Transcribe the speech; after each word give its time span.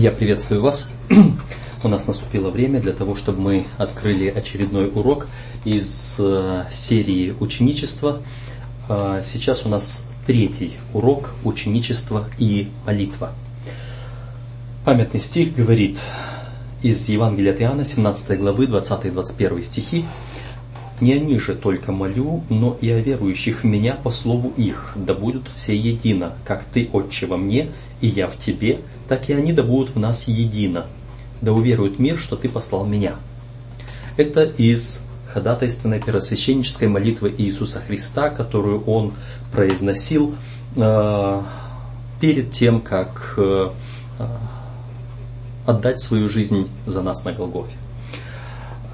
Я 0.00 0.12
приветствую 0.12 0.62
вас. 0.62 0.88
У 1.84 1.88
нас 1.88 2.06
наступило 2.06 2.48
время 2.48 2.80
для 2.80 2.94
того, 2.94 3.14
чтобы 3.16 3.38
мы 3.42 3.66
открыли 3.76 4.28
очередной 4.28 4.88
урок 4.88 5.26
из 5.66 6.16
э, 6.18 6.64
серии 6.70 7.34
ученичества. 7.38 8.22
Сейчас 9.22 9.66
у 9.66 9.68
нас 9.68 10.10
третий 10.26 10.78
урок 10.94 11.34
ученичества 11.44 12.30
и 12.38 12.70
молитва. 12.86 13.34
Памятный 14.86 15.20
стих 15.20 15.54
говорит 15.54 15.98
из 16.80 17.06
Евангелия 17.10 17.52
от 17.52 17.60
Иоанна, 17.60 17.84
17 17.84 18.38
главы, 18.38 18.64
20-21 18.64 19.62
стихи. 19.62 20.06
Не 21.00 21.14
они 21.14 21.38
же 21.38 21.54
только 21.54 21.92
молю, 21.92 22.42
но 22.50 22.76
и 22.80 22.90
о 22.90 23.00
верующих 23.00 23.62
в 23.62 23.64
меня 23.64 23.94
по 23.94 24.10
слову 24.10 24.52
их, 24.56 24.92
да 24.94 25.14
будут 25.14 25.48
все 25.48 25.74
едино, 25.74 26.34
как 26.44 26.64
ты, 26.64 26.90
Отче, 26.92 27.26
во 27.26 27.38
мне, 27.38 27.70
и 28.02 28.06
я 28.06 28.26
в 28.26 28.36
тебе, 28.36 28.80
так 29.08 29.30
и 29.30 29.32
они 29.32 29.54
да 29.54 29.62
будут 29.62 29.94
в 29.94 29.98
нас 29.98 30.28
едино, 30.28 30.86
да 31.40 31.52
уверует 31.52 31.98
мир, 31.98 32.18
что 32.18 32.36
ты 32.36 32.50
послал 32.50 32.84
меня. 32.84 33.14
Это 34.18 34.44
из 34.44 35.06
ходатайственной 35.32 36.00
первосвященнической 36.00 36.88
молитвы 36.88 37.34
Иисуса 37.36 37.80
Христа, 37.80 38.28
которую 38.28 38.84
он 38.84 39.14
произносил 39.52 40.34
э, 40.76 41.42
перед 42.20 42.50
тем, 42.50 42.80
как 42.82 43.34
э, 43.38 43.70
отдать 45.66 46.00
свою 46.00 46.28
жизнь 46.28 46.68
за 46.84 47.02
нас 47.02 47.24
на 47.24 47.32
Голгофе. 47.32 47.72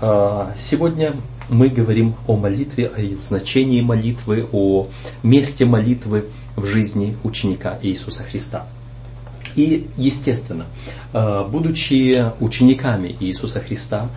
Э, 0.00 0.52
сегодня 0.56 1.14
мы 1.48 1.68
говорим 1.68 2.14
о 2.26 2.36
молитве, 2.36 2.86
о 2.86 3.16
значении 3.20 3.80
молитвы, 3.80 4.46
о 4.52 4.88
месте 5.22 5.64
молитвы 5.64 6.26
в 6.56 6.66
жизни 6.66 7.16
ученика 7.22 7.78
Иисуса 7.82 8.22
Христа. 8.24 8.66
И, 9.54 9.86
естественно, 9.96 10.66
э, 11.12 11.46
будучи 11.50 12.24
учениками 12.40 13.16
Иисуса 13.20 13.60
Христа 13.60 14.08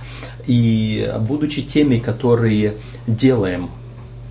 и 0.48 1.14
будучи 1.22 1.62
теми, 1.62 1.98
которые 1.98 2.74
делаем 3.08 3.70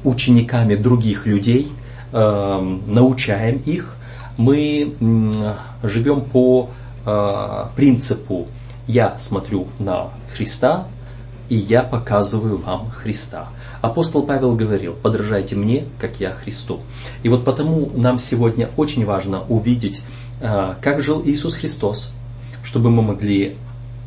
учениками 0.05 0.75
других 0.75 1.27
людей, 1.27 1.69
э, 2.13 2.79
научаем 2.87 3.63
их, 3.65 3.97
мы 4.37 4.95
живем 5.83 6.21
по 6.21 6.71
э, 7.05 7.65
принципу 7.75 8.47
«я 8.87 9.19
смотрю 9.19 9.67
на 9.79 10.11
Христа, 10.37 10.87
и 11.49 11.57
я 11.57 11.83
показываю 11.83 12.59
вам 12.59 12.91
Христа. 12.91 13.49
Апостол 13.81 14.23
Павел 14.23 14.55
говорил, 14.55 14.95
подражайте 14.95 15.57
мне, 15.57 15.87
как 15.99 16.21
я 16.21 16.31
Христу. 16.33 16.81
И 17.23 17.29
вот 17.29 17.45
потому 17.45 17.91
нам 17.95 18.19
сегодня 18.19 18.71
очень 18.77 19.05
важно 19.05 19.43
увидеть, 19.49 20.03
а, 20.41 20.77
как 20.83 21.01
жил 21.01 21.23
Иисус 21.25 21.55
Христос, 21.55 22.13
чтобы 22.63 22.91
мы 22.91 23.03
могли 23.03 23.57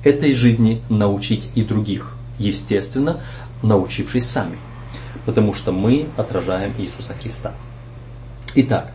этой 0.04 0.34
жизни 0.34 0.82
научить 0.90 1.52
и 1.56 1.64
других, 1.64 2.16
естественно, 2.38 3.22
научившись 3.64 4.30
сами, 4.30 4.58
потому 5.26 5.54
что 5.54 5.72
мы 5.72 6.08
отражаем 6.18 6.74
Иисуса 6.78 7.14
Христа. 7.14 7.54
Итак, 8.56 8.94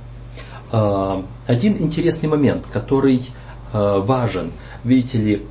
а, 0.73 1.25
один 1.47 1.77
интересный 1.81 2.29
момент, 2.29 2.67
который 2.73 3.23
важен– 3.73 4.53
Видите 4.87 5.19
ли, 5.19 5.43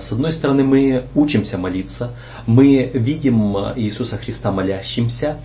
с 0.00 0.10
одной 0.10 0.32
стороны 0.32 0.64
мы 0.64 1.04
учимся 1.14 1.58
молиться, 1.58 2.14
мы 2.46 2.90
видим 2.94 3.54
Иисуса 3.76 4.16
Христа 4.16 4.52
молящимся, 4.52 5.36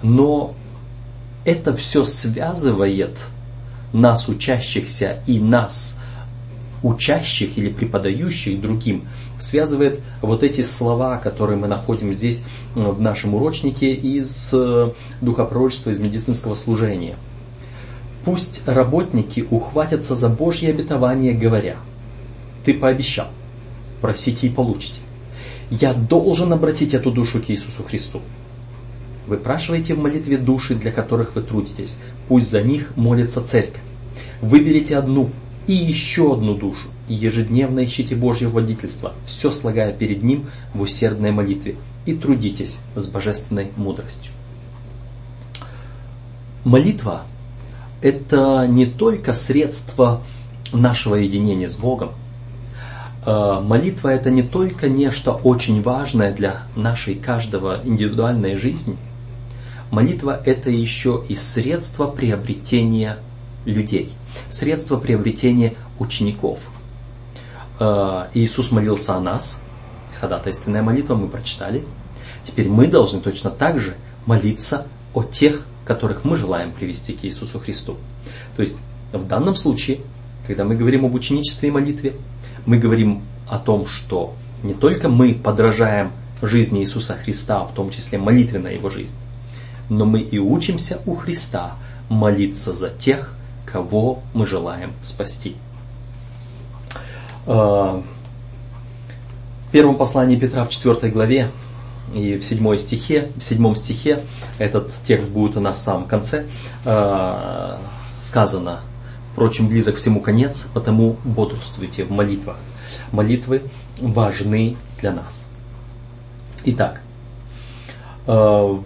но 0.00 0.54
это 1.44 1.74
все 1.74 2.04
связывает 2.04 3.18
нас, 3.92 4.28
учащихся, 4.28 5.24
и 5.26 5.40
нас, 5.40 6.00
учащих 6.84 7.58
или 7.58 7.68
преподающих 7.68 8.60
другим, 8.60 9.08
связывает 9.40 9.98
вот 10.22 10.44
эти 10.44 10.60
слова, 10.62 11.18
которые 11.18 11.58
мы 11.58 11.66
находим 11.66 12.12
здесь 12.12 12.44
в 12.76 13.00
нашем 13.00 13.34
урочнике 13.34 13.92
из 13.92 14.50
э, 14.52 14.92
духопророчества, 15.20 15.90
из 15.90 15.98
медицинского 15.98 16.54
служения. 16.54 17.16
Пусть 18.24 18.66
работники 18.66 19.46
ухватятся 19.50 20.14
за 20.14 20.28
Божье 20.28 20.70
обетование, 20.70 21.32
говоря– 21.32 21.76
ты 22.64 22.74
пообещал. 22.74 23.28
Просите 24.00 24.46
и 24.46 24.50
получите. 24.50 25.00
Я 25.70 25.94
должен 25.94 26.52
обратить 26.52 26.94
эту 26.94 27.10
душу 27.10 27.40
к 27.40 27.50
Иисусу 27.50 27.82
Христу. 27.84 28.20
Выпрашивайте 29.26 29.94
в 29.94 29.98
молитве 29.98 30.36
души, 30.36 30.74
для 30.74 30.90
которых 30.90 31.34
вы 31.34 31.42
трудитесь. 31.42 31.96
Пусть 32.28 32.50
за 32.50 32.62
них 32.62 32.96
молится 32.96 33.42
церковь. 33.42 33.80
Выберите 34.42 34.96
одну 34.96 35.30
и 35.66 35.72
еще 35.72 36.34
одну 36.34 36.54
душу. 36.54 36.88
И 37.08 37.14
ежедневно 37.14 37.84
ищите 37.84 38.14
Божье 38.14 38.48
водительство, 38.48 39.12
все 39.26 39.50
слагая 39.50 39.92
перед 39.92 40.22
Ним 40.22 40.46
в 40.74 40.82
усердной 40.82 41.32
молитве. 41.32 41.76
И 42.04 42.14
трудитесь 42.14 42.80
с 42.94 43.06
божественной 43.06 43.68
мудростью. 43.76 44.32
Молитва– 46.64 47.24
это 48.04 48.66
не 48.68 48.86
только 48.86 49.32
средство 49.32 50.22
нашего 50.72 51.16
единения 51.16 51.66
с 51.66 51.76
Богом– 51.76 52.12
Э, 53.26 53.60
молитва 53.62 54.08
это 54.08 54.30
не 54.30 54.42
только 54.42 54.88
нечто 54.88 55.32
очень 55.32 55.82
важное 55.82 56.32
для 56.32 56.62
нашей 56.76 57.14
каждого 57.14 57.80
индивидуальной 57.84 58.56
жизни. 58.56 58.96
Молитва 59.90 60.40
это 60.44 60.70
еще 60.70 61.24
и 61.28 61.34
средство 61.34 62.06
приобретения 62.06 63.18
людей, 63.64 64.12
средство 64.50 64.98
приобретения 64.98 65.74
учеников. 65.98 66.60
Э, 67.80 68.26
Иисус 68.34 68.70
молился 68.70 69.16
о 69.16 69.20
нас, 69.20 69.62
ходатайственная 70.20 70.82
молитва 70.82 71.14
мы 71.14 71.28
прочитали. 71.28 71.84
Теперь 72.42 72.68
мы 72.68 72.88
должны 72.88 73.20
точно 73.20 73.48
так 73.48 73.80
же 73.80 73.94
молиться 74.26 74.86
о 75.14 75.22
тех, 75.22 75.66
которых 75.84 76.24
мы 76.24 76.36
желаем 76.36 76.72
привести 76.72 77.12
к 77.12 77.24
Иисусу 77.24 77.58
Христу. 77.58 77.96
То 78.56 78.60
есть 78.60 78.78
в 79.12 79.26
данном 79.26 79.54
случае, 79.54 80.00
когда 80.46 80.64
мы 80.64 80.76
говорим 80.76 81.04
об 81.04 81.14
ученичестве 81.14 81.68
и 81.68 81.72
молитве, 81.72 82.14
мы 82.66 82.78
говорим 82.78 83.22
о 83.46 83.58
том, 83.58 83.86
что 83.86 84.34
не 84.62 84.74
только 84.74 85.08
мы 85.08 85.34
подражаем 85.34 86.12
жизни 86.42 86.80
Иисуса 86.80 87.14
Христа, 87.14 87.64
в 87.64 87.74
том 87.74 87.90
числе 87.90 88.18
молитвенной 88.18 88.74
Его 88.74 88.90
жизни, 88.90 89.18
но 89.88 90.04
мы 90.04 90.20
и 90.20 90.38
учимся 90.38 91.00
у 91.06 91.14
Христа 91.14 91.76
молиться 92.08 92.72
за 92.72 92.90
тех, 92.90 93.34
кого 93.66 94.22
мы 94.32 94.46
желаем 94.46 94.92
спасти. 95.02 95.56
А, 97.46 98.02
в 99.68 99.72
первом 99.72 99.96
послании 99.96 100.36
Петра 100.36 100.64
в 100.64 100.70
4 100.70 101.10
главе 101.10 101.50
и 102.12 102.36
в 102.36 102.44
7 102.44 102.76
стихе, 102.76 103.30
в 103.36 103.42
7 103.42 103.74
стихе, 103.74 104.22
этот 104.58 104.92
текст 105.04 105.30
будет 105.30 105.56
у 105.56 105.60
нас 105.60 105.78
в 105.78 105.82
самом 105.82 106.06
конце, 106.06 106.46
а, 106.84 107.80
сказано 108.20 108.80
Впрочем, 109.34 109.66
близок 109.66 109.96
всему 109.96 110.20
конец, 110.20 110.68
потому 110.72 111.16
бодрствуйте 111.24 112.04
в 112.04 112.12
молитвах. 112.12 112.56
Молитвы 113.10 113.62
важны 114.00 114.76
для 115.00 115.10
нас. 115.10 115.50
Итак, 116.64 117.00
э, 118.28 118.78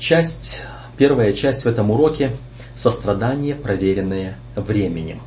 часть, 0.00 0.64
первая 0.96 1.32
часть 1.32 1.62
в 1.62 1.68
этом 1.68 1.92
уроке– 1.92 2.36
сострадание, 2.76 3.54
проверенное 3.54 4.36
временем. 4.56 5.20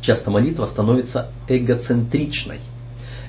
Часто 0.00 0.30
молитва 0.30 0.66
становится 0.66 1.32
эгоцентричной. 1.48 2.60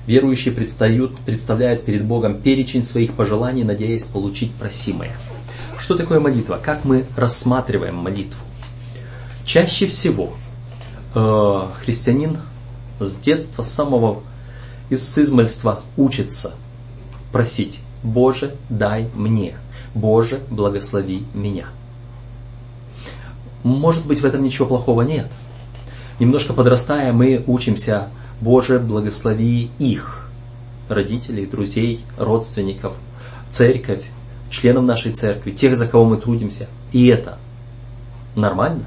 Верующие 0.06 0.53
предстают, 0.53 1.18
представляют 1.19 1.86
перед 1.86 2.03
Богом 2.03 2.41
перечень 2.41 2.84
своих 2.84 3.14
пожеланий, 3.14 3.64
надеясь 3.64 4.03
получить 4.03 4.52
просимое. 4.53 5.16
Что 5.80 5.96
такое 5.96 6.19
молитва? 6.19 6.59
Как 6.62 6.84
мы 6.84 7.06
рассматриваем 7.16 7.96
молитву? 7.96 8.40
Чаще 9.46 9.86
всего 9.86 10.34
э, 11.16 11.68
христианин 11.81 12.38
с 13.00 13.16
детства, 13.16 13.62
с 13.62 13.72
самого 13.72 14.24
из 14.89 15.18
измальства 15.18 15.81
учится 15.98 16.56
просить 17.31 17.80
«Боже, 18.04 18.56
дай 18.69 19.07
мне», 19.16 19.56
«Боже, 19.94 20.42
благослови 20.50 21.25
меня». 21.33 21.66
Может 23.63 24.06
быть, 24.06 24.19
в 24.19 24.25
этом 24.25 24.44
ничего 24.44 24.68
плохого 24.68 25.04
нет. 25.04 25.31
Немножко 26.19 26.54
подрастая, 26.54 27.13
мы 27.13 27.44
учимся 27.48 28.10
«Боже, 28.41 28.80
благослови 28.80 29.69
их», 29.80 30.24
родителей, 30.89 31.45
друзей, 31.45 32.03
родственников, 32.18 32.95
церковь, 33.50 34.03
членов 34.50 34.83
нашей 34.83 35.12
церкви, 35.13 35.51
тех, 35.51 35.77
за 35.77 35.88
кого 35.88 36.06
мы 36.06 36.18
трудимся. 36.18 36.68
И 36.91 37.07
это 37.07 37.38
нормально. 38.35 38.85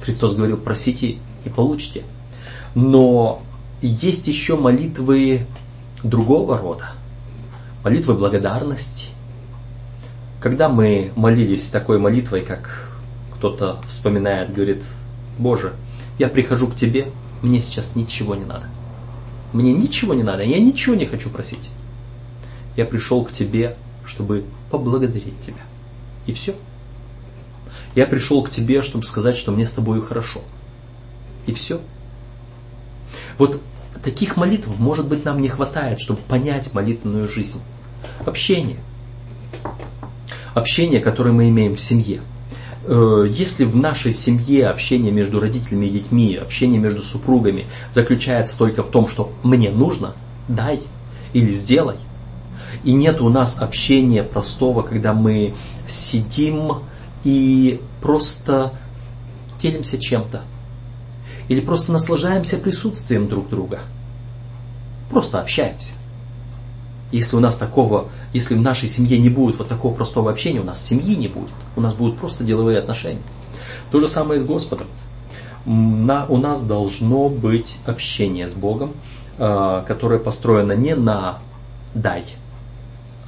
Христос 0.00 0.34
говорил, 0.34 0.56
просите 0.56 1.18
и 1.44 1.48
получите. 1.48 2.02
Но 2.74 3.42
есть 3.80 4.28
еще 4.28 4.56
молитвы 4.56 5.46
другого 6.02 6.58
рода. 6.58 6.92
Молитвы 7.84 8.14
благодарности. 8.14 9.08
Когда 10.40 10.68
мы 10.68 11.12
молились 11.14 11.68
такой 11.68 11.98
молитвой, 11.98 12.40
как 12.40 12.88
кто-то 13.36 13.80
вспоминает, 13.88 14.52
говорит, 14.52 14.84
Боже, 15.38 15.72
я 16.18 16.28
прихожу 16.28 16.68
к 16.68 16.74
Тебе 16.74 17.08
мне 17.42 17.60
сейчас 17.60 17.94
ничего 17.96 18.34
не 18.34 18.44
надо. 18.44 18.68
Мне 19.52 19.72
ничего 19.72 20.14
не 20.14 20.22
надо, 20.22 20.44
я 20.44 20.58
ничего 20.58 20.94
не 20.94 21.06
хочу 21.06 21.28
просить. 21.28 21.70
Я 22.76 22.86
пришел 22.86 23.24
к 23.24 23.32
тебе, 23.32 23.76
чтобы 24.06 24.44
поблагодарить 24.70 25.40
тебя. 25.40 25.60
И 26.26 26.32
все. 26.32 26.54
Я 27.94 28.06
пришел 28.06 28.42
к 28.42 28.50
тебе, 28.50 28.80
чтобы 28.80 29.04
сказать, 29.04 29.36
что 29.36 29.52
мне 29.52 29.66
с 29.66 29.72
тобой 29.72 30.00
хорошо. 30.00 30.40
И 31.46 31.52
все. 31.52 31.80
Вот 33.36 33.60
таких 34.02 34.36
молитв, 34.36 34.68
может 34.78 35.08
быть, 35.08 35.24
нам 35.24 35.40
не 35.40 35.48
хватает, 35.48 36.00
чтобы 36.00 36.20
понять 36.20 36.72
молитвенную 36.72 37.28
жизнь. 37.28 37.60
Общение. 38.24 38.78
Общение, 40.54 41.00
которое 41.00 41.32
мы 41.32 41.48
имеем 41.48 41.74
в 41.74 41.80
семье. 41.80 42.22
Э, 42.84 43.26
если 43.28 43.64
в 43.64 43.76
нашей 43.76 44.12
семье 44.12 44.68
общение 44.68 45.12
между 45.12 45.40
родителями 45.40 45.86
и 45.86 45.90
детьми, 45.90 46.34
общение 46.36 46.80
между 46.80 47.02
супругами 47.02 47.66
заключается 47.92 48.58
только 48.58 48.82
в 48.82 48.90
том, 48.90 49.08
что 49.08 49.32
мне 49.42 49.70
нужно, 49.70 50.14
дай 50.48 50.80
или 51.32 51.52
сделай, 51.52 51.96
и 52.84 52.92
нет 52.92 53.20
у 53.20 53.28
нас 53.28 53.60
общения 53.60 54.24
простого, 54.24 54.82
когда 54.82 55.12
мы 55.12 55.54
сидим 55.86 56.82
и 57.22 57.80
просто 58.00 58.72
делимся 59.60 59.98
чем-то. 59.98 60.42
Или 61.48 61.60
просто 61.60 61.92
наслаждаемся 61.92 62.58
присутствием 62.58 63.28
друг 63.28 63.48
друга. 63.48 63.80
Просто 65.10 65.40
общаемся. 65.40 65.94
Если 67.12 67.36
у 67.36 67.40
нас 67.40 67.56
такого, 67.56 68.08
если 68.32 68.54
в 68.54 68.60
нашей 68.62 68.88
семье 68.88 69.18
не 69.18 69.28
будет 69.28 69.58
вот 69.58 69.68
такого 69.68 69.94
простого 69.94 70.30
общения, 70.30 70.60
у 70.60 70.64
нас 70.64 70.82
семьи 70.82 71.14
не 71.14 71.28
будет. 71.28 71.50
У 71.76 71.80
нас 71.80 71.94
будут 71.94 72.18
просто 72.18 72.42
деловые 72.42 72.78
отношения. 72.78 73.20
То 73.90 74.00
же 74.00 74.08
самое 74.08 74.40
и 74.40 74.42
с 74.42 74.46
Господом. 74.46 74.86
На, 75.66 76.26
у 76.26 76.38
нас 76.38 76.62
должно 76.62 77.28
быть 77.28 77.78
общение 77.84 78.48
с 78.48 78.54
Богом, 78.54 78.94
э, 79.38 79.84
которое 79.86 80.18
построено 80.18 80.72
не 80.72 80.96
на 80.96 81.38
дай, 81.94 82.24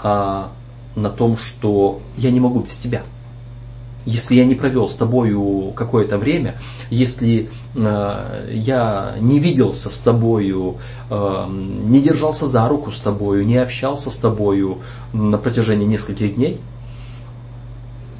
а 0.02 0.50
на 0.96 1.10
том, 1.10 1.36
что 1.36 2.00
я 2.16 2.30
не 2.30 2.40
могу 2.40 2.60
без 2.60 2.78
тебя. 2.78 3.02
Если 4.06 4.34
я 4.34 4.44
не 4.44 4.54
провел 4.54 4.88
с 4.88 4.96
тобою 4.96 5.72
какое-то 5.74 6.18
время, 6.18 6.56
если 6.90 7.48
э, 7.74 8.50
я 8.52 9.16
не 9.18 9.38
виделся 9.38 9.88
с 9.88 10.00
тобою, 10.00 10.76
э, 11.08 11.46
не 11.48 12.02
держался 12.02 12.46
за 12.46 12.68
руку 12.68 12.90
с 12.90 13.00
тобою, 13.00 13.46
не 13.46 13.56
общался 13.56 14.10
с 14.10 14.18
тобою 14.18 14.78
на 15.14 15.38
протяжении 15.38 15.86
нескольких 15.86 16.34
дней, 16.34 16.60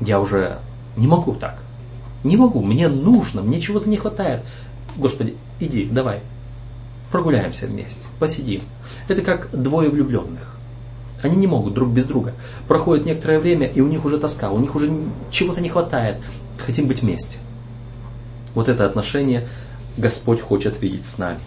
я 0.00 0.20
уже 0.20 0.58
не 0.96 1.06
могу 1.06 1.34
так. 1.34 1.62
Не 2.22 2.38
могу, 2.38 2.62
мне 2.62 2.88
нужно, 2.88 3.42
мне 3.42 3.60
чего-то 3.60 3.88
не 3.88 3.98
хватает. 3.98 4.40
Господи, 4.96 5.36
иди, 5.60 5.84
давай, 5.84 6.20
прогуляемся 7.10 7.66
вместе, 7.66 8.08
посидим. 8.18 8.62
Это 9.08 9.20
как 9.20 9.50
двое 9.52 9.90
влюбленных. 9.90 10.56
Они 11.24 11.36
не 11.36 11.46
могут 11.46 11.72
друг 11.72 11.88
без 11.88 12.04
друга. 12.04 12.34
Проходит 12.68 13.06
некоторое 13.06 13.40
время, 13.40 13.66
и 13.66 13.80
у 13.80 13.88
них 13.88 14.04
уже 14.04 14.18
тоска, 14.18 14.50
у 14.50 14.58
них 14.58 14.76
уже 14.76 14.92
чего-то 15.30 15.62
не 15.62 15.70
хватает. 15.70 16.18
Хотим 16.58 16.86
быть 16.86 17.00
вместе. 17.00 17.38
Вот 18.54 18.68
это 18.68 18.84
отношение 18.84 19.48
Господь 19.96 20.42
хочет 20.42 20.82
видеть 20.82 21.06
с 21.06 21.16
нами. 21.16 21.40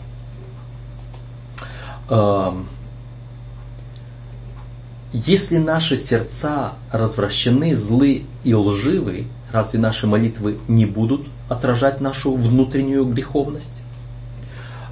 Если 5.13 5.57
наши 5.57 5.95
сердца 5.95 6.73
развращены, 6.91 7.75
злы 7.75 8.25
и 8.43 8.55
лживы, 8.55 9.27
разве 9.51 9.77
наши 9.77 10.07
молитвы 10.07 10.57
не 10.67 10.87
будут 10.87 11.27
отражать 11.49 12.01
нашу 12.01 12.35
внутреннюю 12.35 13.05
греховность? 13.05 13.83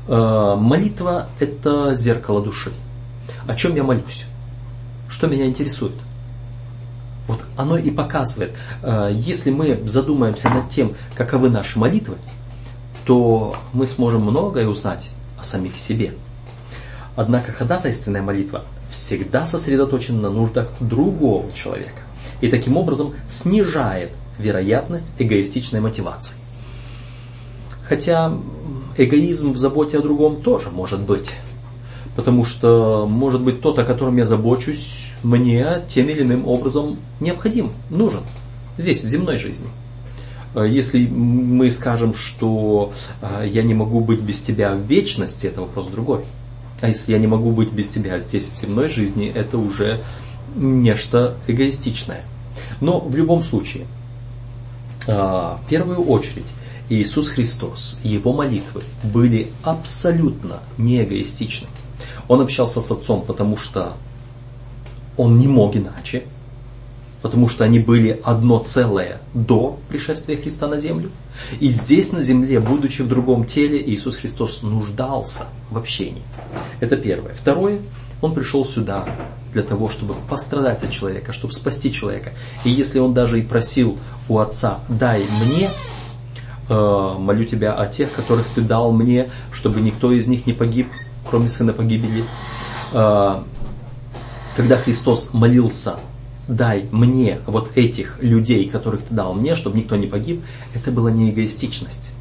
Молитва– 0.08 1.28
это 1.40 1.96
зеркало 1.96 2.44
души. 2.44 2.72
О 3.48 3.56
чем 3.56 3.76
я 3.76 3.84
молюсь? 3.84 4.26
Что 5.16 5.28
меня 5.28 5.46
интересует. 5.46 5.94
Вот 7.28 7.40
оно 7.56 7.78
и 7.78 7.90
показывает. 7.90 8.54
Э, 8.84 9.10
если 9.14 9.50
мы 9.50 9.80
задумаемся 9.86 10.50
над 10.50 10.70
тем, 10.70 10.94
каковы 11.16 11.50
наши 11.50 11.80
молитвы, 11.80 12.18
то 13.06 13.56
мы 13.72 13.88
сможем 13.88 14.24
многое 14.24 14.68
узнать 14.68 15.12
о 15.40 15.44
самих 15.44 15.78
себе. 15.78 16.16
Однако 17.16 17.54
ходатайственная 17.54 18.22
молитва 18.22 18.66
всегда 18.90 19.46
сосредоточена 19.46 20.24
на 20.24 20.30
нуждах 20.30 20.74
другого 20.82 21.50
человека 21.54 22.02
и 22.42 22.50
таким 22.50 22.76
образом 22.76 23.14
снижает 23.30 24.12
вероятность 24.38 25.14
эгоистичной 25.18 25.80
мотивации. 25.80 26.36
Хотя 27.88 28.38
эгоизм 28.98 29.54
в 29.54 29.58
заботе 29.58 29.98
о 29.98 30.02
другом 30.02 30.42
тоже 30.42 30.72
может 30.72 31.00
быть. 31.00 31.32
Потому 32.16 32.46
что, 32.46 33.08
может 33.10 33.42
быть, 33.42 33.62
тот, 33.62 33.78
о 33.80 33.84
котором 33.84 34.18
я 34.18 34.26
забочусь, 34.26 35.08
мне 35.22 35.84
тем 35.88 36.10
или 36.10 36.22
иным 36.22 36.48
образом 36.48 36.98
необходим, 37.20 37.72
нужен. 37.90 38.22
Здесь, 38.78 39.04
в 39.04 39.08
земной 39.08 39.38
жизни. 39.38 39.68
Э, 40.56 40.66
если 40.68 41.08
мы 41.08 41.70
скажем, 41.70 42.14
что 42.14 42.94
э, 43.22 43.48
я 43.52 43.64
не 43.64 43.74
могу 43.74 44.00
быть 44.00 44.22
без 44.22 44.42
тебя 44.42 44.76
в 44.76 44.82
вечности, 44.82 45.48
это 45.48 45.62
вопрос 45.62 45.88
другой. 45.88 46.24
А 46.82 46.88
если 46.88 47.14
я 47.14 47.20
не 47.20 47.28
могу 47.28 47.52
быть 47.52 47.72
без 47.72 47.90
тебя 47.90 48.20
здесь, 48.20 48.48
в 48.48 48.58
земной 48.58 48.90
жизни, 48.90 49.28
это 49.28 49.58
уже 49.58 50.02
нечто 50.56 51.38
эгоистичное. 51.48 52.24
Но 52.80 53.00
в 53.00 53.16
любом 53.16 53.42
случае, 53.42 53.88
э, 55.08 55.12
в 55.14 55.62
первую 55.70 56.02
очередь, 56.04 56.48
Иисус 56.88 57.30
Христос, 57.30 58.00
Его 58.04 58.32
молитвы 58.32 58.84
были 59.04 59.52
абсолютно 59.64 60.60
не 60.78 61.04
эгоистичны. 61.04 61.68
Он 62.28 62.42
общался 62.42 62.82
с 62.82 62.92
отцом, 62.92 63.22
потому 63.22 63.58
что 63.58 63.94
он 65.18 65.38
не 65.38 65.48
мог 65.48 65.76
иначе, 65.76 66.24
потому 67.22 67.48
что 67.48 67.64
они 67.64 67.80
были 67.80 68.22
одно 68.24 68.60
целое 68.60 69.20
до 69.34 69.80
пришествия 69.90 70.38
Христа 70.38 70.68
на 70.68 70.78
землю. 70.78 71.10
И 71.60 71.70
здесь 71.70 72.12
на 72.12 72.22
земле, 72.22 72.60
будучи 72.60 73.02
в 73.02 73.08
другом 73.08 73.46
теле, 73.46 73.82
Иисус 73.84 74.16
Христос 74.16 74.62
нуждался 74.62 75.46
в 75.72 75.78
общении. 75.78 76.24
Это 76.80 76.98
первое. 76.98 77.34
Второе, 77.34 77.82
он 78.22 78.34
пришел 78.34 78.66
сюда 78.66 79.08
для 79.54 79.64
того, 79.64 79.90
чтобы 79.90 80.16
пострадать 80.30 80.82
за 80.82 80.88
человека, 80.88 81.32
чтобы 81.32 81.54
спасти 81.54 81.92
человека. 81.92 82.34
И 82.64 82.70
если 82.70 83.00
он 83.00 83.14
даже 83.14 83.40
и 83.40 83.42
просил 83.42 83.98
у 84.28 84.40
Отца, 84.40 84.80
дай 84.90 85.26
мне, 85.44 85.72
э, 86.70 87.14
молю 87.18 87.46
тебя 87.46 87.74
о 87.74 87.88
тех, 87.88 88.12
которых 88.12 88.46
ты 88.54 88.62
дал 88.62 88.92
мне, 88.92 89.30
чтобы 89.52 89.82
никто 89.82 90.12
из 90.12 90.28
них 90.28 90.46
не 90.46 90.54
погиб, 90.54 90.88
кроме 91.30 91.50
сына 91.50 91.74
погибели. 91.74 92.24
А, 92.94 93.44
когда 94.56 94.78
Христос 94.78 95.34
молился, 95.34 95.96
дай 96.48 96.88
мне 96.92 97.40
вот 97.46 97.72
этих 97.76 98.22
людей, 98.22 98.70
которых 98.70 99.04
ты 99.04 99.14
дал 99.14 99.34
мне, 99.34 99.56
чтобы 99.56 99.78
никто 99.78 99.96
не 99.96 100.08
погиб, 100.08 100.44
это 100.74 100.92
была 100.92 101.12
не 101.12 101.32
эгоистичность. 101.32 102.14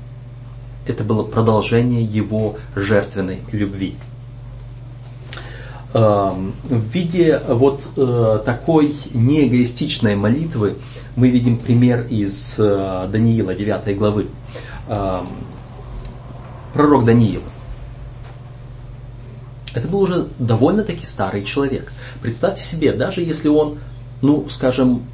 Это 0.86 1.04
было 1.04 1.22
продолжение 1.22 2.02
его 2.02 2.56
жертвенной 2.74 3.40
любви. 3.52 3.96
А, 5.92 6.36
в 6.64 6.80
виде 6.92 7.40
вот 7.48 7.82
э, 7.96 8.40
такой 8.44 8.92
неэгоистичной 9.12 10.16
молитвы 10.16 10.76
мы 11.14 11.30
видим 11.30 11.56
пример 11.56 12.06
из 12.10 12.56
э, 12.58 13.08
Даниила 13.12 13.54
9 13.54 13.96
главы. 13.96 14.26
А, 14.88 15.24
пророк 16.72 17.04
Даниил 17.04 17.42
это 19.74 19.88
был 19.88 20.00
уже 20.00 20.28
довольно-таки 20.38 21.04
старый 21.04 21.42
человек. 21.44 21.92
Представьте 22.22 22.62
себе, 22.62 22.92
даже 22.92 23.22
если 23.22 23.48
он, 23.48 23.78
ну, 24.22 24.48
скажем, 24.48 25.04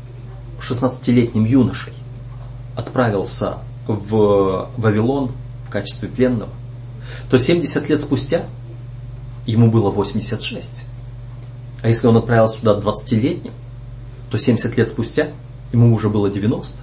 16-летним 0.60 1.44
юношей 1.44 1.94
отправился 2.76 3.58
в 3.86 4.70
Вавилон 4.76 5.32
в 5.66 5.70
качестве 5.70 6.08
пленного, 6.08 6.52
то 7.30 7.38
70 7.38 7.88
лет 7.88 8.00
спустя 8.00 8.44
ему 9.46 9.70
было 9.70 9.90
86. 9.90 10.84
А 11.82 11.88
если 11.88 12.06
он 12.06 12.18
отправился 12.18 12.58
туда 12.58 12.78
20-летним, 12.78 13.52
то 14.30 14.38
70 14.38 14.76
лет 14.76 14.88
спустя 14.90 15.28
ему 15.72 15.94
уже 15.94 16.10
было 16.10 16.28
90. 16.28 16.78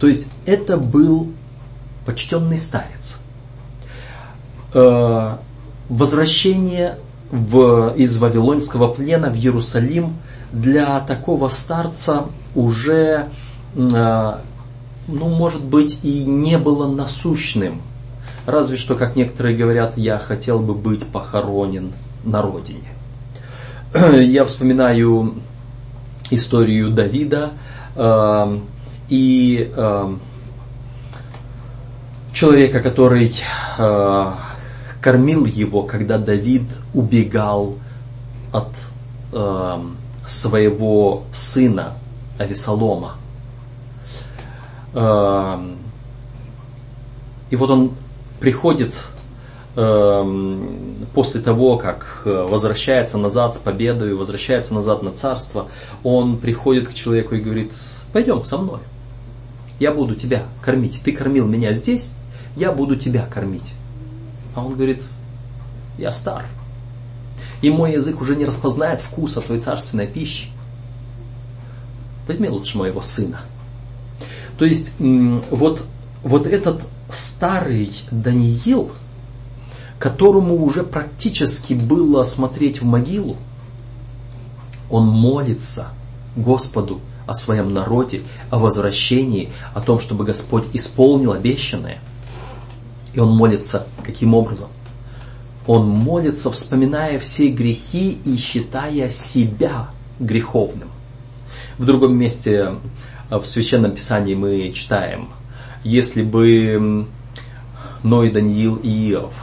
То 0.00 0.06
есть 0.06 0.28
это 0.46 0.78
был 0.78 1.32
почтенный 2.06 2.56
старец. 2.56 3.20
Возвращение 5.88 6.98
в, 7.30 7.94
из 7.96 8.18
Вавилонского 8.18 8.88
плена 8.88 9.30
в 9.30 9.36
Иерусалим 9.36 10.16
для 10.52 11.00
такого 11.00 11.48
старца 11.48 12.26
уже, 12.54 13.28
э, 13.74 14.32
ну, 15.08 15.28
может 15.28 15.64
быть, 15.64 16.00
и 16.02 16.24
не 16.24 16.58
было 16.58 16.90
насущным. 16.90 17.82
Разве 18.46 18.76
что, 18.76 18.94
как 18.94 19.16
некоторые 19.16 19.56
говорят, 19.56 19.96
я 19.98 20.18
хотел 20.18 20.58
бы 20.58 20.74
быть 20.74 21.06
похоронен 21.06 21.92
на 22.24 22.42
родине. 22.42 22.88
Я 23.94 24.44
вспоминаю 24.44 25.34
историю 26.30 26.90
Давида 26.90 27.50
э, 27.94 28.58
и 29.08 29.72
э, 29.74 30.16
человека, 32.32 32.80
который 32.80 33.34
э, 33.78 34.32
кормил 35.00 35.44
его, 35.44 35.82
когда 35.82 36.18
Давид 36.18 36.64
убегал 36.94 37.76
от 38.52 38.68
э, 39.32 39.80
своего 40.26 41.24
сына 41.32 41.94
Авесолома. 42.38 43.16
Э, 44.94 45.58
и 47.50 47.56
вот 47.56 47.70
он 47.70 47.92
приходит 48.40 48.94
э, 49.76 50.58
после 51.14 51.40
того, 51.40 51.78
как 51.78 52.22
возвращается 52.24 53.18
назад 53.18 53.54
с 53.54 53.58
победой, 53.58 54.14
возвращается 54.14 54.74
назад 54.74 55.02
на 55.02 55.12
царство, 55.12 55.68
он 56.02 56.38
приходит 56.38 56.88
к 56.88 56.94
человеку 56.94 57.34
и 57.34 57.40
говорит, 57.40 57.72
пойдем 58.12 58.44
со 58.44 58.58
мной, 58.58 58.80
я 59.78 59.92
буду 59.92 60.14
тебя 60.16 60.42
кормить, 60.60 61.00
ты 61.04 61.12
кормил 61.12 61.46
меня 61.46 61.72
здесь, 61.72 62.14
я 62.56 62.72
буду 62.72 62.96
тебя 62.96 63.26
кормить. 63.26 63.74
А 64.58 64.64
он 64.64 64.74
говорит, 64.74 65.04
я 65.98 66.10
стар, 66.10 66.44
и 67.62 67.70
мой 67.70 67.92
язык 67.92 68.20
уже 68.20 68.34
не 68.34 68.44
распознает 68.44 69.00
вкуса 69.00 69.40
той 69.40 69.60
царственной 69.60 70.08
пищи. 70.08 70.48
Возьми 72.26 72.48
лучше 72.48 72.76
моего 72.76 73.00
сына. 73.00 73.42
То 74.58 74.64
есть 74.64 74.96
вот, 74.98 75.84
вот 76.24 76.48
этот 76.48 76.82
старый 77.08 77.92
Даниил, 78.10 78.90
которому 80.00 80.64
уже 80.64 80.82
практически 80.82 81.74
было 81.74 82.24
смотреть 82.24 82.82
в 82.82 82.84
могилу, 82.84 83.36
он 84.90 85.06
молится 85.06 85.90
Господу 86.34 87.00
о 87.26 87.34
своем 87.34 87.72
народе, 87.72 88.22
о 88.50 88.58
возвращении, 88.58 89.52
о 89.72 89.80
том, 89.82 90.00
чтобы 90.00 90.24
Господь 90.24 90.66
исполнил 90.72 91.30
обещанное. 91.30 92.00
И 93.14 93.20
он 93.20 93.36
молится 93.36 93.86
каким 94.04 94.34
образом? 94.34 94.68
Он 95.66 95.88
молится, 95.88 96.50
вспоминая 96.50 97.18
все 97.18 97.50
грехи 97.50 98.18
и 98.24 98.36
считая 98.36 99.10
себя 99.10 99.90
греховным. 100.18 100.88
В 101.76 101.84
другом 101.84 102.16
месте 102.16 102.74
в 103.30 103.44
Священном 103.44 103.92
Писании 103.92 104.34
мы 104.34 104.72
читаем, 104.72 105.28
если 105.84 106.22
бы 106.22 107.06
Ной, 108.02 108.30
Даниил 108.30 108.76
и 108.76 109.10
Иов 109.10 109.34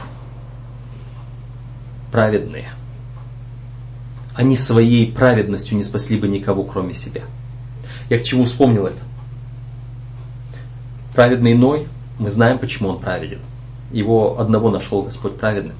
праведные, 2.10 2.68
они 4.34 4.56
своей 4.56 5.12
праведностью 5.12 5.76
не 5.76 5.82
спасли 5.82 6.18
бы 6.18 6.28
никого, 6.28 6.64
кроме 6.64 6.94
себя. 6.94 7.22
Я 8.10 8.18
к 8.18 8.24
чему 8.24 8.44
вспомнил 8.44 8.86
это? 8.86 9.02
Праведный 11.14 11.54
Ной, 11.54 11.88
мы 12.18 12.30
знаем, 12.30 12.58
почему 12.58 12.90
он 12.90 13.00
праведен. 13.00 13.38
Его 13.96 14.38
одного 14.38 14.70
нашел 14.70 15.02
Господь 15.02 15.38
праведным. 15.38 15.74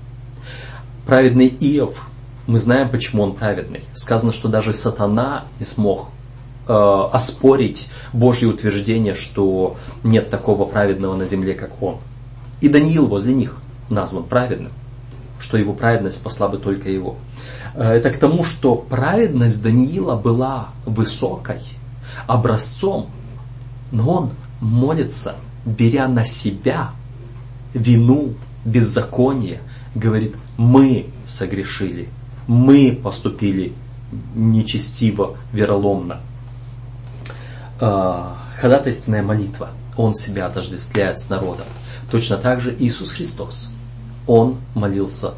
Праведный 1.06 1.48
Иов, 1.48 2.08
мы 2.46 2.58
знаем, 2.58 2.88
почему 2.88 3.22
он 3.22 3.34
праведный. 3.34 3.82
Сказано, 3.92 4.32
что 4.32 4.48
даже 4.48 4.72
сатана 4.72 5.44
не 5.60 5.66
смог 5.66 6.08
э, 6.66 6.72
оспорить 6.72 7.90
Божье 8.14 8.48
утверждение, 8.48 9.12
что 9.12 9.76
нет 10.02 10.30
такого 10.30 10.64
праведного 10.64 11.14
на 11.14 11.26
земле, 11.26 11.52
как 11.52 11.82
он. 11.82 11.98
И 12.62 12.70
Даниил 12.70 13.04
возле 13.06 13.34
них 13.34 13.58
назван 13.90 14.24
праведным, 14.24 14.72
что 15.38 15.58
его 15.58 15.74
праведность 15.74 16.16
спасла 16.16 16.48
бы 16.48 16.56
только 16.56 16.88
его. 16.90 17.16
Э, 17.74 17.92
это 17.92 18.08
к 18.08 18.16
тому, 18.16 18.44
что 18.44 18.76
праведность 18.76 19.62
Даниила 19.62 20.16
была 20.16 20.70
высокой, 20.86 21.60
образцом, 22.26 23.10
но 23.92 24.10
он 24.10 24.30
молится, 24.62 25.36
беря 25.66 26.08
на 26.08 26.24
себя 26.24 26.92
вину, 27.76 28.34
беззаконие, 28.64 29.60
говорит, 29.94 30.34
мы 30.56 31.10
согрешили, 31.24 32.08
мы 32.46 32.98
поступили 33.02 33.74
нечестиво, 34.34 35.36
вероломно. 35.52 36.20
А, 37.80 38.38
ходатайственная 38.58 39.22
молитва. 39.22 39.70
Он 39.96 40.14
себя 40.14 40.46
отождествляет 40.46 41.18
с 41.18 41.30
народом. 41.30 41.66
Точно 42.10 42.36
так 42.36 42.60
же 42.60 42.74
Иисус 42.78 43.10
Христос. 43.10 43.70
Он 44.26 44.56
молился 44.74 45.34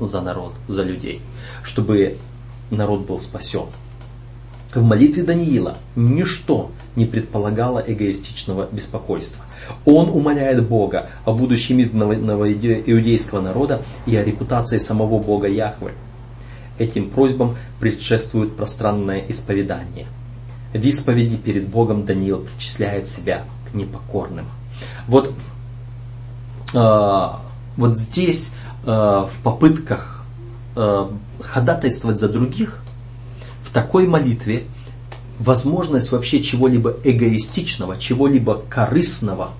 за 0.00 0.20
народ, 0.20 0.54
за 0.66 0.82
людей, 0.82 1.22
чтобы 1.62 2.18
народ 2.70 3.06
был 3.06 3.20
спасен. 3.20 3.66
В 4.74 4.82
молитве 4.82 5.22
Даниила 5.22 5.78
ничто 5.96 6.70
не 6.94 7.06
предполагало 7.06 7.78
эгоистичного 7.78 8.68
беспокойства. 8.70 9.44
Он 9.86 10.10
умоляет 10.10 10.66
Бога 10.66 11.08
о 11.24 11.32
будущем 11.32 11.80
изгнанного 11.80 12.52
иудейского 12.52 13.40
народа 13.40 13.82
и 14.04 14.14
о 14.16 14.24
репутации 14.24 14.78
самого 14.78 15.18
Бога 15.18 15.48
Яхвы. 15.48 15.92
Этим 16.78 17.08
просьбам 17.10 17.56
предшествует 17.80 18.56
пространное 18.56 19.24
исповедание. 19.28 20.06
В 20.72 20.84
исповеди 20.84 21.36
перед 21.36 21.66
Богом 21.66 22.04
Даниил 22.04 22.40
причисляет 22.40 23.08
себя 23.08 23.44
к 23.70 23.74
непокорным. 23.74 24.46
Вот, 25.06 25.32
э, 26.74 27.28
вот 27.76 27.96
здесь 27.96 28.54
э, 28.84 28.90
в 28.90 29.32
попытках 29.42 30.24
э, 30.76 31.08
ходатайствовать 31.40 32.20
за 32.20 32.28
других, 32.28 32.82
такой 33.78 34.08
молитве 34.08 34.64
возможность 35.38 36.10
вообще 36.10 36.42
чего-либо 36.42 36.96
эгоистичного, 37.04 37.96
чего-либо 37.96 38.60
корыстного 38.68 39.52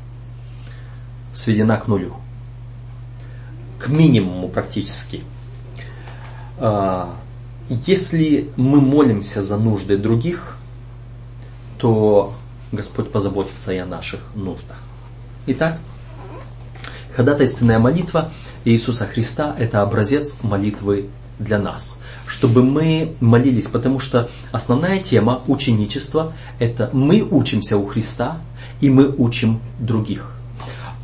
сведена 1.32 1.76
к 1.76 1.86
нулю. 1.86 2.14
К 3.78 3.86
минимуму 3.86 4.48
практически. 4.48 5.22
А, 6.56 7.14
если 7.68 8.50
мы 8.56 8.80
молимся 8.80 9.40
за 9.40 9.56
нужды 9.56 9.96
других, 9.96 10.56
то 11.78 12.34
Господь 12.72 13.12
позаботится 13.12 13.72
и 13.72 13.76
о 13.76 13.86
наших 13.86 14.18
нуждах. 14.34 14.78
Итак, 15.46 15.78
ходатайственная 17.14 17.78
молитва 17.78 18.32
Иисуса 18.64 19.06
Христа– 19.06 19.54
это 19.60 19.80
образец 19.80 20.38
молитвы 20.42 21.08
для 21.38 21.58
нас, 21.58 22.00
чтобы 22.26 22.62
мы 22.62 23.14
молились, 23.20 23.68
потому 23.68 24.00
что 24.00 24.28
основная 24.52 25.00
тема 25.00 25.42
ученичества– 25.46 26.32
это 26.58 26.90
мы 26.92 27.22
учимся 27.22 27.76
у 27.76 27.86
Христа 27.86 28.38
и 28.80 28.90
мы 28.90 29.08
учим 29.08 29.60
других. 29.78 30.34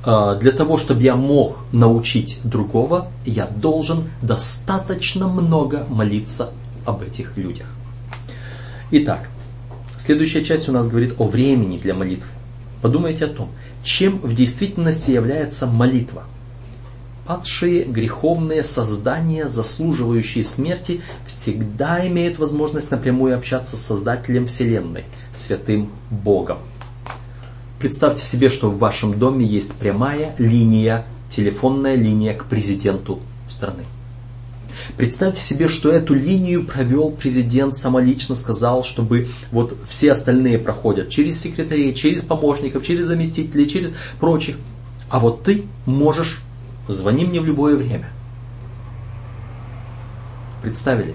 А, 0.05 0.35
для 0.37 0.53
того, 0.53 0.79
чтобы 0.79 1.03
я 1.03 1.17
мог 1.17 1.59
научить 1.73 2.41
другого, 2.45 3.09
я 3.25 3.47
должен 3.47 4.11
достаточно 4.23 5.29
много 5.29 5.87
молиться 5.89 6.51
об 6.85 7.03
этих 7.03 7.37
людях. 7.37 7.67
Итак, 8.91 9.29
следующая 9.99 10.45
часть 10.45 10.69
у 10.69 10.73
нас 10.73 10.87
говорит 10.87 11.15
о 11.19 11.27
времени 11.27 11.79
для 11.79 11.95
молитвы. 11.95 12.29
Подумайте 12.83 13.25
о 13.25 13.29
том, 13.29 13.49
чем 13.83 14.19
в 14.19 14.35
действительности 14.35 15.11
является 15.13 15.67
молитва– 15.67 16.25
падшие 17.27 17.85
греховные 17.85 18.63
создания, 18.63 19.49
заслуживающие 19.49 20.45
смерти, 20.45 21.01
всегда 21.27 22.07
имеют 22.07 22.39
возможность 22.39 22.91
напрямую 22.91 23.37
общаться 23.37 23.77
с 23.77 23.81
Создателем 23.81 24.47
Вселенной, 24.47 25.05
Святым 25.35 25.91
Богом. 26.11 26.59
Представьте 27.79 28.23
себе, 28.23 28.49
что 28.49 28.71
в 28.71 28.79
вашем 28.79 29.19
доме 29.19 29.45
есть 29.45 29.79
прямая 29.79 30.35
линия, 30.39 31.07
телефонная 31.29 31.97
линия 31.97 32.35
к 32.35 32.47
президенту 32.47 33.21
страны. 33.49 33.85
Представьте 34.97 35.41
себе, 35.41 35.69
что 35.69 35.91
эту 35.91 36.15
линию 36.15 36.65
провел 36.65 37.11
президент, 37.11 37.75
самолично 37.77 38.35
сказал, 38.35 38.85
чтобы 38.85 39.29
вот 39.51 39.77
все 39.89 40.13
остальные 40.13 40.59
проходят 40.59 41.09
через 41.09 41.41
секретарей, 41.41 41.95
через 41.95 42.23
помощников, 42.23 42.87
через 42.87 43.07
заместителей, 43.07 43.69
через 43.69 43.93
прочих. 44.21 44.57
А 45.09 45.19
вот 45.19 45.43
ты 45.43 45.65
можешь 45.87 46.44
Звони 46.89 47.25
мне 47.25 47.41
в 47.41 47.45
любое 47.45 47.77
время. 47.77 48.09
Представили? 50.63 51.15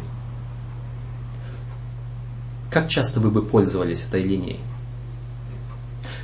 Как 2.72 2.88
часто 2.88 3.20
вы 3.20 3.32
бы 3.32 3.42
пользовались 3.42 4.06
этой 4.06 4.24
линией? 4.24 4.60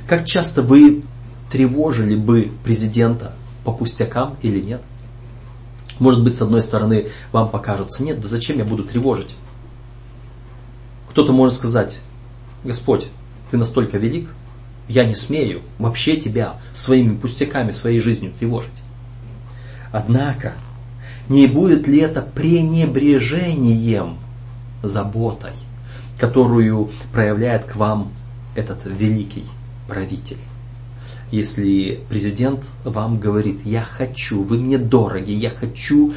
Как 0.06 0.24
часто 0.24 0.62
вы 0.62 1.02
тревожили 1.50 2.14
бы 2.14 2.52
президента 2.64 3.34
по 3.64 3.72
пустякам 3.72 4.36
или 4.42 4.60
нет? 4.60 4.82
Может 5.98 6.22
быть, 6.22 6.36
с 6.36 6.42
одной 6.42 6.62
стороны, 6.62 7.08
вам 7.32 7.50
покажется, 7.50 8.04
нет, 8.04 8.20
да 8.20 8.28
зачем 8.28 8.58
я 8.58 8.64
буду 8.64 8.84
тревожить? 8.84 9.34
Кто-то 11.10 11.32
может 11.32 11.56
сказать, 11.56 11.98
Господь, 12.62 13.08
ты 13.50 13.56
настолько 13.56 13.96
велик, 13.96 14.28
я 14.88 15.04
не 15.04 15.14
смею 15.14 15.62
вообще 15.78 16.16
тебя 16.16 16.60
своими 16.74 17.16
пустяками, 17.16 17.70
своей 17.70 18.00
жизнью 18.00 18.32
тревожить. 18.38 18.70
Однако, 19.96 20.52
не 21.30 21.46
будет 21.46 21.88
ли 21.88 22.00
это 22.00 22.20
пренебрежением 22.20 24.18
заботой, 24.82 25.52
которую 26.18 26.90
проявляет 27.14 27.64
к 27.64 27.76
вам 27.76 28.12
этот 28.54 28.84
великий 28.84 29.46
правитель? 29.88 30.36
если 31.32 31.98
президент 32.08 32.66
вам 32.84 33.18
говорит, 33.18 33.62
я 33.64 33.82
хочу, 33.82 34.44
вы 34.44 34.58
мне 34.58 34.78
дороги, 34.78 35.32
я 35.32 35.50
хочу 35.50 36.12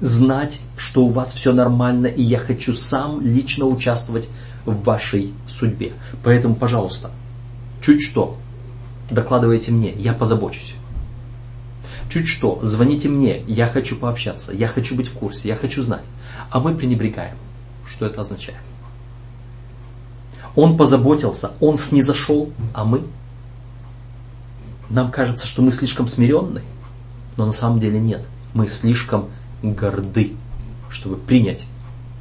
знать, 0.00 0.62
что 0.76 1.04
у 1.04 1.08
вас 1.08 1.34
все 1.34 1.52
нормально, 1.52 2.06
и 2.06 2.22
я 2.22 2.38
хочу 2.38 2.72
сам 2.72 3.20
лично 3.20 3.66
участвовать 3.66 4.28
в 4.64 4.84
вашей 4.84 5.32
судьбе. 5.48 5.94
Поэтому, 6.22 6.54
пожалуйста, 6.54 7.10
чуть 7.80 8.02
что, 8.02 8.36
докладывайте 9.10 9.72
мне, 9.72 9.90
я 9.90 10.12
позабочусь. 10.12 10.76
Чуть 12.12 12.28
что, 12.28 12.58
звоните 12.60 13.08
мне, 13.08 13.42
я 13.46 13.66
хочу 13.66 13.96
пообщаться, 13.96 14.52
я 14.52 14.68
хочу 14.68 14.94
быть 14.94 15.08
в 15.08 15.14
курсе, 15.14 15.48
я 15.48 15.56
хочу 15.56 15.82
знать. 15.82 16.04
А 16.50 16.60
мы 16.60 16.74
пренебрегаем. 16.74 17.38
Что 17.88 18.04
это 18.04 18.20
означает? 18.20 18.58
Он 20.54 20.76
позаботился, 20.76 21.52
он 21.58 21.78
снизошел, 21.78 22.52
а 22.74 22.84
мы? 22.84 23.04
Нам 24.90 25.10
кажется, 25.10 25.46
что 25.46 25.62
мы 25.62 25.72
слишком 25.72 26.06
смиренны, 26.06 26.60
но 27.38 27.46
на 27.46 27.52
самом 27.52 27.78
деле 27.78 27.98
нет. 27.98 28.22
Мы 28.52 28.68
слишком 28.68 29.30
горды, 29.62 30.34
чтобы 30.90 31.16
принять 31.16 31.64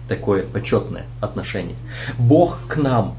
такое 0.08 0.46
почетное 0.46 1.06
отношение. 1.20 1.76
Бог 2.18 2.62
к 2.70 2.78
нам 2.78 3.18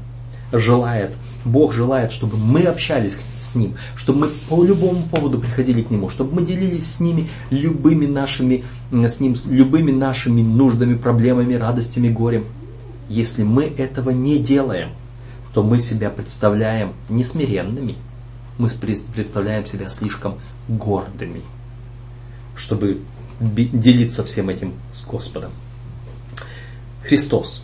желает, 0.51 1.13
Бог 1.45 1.73
желает, 1.73 2.11
чтобы 2.11 2.37
мы 2.37 2.63
общались 2.63 3.17
с 3.35 3.55
Ним, 3.55 3.75
чтобы 3.95 4.19
мы 4.19 4.27
по 4.27 4.63
любому 4.63 5.03
поводу 5.03 5.39
приходили 5.39 5.81
к 5.81 5.89
Нему, 5.89 6.09
чтобы 6.09 6.35
мы 6.35 6.45
делились 6.45 6.95
с 6.95 6.99
Ними 6.99 7.29
любыми 7.49 8.05
нашими, 8.05 8.63
с 8.91 9.19
Ним, 9.19 9.35
любыми 9.45 9.91
нашими 9.91 10.41
нуждами, 10.41 10.95
проблемами, 10.95 11.55
радостями, 11.55 12.09
горем. 12.09 12.45
Если 13.09 13.43
мы 13.43 13.65
этого 13.65 14.11
не 14.11 14.39
делаем, 14.39 14.91
то 15.53 15.63
мы 15.63 15.79
себя 15.79 16.09
представляем 16.09 16.93
несмиренными, 17.09 17.95
мы 18.57 18.69
представляем 18.69 19.65
себя 19.65 19.89
слишком 19.89 20.35
гордыми, 20.67 21.41
чтобы 22.55 23.01
делиться 23.39 24.23
всем 24.23 24.49
этим 24.49 24.73
с 24.91 25.03
Господом. 25.03 25.51
Христос 27.03 27.63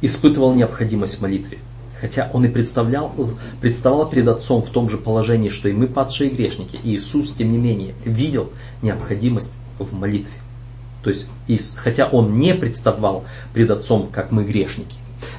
испытывал 0.00 0.54
необходимость 0.54 1.18
в 1.18 1.22
молитве, 1.22 1.58
хотя 2.00 2.30
он 2.32 2.44
и 2.44 2.48
представлял, 2.48 3.12
представал 3.60 4.08
перед 4.08 4.28
Отцом 4.28 4.62
в 4.62 4.70
том 4.70 4.88
же 4.88 4.98
положении, 4.98 5.48
что 5.48 5.68
и 5.68 5.72
мы 5.72 5.86
падшие 5.86 6.30
грешники. 6.30 6.78
Иисус, 6.82 7.32
тем 7.32 7.52
не 7.52 7.58
менее, 7.58 7.94
видел 8.04 8.50
необходимость 8.82 9.52
в 9.78 9.92
молитве. 9.94 10.34
То 11.02 11.10
есть, 11.10 11.76
хотя 11.76 12.08
он 12.08 12.38
не 12.38 12.54
представал 12.54 13.24
пред 13.54 13.70
Отцом, 13.70 14.08
как 14.12 14.32
мы 14.32 14.44
грешники, 14.44 14.96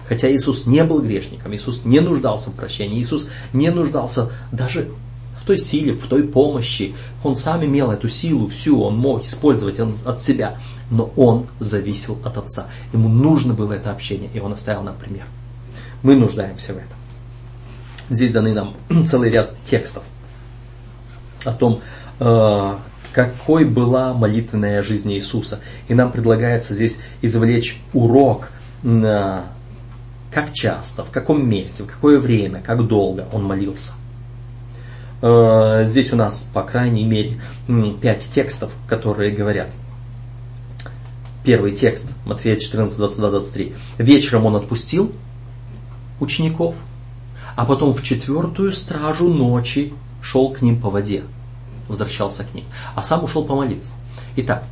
Хотя 0.07 0.29
Иисус 0.33 0.65
не 0.65 0.83
был 0.83 1.01
грешником, 1.01 1.53
Иисус 1.55 1.85
не 1.85 1.99
нуждался 1.99 2.49
в 2.49 2.55
прощении, 2.55 3.01
Иисус 3.01 3.29
не 3.53 3.69
нуждался 3.69 4.31
даже 4.51 4.89
в 5.41 5.45
той 5.45 5.57
силе, 5.57 5.93
в 5.93 6.07
той 6.07 6.23
помощи. 6.23 6.95
Он 7.23 7.35
сам 7.35 7.63
имел 7.63 7.91
эту 7.91 8.09
силу 8.09 8.47
всю, 8.47 8.81
он 8.81 8.97
мог 8.97 9.23
использовать 9.23 9.79
от 9.79 10.21
себя, 10.21 10.57
но 10.91 11.11
он 11.15 11.47
зависел 11.59 12.17
от 12.25 12.37
Отца. 12.37 12.67
Ему 12.91 13.07
нужно 13.07 13.53
было 13.53 13.73
это 13.73 13.91
общение, 13.91 14.29
и 14.33 14.39
он 14.39 14.53
оставил 14.53 14.81
нам 14.83 14.95
пример. 14.95 15.25
Мы 16.03 16.15
нуждаемся 16.15 16.73
в 16.73 16.77
этом. 16.77 16.97
Здесь 18.09 18.31
даны 18.31 18.53
нам 18.53 18.75
целый 19.05 19.29
ряд 19.29 19.55
текстов 19.65 20.03
о 21.45 21.51
том, 21.51 21.81
э, 22.19 22.75
какой 23.13 23.65
была 23.65 24.13
молитвенная 24.13 24.81
жизнь 24.83 25.11
Иисуса. 25.13 25.59
И 25.87 25.93
нам 25.93 26.11
предлагается 26.11 26.73
здесь 26.73 26.99
извлечь 27.21 27.81
урок 27.93 28.49
э, 28.83 29.41
как 30.31 30.53
часто, 30.53 31.03
в 31.03 31.11
каком 31.11 31.47
месте, 31.47 31.83
в 31.83 31.87
какое 31.87 32.19
время, 32.19 32.61
как 32.61 32.87
долго 32.87 33.27
он 33.33 33.43
молился. 33.43 33.93
Э, 35.21 35.83
здесь 35.85 36.13
у 36.13 36.15
нас, 36.15 36.49
по 36.53 36.63
крайней 36.63 37.05
мере, 37.05 37.39
пять 38.01 38.23
текстов, 38.23 38.71
которые 38.87 39.31
говорят. 39.31 39.69
Первый 41.43 41.71
текст, 41.71 42.11
Матфея 42.25 42.57
14, 42.57 42.97
22, 42.97 43.29
23. 43.31 43.73
Вечером 43.97 44.45
он 44.45 44.55
отпустил 44.55 45.11
учеников, 46.19 46.75
а 47.55 47.65
потом 47.65 47.93
в 47.93 48.03
четвертую 48.03 48.71
стражу 48.71 49.27
ночи 49.29 49.93
шел 50.21 50.51
к 50.51 50.61
ним 50.61 50.79
по 50.79 50.89
воде, 50.89 51.23
возвращался 51.87 52.43
к 52.43 52.53
ним, 52.53 52.65
а 52.95 53.01
сам 53.01 53.23
ушел 53.23 53.45
помолиться. 53.45 53.93
Итак, 54.35 54.63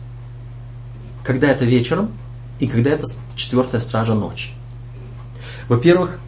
когда 1.24 1.48
это 1.48 1.66
вечером 1.66 2.12
и 2.60 2.68
когда 2.68 2.92
это 2.92 3.06
четвертая 3.36 3.82
стража 3.82 4.14
ночи? 4.14 4.52
Во-первых, 5.68 6.20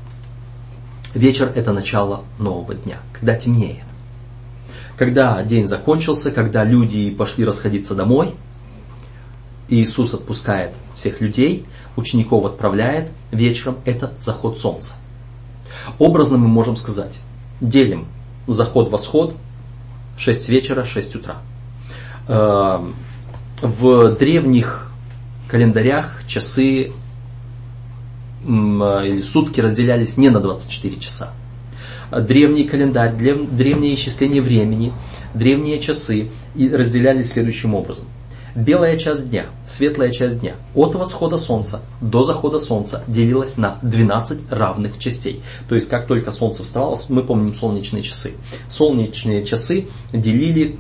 вечер 1.14 1.52
это 1.56 1.72
начало 1.72 2.24
нового 2.38 2.76
дня, 2.76 2.98
когда 3.14 3.36
темнеет. 3.36 3.84
Когда 4.98 5.42
день 5.44 5.68
закончился, 5.68 6.32
когда 6.32 6.66
люди 6.66 7.10
пошли 7.10 7.46
расходиться 7.46 7.96
домой, 7.96 8.36
Иисус 9.70 10.14
отпускает 10.14 10.74
всех 10.96 11.22
людей, 11.22 11.66
учеников 11.96 12.44
отправляет 12.46 13.10
вечером, 13.32 13.78
это 13.86 14.12
заход 14.20 14.58
солнца. 14.58 14.96
Образно 15.98 16.38
мы 16.38 16.48
можем 16.48 16.76
сказать, 16.76 17.20
делим 17.62 18.08
заход-восход 18.48 19.36
6 20.18 20.50
вечера, 20.50 20.86
6 20.86 21.16
утра. 21.16 21.38
Эм, 22.28 22.96
в 23.62 24.16
древних 24.16 24.92
календарях 25.48 26.22
часы 26.28 26.92
а, 28.46 29.04
или 29.04 29.22
сутки 29.22 29.60
разделялись 29.60 30.18
не 30.18 30.30
на 30.30 30.40
24 30.40 30.96
часа. 30.98 31.34
Древний 32.12 32.64
календарь, 32.64 33.14
древнее 33.14 33.94
исчисление 33.94 34.42
времени, 34.42 34.94
древние 35.34 35.80
часы 35.80 36.30
разделялись 36.56 37.32
следующим 37.32 37.76
образом. 37.76 38.06
Белая 38.56 38.98
часть 38.98 39.30
дня, 39.30 39.46
светлая 39.66 40.12
часть 40.12 40.40
дня, 40.40 40.56
от 40.76 40.96
восхода 40.96 41.38
солнца 41.38 41.82
до 42.02 42.24
захода 42.24 42.60
солнца 42.60 43.04
делилась 43.08 43.58
на 43.58 43.78
12 43.82 44.52
равных 44.52 44.98
частей. 45.00 45.42
То 45.68 45.76
есть, 45.76 45.90
как 45.90 46.08
только 46.08 46.32
солнце 46.32 46.64
вставало, 46.64 46.98
мы 47.10 47.24
помним 47.24 47.54
солнечные 47.54 48.04
часы. 48.04 48.34
Солнечные 48.68 49.46
часы 49.46 49.88
делили 50.12 50.78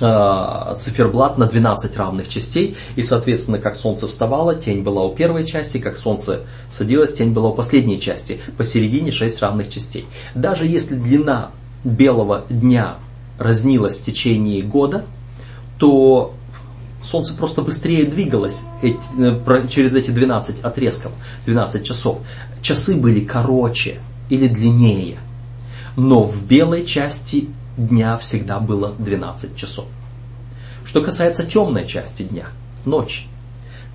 Э, 0.00 0.76
циферблат 0.78 1.36
на 1.36 1.46
12 1.46 1.94
равных 1.96 2.28
частей, 2.28 2.74
и, 2.96 3.02
соответственно, 3.02 3.58
как 3.58 3.76
солнце 3.76 4.08
вставало, 4.08 4.54
тень 4.54 4.82
была 4.82 5.04
у 5.04 5.14
первой 5.14 5.44
части, 5.44 5.76
как 5.76 5.98
солнце 5.98 6.40
садилось, 6.70 7.12
тень 7.12 7.32
была 7.32 7.50
у 7.50 7.54
последней 7.54 8.00
части, 8.00 8.40
посередине 8.56 9.12
6 9.12 9.42
равных 9.42 9.68
частей. 9.68 10.06
Даже 10.34 10.66
если 10.66 10.94
длина 10.94 11.50
белого 11.84 12.44
дня 12.48 12.96
разнилась 13.38 13.98
в 13.98 14.04
течение 14.04 14.62
года, 14.62 15.04
то 15.78 16.32
Солнце 17.02 17.34
просто 17.34 17.62
быстрее 17.62 18.04
двигалось 18.04 18.62
эти, 18.82 18.98
э, 19.18 19.68
через 19.68 19.94
эти 19.96 20.10
12 20.10 20.60
отрезков, 20.60 21.12
12 21.46 21.84
часов. 21.84 22.18
Часы 22.62 22.96
были 22.96 23.20
короче 23.20 24.00
или 24.28 24.48
длиннее. 24.48 25.18
Но 25.96 26.24
в 26.24 26.46
белой 26.46 26.84
части 26.84 27.48
дня 27.76 28.18
всегда 28.18 28.60
было 28.60 28.94
12 28.98 29.56
часов. 29.56 29.86
Что 30.84 31.00
касается 31.02 31.44
темной 31.44 31.86
части 31.86 32.22
дня, 32.22 32.46
ночи. 32.84 33.24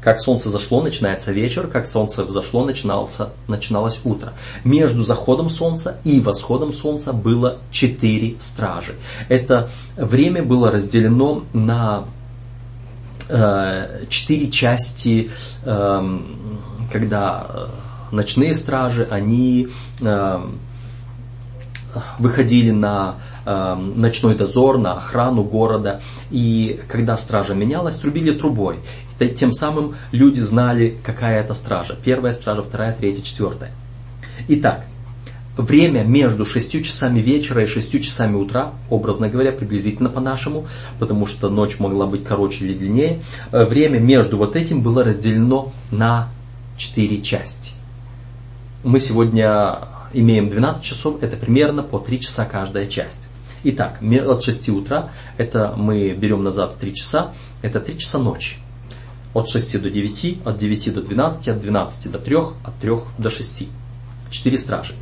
Как 0.02 0.20
солнце 0.20 0.50
зашло, 0.50 0.82
начинается 0.84 1.32
вечер, 1.32 1.66
как 1.68 1.88
солнце 1.88 2.24
взошло, 2.24 2.64
начинался, 2.64 3.30
начиналось 3.48 4.02
утро. 4.04 4.34
Между 4.64 5.02
заходом 5.02 5.50
солнца 5.50 5.98
и 6.04 6.22
восходом 6.22 6.74
солнца 6.74 7.12
было 7.12 7.58
четыре 7.72 8.36
стражи. 8.38 8.96
Это 9.30 9.72
время 9.98 10.44
было 10.44 10.70
разделено 10.70 11.44
на 11.54 12.06
четыре 13.28 14.52
части, 14.52 15.32
э, 15.64 16.20
когда 16.92 17.70
ночные 18.12 18.54
стражи, 18.54 19.08
они 19.10 19.70
э, 20.02 20.46
выходили 22.20 22.72
на 22.72 23.16
э, 23.46 23.76
ночной 23.76 24.36
дозор, 24.36 24.78
на 24.78 24.94
охрану 24.94 25.44
города. 25.44 26.02
И 26.32 26.80
когда 26.88 27.18
стража 27.18 27.54
менялась, 27.54 27.98
трубили 27.98 28.32
трубой. 28.32 28.80
И 29.20 29.28
тем 29.30 29.54
самым 29.54 29.96
люди 30.12 30.40
знали, 30.40 30.98
какая 31.04 31.42
это 31.42 31.54
стража. 31.54 31.96
Первая 32.04 32.34
стража, 32.34 32.62
вторая, 32.64 32.94
третья, 32.94 33.22
четвертая. 33.22 33.72
Итак, 34.48 34.86
время 35.58 36.04
между 36.04 36.46
6 36.46 36.84
часами 36.84 37.20
вечера 37.20 37.64
и 37.64 37.68
6 37.68 38.02
часами 38.02 38.36
утра, 38.36 38.74
образно 38.90 39.30
говоря, 39.30 39.52
приблизительно 39.52 40.10
по-нашему, 40.10 40.68
потому 41.00 41.26
что 41.26 41.50
ночь 41.50 41.80
могла 41.80 42.06
быть 42.06 42.24
короче 42.24 42.66
или 42.66 42.78
длиннее, 42.78 43.22
э, 43.52 43.66
время 43.66 44.00
между 44.00 44.38
вот 44.38 44.56
этим 44.56 44.82
было 44.82 45.04
разделено 45.04 45.72
на 45.92 46.30
4 46.78 47.22
части. 47.22 47.74
Мы 48.84 49.00
сегодня 49.00 49.80
имеем 50.14 50.50
12 50.50 50.84
часов, 50.84 51.24
это 51.24 51.38
примерно 51.38 51.84
по 51.84 52.00
3 52.00 52.20
часа 52.20 52.46
каждая 52.46 52.88
часть. 52.88 53.24
Итак, 53.64 54.00
от 54.02 54.44
6 54.44 54.70
утра, 54.70 55.10
это 55.38 55.74
мы 55.76 56.12
берем 56.12 56.44
назад 56.44 56.78
3 56.80 56.94
часа, 56.94 57.34
это 57.62 57.80
3 57.80 57.98
часа 57.98 58.20
ночи. 58.20 58.58
От 59.34 59.50
6 59.50 59.82
до 59.82 59.90
9, 59.90 60.38
от 60.46 60.58
9 60.58 60.94
до 60.94 61.02
12, 61.02 61.48
от 61.48 61.60
12 61.60 62.12
до 62.12 62.20
3, 62.20 62.36
от 62.64 62.80
3 62.80 62.92
до 63.18 63.30
6. 63.30 63.68
4 64.30 64.58
стражи. 64.58 64.94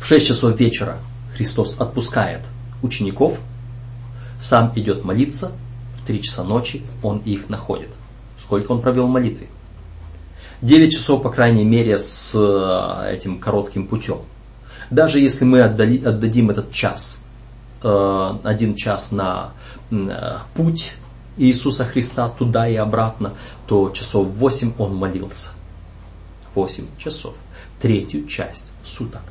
В 0.00 0.06
6 0.06 0.26
часов 0.26 0.58
вечера 0.58 0.98
Христос 1.36 1.78
отпускает 1.78 2.40
учеников, 2.82 3.40
сам 4.40 4.72
идет 4.74 5.04
молиться, 5.04 5.52
в 5.96 6.06
3 6.06 6.22
часа 6.22 6.42
ночи 6.42 6.82
он 7.02 7.18
их 7.18 7.50
находит. 7.50 7.90
Сколько 8.38 8.72
он 8.72 8.80
провел 8.80 9.06
в 9.06 9.10
молитве? 9.10 9.46
9 10.62 10.92
часов, 10.92 11.22
по 11.22 11.30
крайней 11.30 11.64
мере, 11.64 11.98
с 11.98 12.34
э, 12.34 13.14
этим 13.14 13.38
коротким 13.38 13.86
путем. 13.86 14.20
Даже 14.90 15.20
если 15.20 15.44
мы 15.44 15.62
отдали, 15.62 16.02
отдадим 16.02 16.50
этот 16.50 16.72
час, 16.72 17.22
э, 17.82 18.38
один 18.42 18.74
час 18.74 19.12
на 19.12 19.52
э, 19.90 20.38
путь 20.54 20.94
Иисуса 21.36 21.84
Христа 21.84 22.30
туда 22.30 22.66
и 22.66 22.74
обратно, 22.74 23.34
то 23.66 23.90
часов 23.90 24.28
8 24.28 24.72
он 24.78 24.96
молился. 24.96 25.50
8 26.54 26.86
часов. 26.98 27.34
Третью 27.80 28.26
часть 28.26 28.72
суток. 28.82 29.22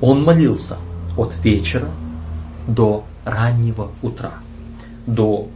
Он 0.00 0.22
молился 0.22 0.78
от 1.16 1.34
вечера 1.42 1.88
до 2.66 3.04
раннего 3.24 3.90
утра, 4.02 4.34
до 5.06 5.48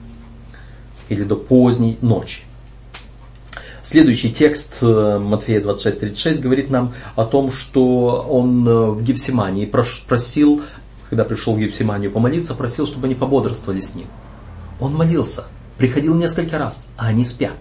или 1.08 1.24
до 1.24 1.36
поздней 1.36 1.98
ночи. 2.00 2.42
Следующий 3.82 4.30
текст 4.30 4.78
э, 4.82 5.18
Матфея 5.18 5.60
26.36 5.62 6.42
говорит 6.42 6.70
нам 6.70 6.92
о 7.16 7.24
том, 7.24 7.50
что 7.50 8.26
он 8.28 8.66
э, 8.68 8.90
в 8.90 9.02
Гефсимании 9.02 9.64
просил, 9.64 10.62
когда 11.08 11.24
пришел 11.24 11.54
в 11.54 11.58
Гефсиманию 11.58 12.12
помолиться, 12.12 12.54
просил, 12.54 12.86
чтобы 12.86 13.06
они 13.06 13.14
пободрствовали 13.14 13.80
с 13.80 13.94
ним. 13.94 14.06
Он 14.80 14.94
молился, 14.94 15.46
приходил 15.78 16.14
несколько 16.14 16.58
раз, 16.58 16.84
а 16.96 17.06
они 17.06 17.24
спят. 17.24 17.56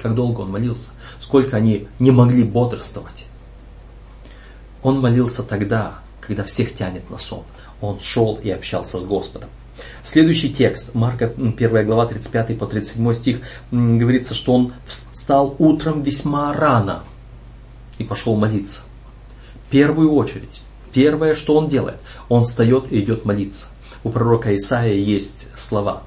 Как 0.00 0.14
долго 0.14 0.42
он 0.42 0.50
молился, 0.50 0.90
сколько 1.18 1.56
они 1.56 1.88
не 1.98 2.10
могли 2.10 2.44
бодрствовать. 2.44 3.26
Он 4.82 5.00
молился 5.00 5.42
тогда, 5.42 5.94
когда 6.26 6.44
всех 6.44 6.74
тянет 6.74 7.08
на 7.10 7.18
сон. 7.18 7.44
Он 7.80 8.00
шел 8.00 8.38
и 8.42 8.50
общался 8.50 8.98
с 8.98 9.04
Господом. 9.04 9.48
Следующий 10.02 10.52
текст, 10.52 10.94
Марка 10.94 11.26
1 11.36 11.84
глава 11.84 12.06
35 12.06 12.58
по 12.58 12.66
37 12.66 13.12
стих, 13.12 13.40
говорится, 13.70 14.34
что 14.34 14.54
он 14.54 14.72
встал 14.86 15.56
утром 15.58 16.02
весьма 16.02 16.52
рано 16.52 17.02
и 17.98 18.04
пошел 18.04 18.36
молиться. 18.36 18.82
В 19.66 19.70
первую 19.70 20.12
очередь, 20.12 20.62
первое, 20.92 21.34
что 21.34 21.56
он 21.56 21.68
делает, 21.68 21.98
он 22.28 22.44
встает 22.44 22.92
и 22.92 23.00
идет 23.00 23.24
молиться. 23.24 23.68
У 24.04 24.10
пророка 24.10 24.54
Исаия 24.54 24.94
есть 24.94 25.58
слова. 25.58 26.02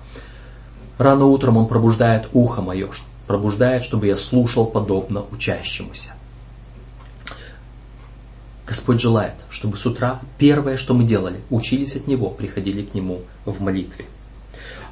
Рано 0.97 1.25
утром 1.25 1.58
он 1.58 1.67
пробуждает 1.67 2.30
ухо 2.32 2.62
мое, 2.62 2.89
пробуждает, 3.27 3.84
чтобы 3.84 4.08
я 4.08 4.15
слушал 4.15 4.65
подобно 4.65 5.25
учащемуся. 5.32 6.13
Господь 8.67 8.99
желает, 8.99 9.34
чтобы 9.49 9.77
с 9.77 9.86
утра 9.86 10.19
первое, 10.38 10.75
что 10.75 10.93
мы 10.93 11.06
делали, 11.06 11.39
учились 11.49 11.95
от 11.95 12.08
Него, 12.08 12.30
приходили 12.30 12.82
к 12.82 12.93
Нему 12.93 13.21
в 13.45 13.62
молитве. 13.62 14.06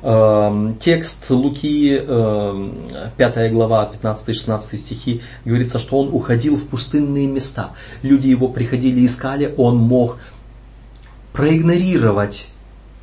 Эм, 0.01 0.77
текст 0.79 1.29
Луки, 1.29 1.97
5 1.97 2.07
эм, 2.07 3.53
глава, 3.53 3.91
15-16 4.01 4.77
стихи, 4.77 5.21
говорится, 5.43 5.79
что 5.79 5.99
он 5.99 6.13
уходил 6.13 6.55
в 6.55 6.67
пустынные 6.67 7.27
места. 7.27 7.71
Люди 8.01 8.27
его 8.27 8.47
приходили, 8.47 9.05
искали, 9.05 9.53
он 9.57 9.77
мог 9.77 10.19
проигнорировать 11.33 12.51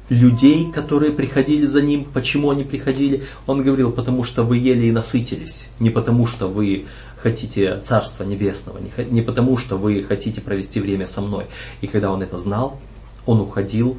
людей, 0.09 0.71
которые 0.71 1.13
приходили 1.13 1.67
за 1.67 1.83
ним. 1.83 2.05
Почему 2.05 2.51
они 2.51 2.65
приходили? 2.65 3.25
Он 3.47 3.63
говорил, 3.63 3.93
потому 3.93 4.25
что 4.25 4.43
вы 4.43 4.59
ели 4.59 4.87
и 4.87 4.93
насытились. 4.93 5.71
Не 5.79 5.91
потому 5.91 6.27
что 6.27 6.49
вы 6.49 6.87
хотите 7.17 7.79
Царства 7.79 8.25
Небесного, 8.25 8.79
не 9.11 9.23
потому 9.23 9.57
что 9.57 9.77
вы 9.77 10.03
хотите 10.03 10.41
провести 10.41 10.81
время 10.81 11.07
со 11.07 11.23
мной. 11.23 11.47
И 11.81 11.87
когда 11.87 12.11
он 12.11 12.23
это 12.23 12.37
знал, 12.37 12.81
он 13.27 13.41
уходил 13.41 13.99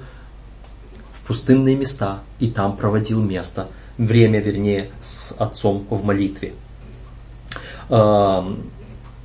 в 1.14 1.28
пустынные 1.28 1.76
места 1.76 2.22
и 2.40 2.48
там 2.48 2.76
проводил 2.76 3.22
место, 3.22 3.70
время, 3.98 4.42
вернее, 4.42 4.90
с 5.02 5.32
отцом 5.40 5.86
в 5.90 6.04
молитве. 6.04 6.54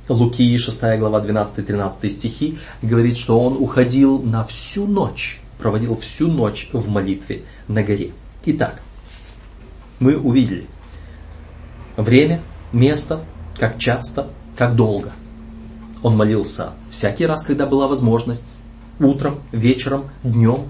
Луки, 0.07 0.57
6 0.57 0.81
глава, 0.97 1.21
12-13 1.21 2.09
стихи, 2.09 2.57
говорит, 2.81 3.17
что 3.17 3.39
он 3.39 3.57
уходил 3.57 4.21
на 4.21 4.43
всю 4.43 4.87
ночь, 4.87 5.38
проводил 5.59 5.95
всю 5.97 6.27
ночь 6.27 6.69
в 6.73 6.89
молитве 6.89 7.43
на 7.67 7.83
горе. 7.83 8.11
Итак, 8.45 8.81
мы 9.99 10.17
увидели 10.17 10.65
время, 11.97 12.41
место, 12.71 13.23
как 13.57 13.77
часто, 13.77 14.29
как 14.57 14.75
долго. 14.75 15.11
Он 16.01 16.15
молился 16.15 16.71
всякий 16.89 17.25
раз, 17.25 17.45
когда 17.45 17.65
была 17.65 17.87
возможность, 17.87 18.55
утром, 18.99 19.41
вечером, 19.51 20.09
днем. 20.23 20.69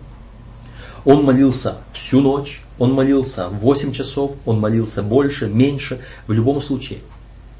Он 1.05 1.23
молился 1.23 1.77
всю 1.93 2.19
ночь, 2.19 2.61
он 2.79 2.93
молился 2.93 3.47
8 3.49 3.91
часов, 3.91 4.31
он 4.45 4.59
молился 4.59 5.03
больше, 5.03 5.47
меньше. 5.47 6.01
В 6.25 6.31
любом 6.31 6.61
случае, 6.61 6.99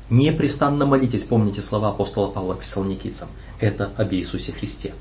непрестанно 0.10 0.86
молитесь, 0.86 1.26
помните 1.26 1.62
слова 1.62 1.90
апостола 1.90 2.30
Павла 2.30 2.56
к 2.56 2.64
фессалоникийцам. 2.64 3.30
Это 3.60 3.92
об 3.96 4.14
Иисусе 4.14 4.52
Христе. 4.52 4.94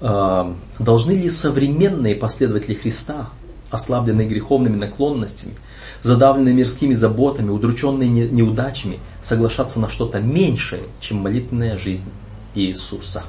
А, 0.00 0.54
должны 0.78 1.12
ли 1.12 1.30
современные 1.30 2.14
последователи 2.14 2.74
Христа, 2.74 3.30
ослабленные 3.70 4.28
греховными 4.28 4.76
наклонностями, 4.76 5.54
задавленные 6.02 6.54
мирскими 6.54 6.94
заботами, 6.94 7.50
удрученные 7.50 8.08
неудачами, 8.08 9.00
соглашаться 9.22 9.80
на 9.80 9.88
что-то 9.88 10.20
меньшее, 10.20 10.82
чем 11.00 11.18
молитвенная 11.18 11.76
жизнь 11.78 12.10
Иисуса. 12.54 13.24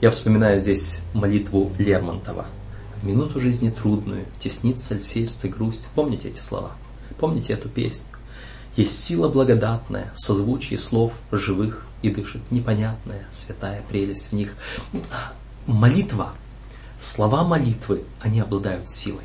Я 0.00 0.10
вспоминаю 0.10 0.58
здесь 0.60 1.04
молитву 1.14 1.72
Лермонтова. 1.78 2.46
В 3.02 3.06
минуту 3.06 3.40
жизни 3.40 3.70
трудную 3.70 4.24
теснится 4.38 4.96
в 4.96 5.06
сердце 5.06 5.48
грусть. 5.48 5.88
Помните 5.94 6.28
эти 6.28 6.38
слова? 6.38 6.72
Помните 7.18 7.52
эту 7.52 7.68
песню? 7.68 8.06
Есть 8.76 9.04
сила 9.04 9.28
благодатная 9.28 10.12
в 10.16 10.20
созвучии 10.20 10.76
слов 10.76 11.12
живых 11.30 11.86
и 12.02 12.10
дышит 12.10 12.42
непонятная 12.50 13.26
святая 13.30 13.82
прелесть 13.88 14.30
в 14.30 14.32
них. 14.34 14.54
Молитва, 15.66 16.32
слова 16.98 17.44
молитвы, 17.44 18.04
они 18.20 18.40
обладают 18.40 18.90
силой 18.90 19.22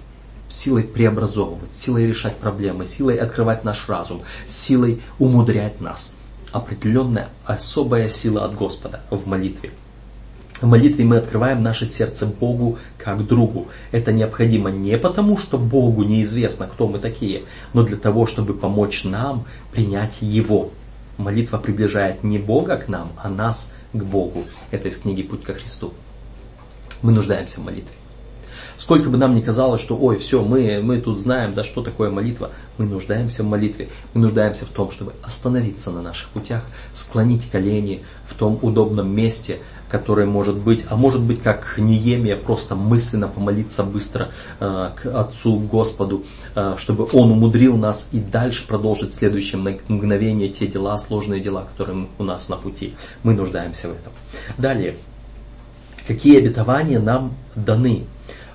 силой 0.50 0.84
преобразовывать, 0.84 1.74
силой 1.74 2.08
решать 2.08 2.38
проблемы, 2.38 2.86
силой 2.86 3.18
открывать 3.18 3.64
наш 3.64 3.88
разум, 3.90 4.22
силой 4.48 5.02
умудрять 5.20 5.82
нас. 5.82 6.14
Определенная 6.52 7.30
особая 7.46 8.08
сила 8.08 8.46
от 8.46 8.56
Господа 8.56 9.02
в 9.10 9.28
молитве. 9.28 9.72
В 10.62 10.66
молитве 10.66 11.06
мы 11.06 11.18
открываем 11.18 11.62
наше 11.62 11.86
сердце 11.86 12.26
Богу 12.26 12.80
как 12.98 13.28
другу. 13.28 13.68
Это 13.92 14.12
необходимо 14.12 14.72
не 14.72 14.98
потому, 14.98 15.38
что 15.38 15.60
Богу 15.60 16.04
неизвестно, 16.04 16.68
кто 16.68 16.88
мы 16.88 16.98
такие, 16.98 17.44
но 17.74 17.84
для 17.84 17.98
того, 17.98 18.26
чтобы 18.26 18.56
помочь 18.56 19.04
нам 19.04 19.46
принять 19.72 20.22
Его. 20.22 20.72
Молитва 21.18 21.58
приближает 21.58 22.24
не 22.24 22.38
Бога 22.38 22.78
к 22.78 22.88
нам, 22.88 23.12
а 23.18 23.30
нас 23.30 23.74
к 23.94 24.04
Богу. 24.04 24.46
Это 24.72 24.88
из 24.88 24.98
книги 24.98 25.24
«Путь 25.24 25.44
ко 25.44 25.54
Христу». 25.54 25.94
Мы 27.02 27.12
нуждаемся 27.12 27.60
в 27.60 27.66
молитве. 27.66 27.96
Сколько 28.76 29.10
бы 29.10 29.18
нам 29.18 29.34
ни 29.34 29.42
казалось, 29.42 29.82
что 29.82 29.98
ой, 29.98 30.18
все, 30.20 30.44
мы, 30.44 30.82
мы 30.84 31.02
тут 31.02 31.20
знаем, 31.20 31.56
да, 31.56 31.64
что 31.64 31.82
такое 31.82 32.12
молитва, 32.12 32.52
мы 32.78 32.86
нуждаемся 32.86 33.44
в 33.44 33.48
молитве, 33.48 33.90
мы 34.14 34.22
нуждаемся 34.22 34.66
в 34.66 34.70
том, 34.70 34.92
чтобы 34.92 35.14
остановиться 35.24 35.90
на 35.90 36.04
наших 36.04 36.30
путях, 36.30 36.62
склонить 36.94 37.50
колени 37.50 38.04
в 38.28 38.36
том 38.36 38.60
удобном 38.62 39.10
месте, 39.10 39.58
которое 39.90 40.28
может 40.28 40.58
быть, 40.58 40.86
а 40.90 40.96
может 40.96 41.22
быть 41.22 41.42
как 41.42 41.78
Неемия, 41.78 42.36
просто 42.36 42.76
мысленно 42.76 43.28
помолиться 43.28 43.84
быстро 43.84 44.32
э, 44.60 44.90
к 44.96 45.06
Отцу 45.06 45.60
Господу, 45.60 46.26
э, 46.56 46.76
чтобы 46.78 47.08
Он 47.14 47.32
умудрил 47.32 47.78
нас 47.78 48.10
и 48.12 48.20
дальше 48.20 48.68
продолжить 48.68 49.12
в 49.12 49.16
следующем 49.16 49.68
мгновение 49.88 50.50
те 50.50 50.68
дела, 50.68 50.98
сложные 50.98 51.42
дела, 51.42 51.66
которые 51.72 52.08
у 52.18 52.24
нас 52.24 52.50
на 52.50 52.58
пути. 52.58 52.96
Мы 53.24 53.34
нуждаемся 53.34 53.90
в 53.90 53.92
этом. 53.92 54.12
Далее. 54.58 54.98
Какие 56.08 56.40
обетования 56.40 57.00
нам 57.00 57.34
даны 57.56 58.06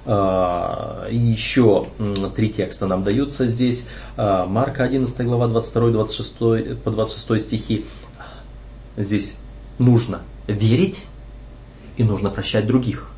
а, 0.04 1.06
еще 1.10 1.86
три 2.34 2.50
текста 2.50 2.86
нам 2.86 3.04
даются 3.04 3.46
здесь. 3.46 3.86
А, 4.16 4.46
Марка 4.46 4.84
11 4.84 5.16
глава 5.26 5.46
22-26 5.48 6.76
по 6.76 6.90
26 6.90 7.46
стихи. 7.46 7.86
Здесь 8.96 9.36
нужно 9.78 10.22
верить 10.46 11.06
и 12.02 12.04
нужно 12.04 12.30
прощать 12.30 12.66
других. 12.66 13.08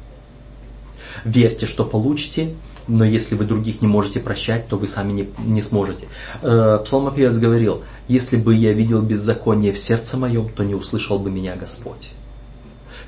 Верьте, 1.25 1.67
что 1.67 1.85
получите, 1.85 2.55
но 2.87 3.05
если 3.05 3.35
вы 3.35 3.45
других 3.45 3.83
не 3.83 3.89
можете 3.89 4.21
прощать, 4.21 4.69
то 4.69 4.77
вы 4.77 4.87
сами 4.87 5.13
не, 5.13 5.29
не 5.39 5.63
сможете. 5.63 6.07
А, 6.43 6.79
псалмопевец 6.79 7.39
говорил, 7.39 7.83
если 8.09 8.37
бы 8.37 8.55
я 8.55 8.73
видел 8.73 9.03
беззаконие 9.03 9.73
в 9.73 9.79
сердце 9.79 10.17
моем, 10.17 10.49
то 10.49 10.65
не 10.65 10.75
услышал 10.75 11.19
бы 11.19 11.31
меня 11.31 11.57
Господь. 11.57 12.11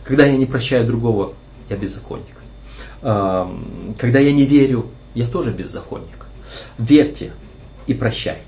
Когда 0.04 0.26
я 0.26 0.36
не 0.36 0.46
прощаю 0.46 0.86
другого, 0.86 1.34
я 1.68 1.76
беззаконник 1.76 2.36
когда 3.00 4.18
я 4.18 4.32
не 4.32 4.44
верю, 4.44 4.86
я 5.14 5.26
тоже 5.26 5.52
беззаконник. 5.52 6.26
Верьте 6.78 7.32
и 7.86 7.94
прощайте. 7.94 8.42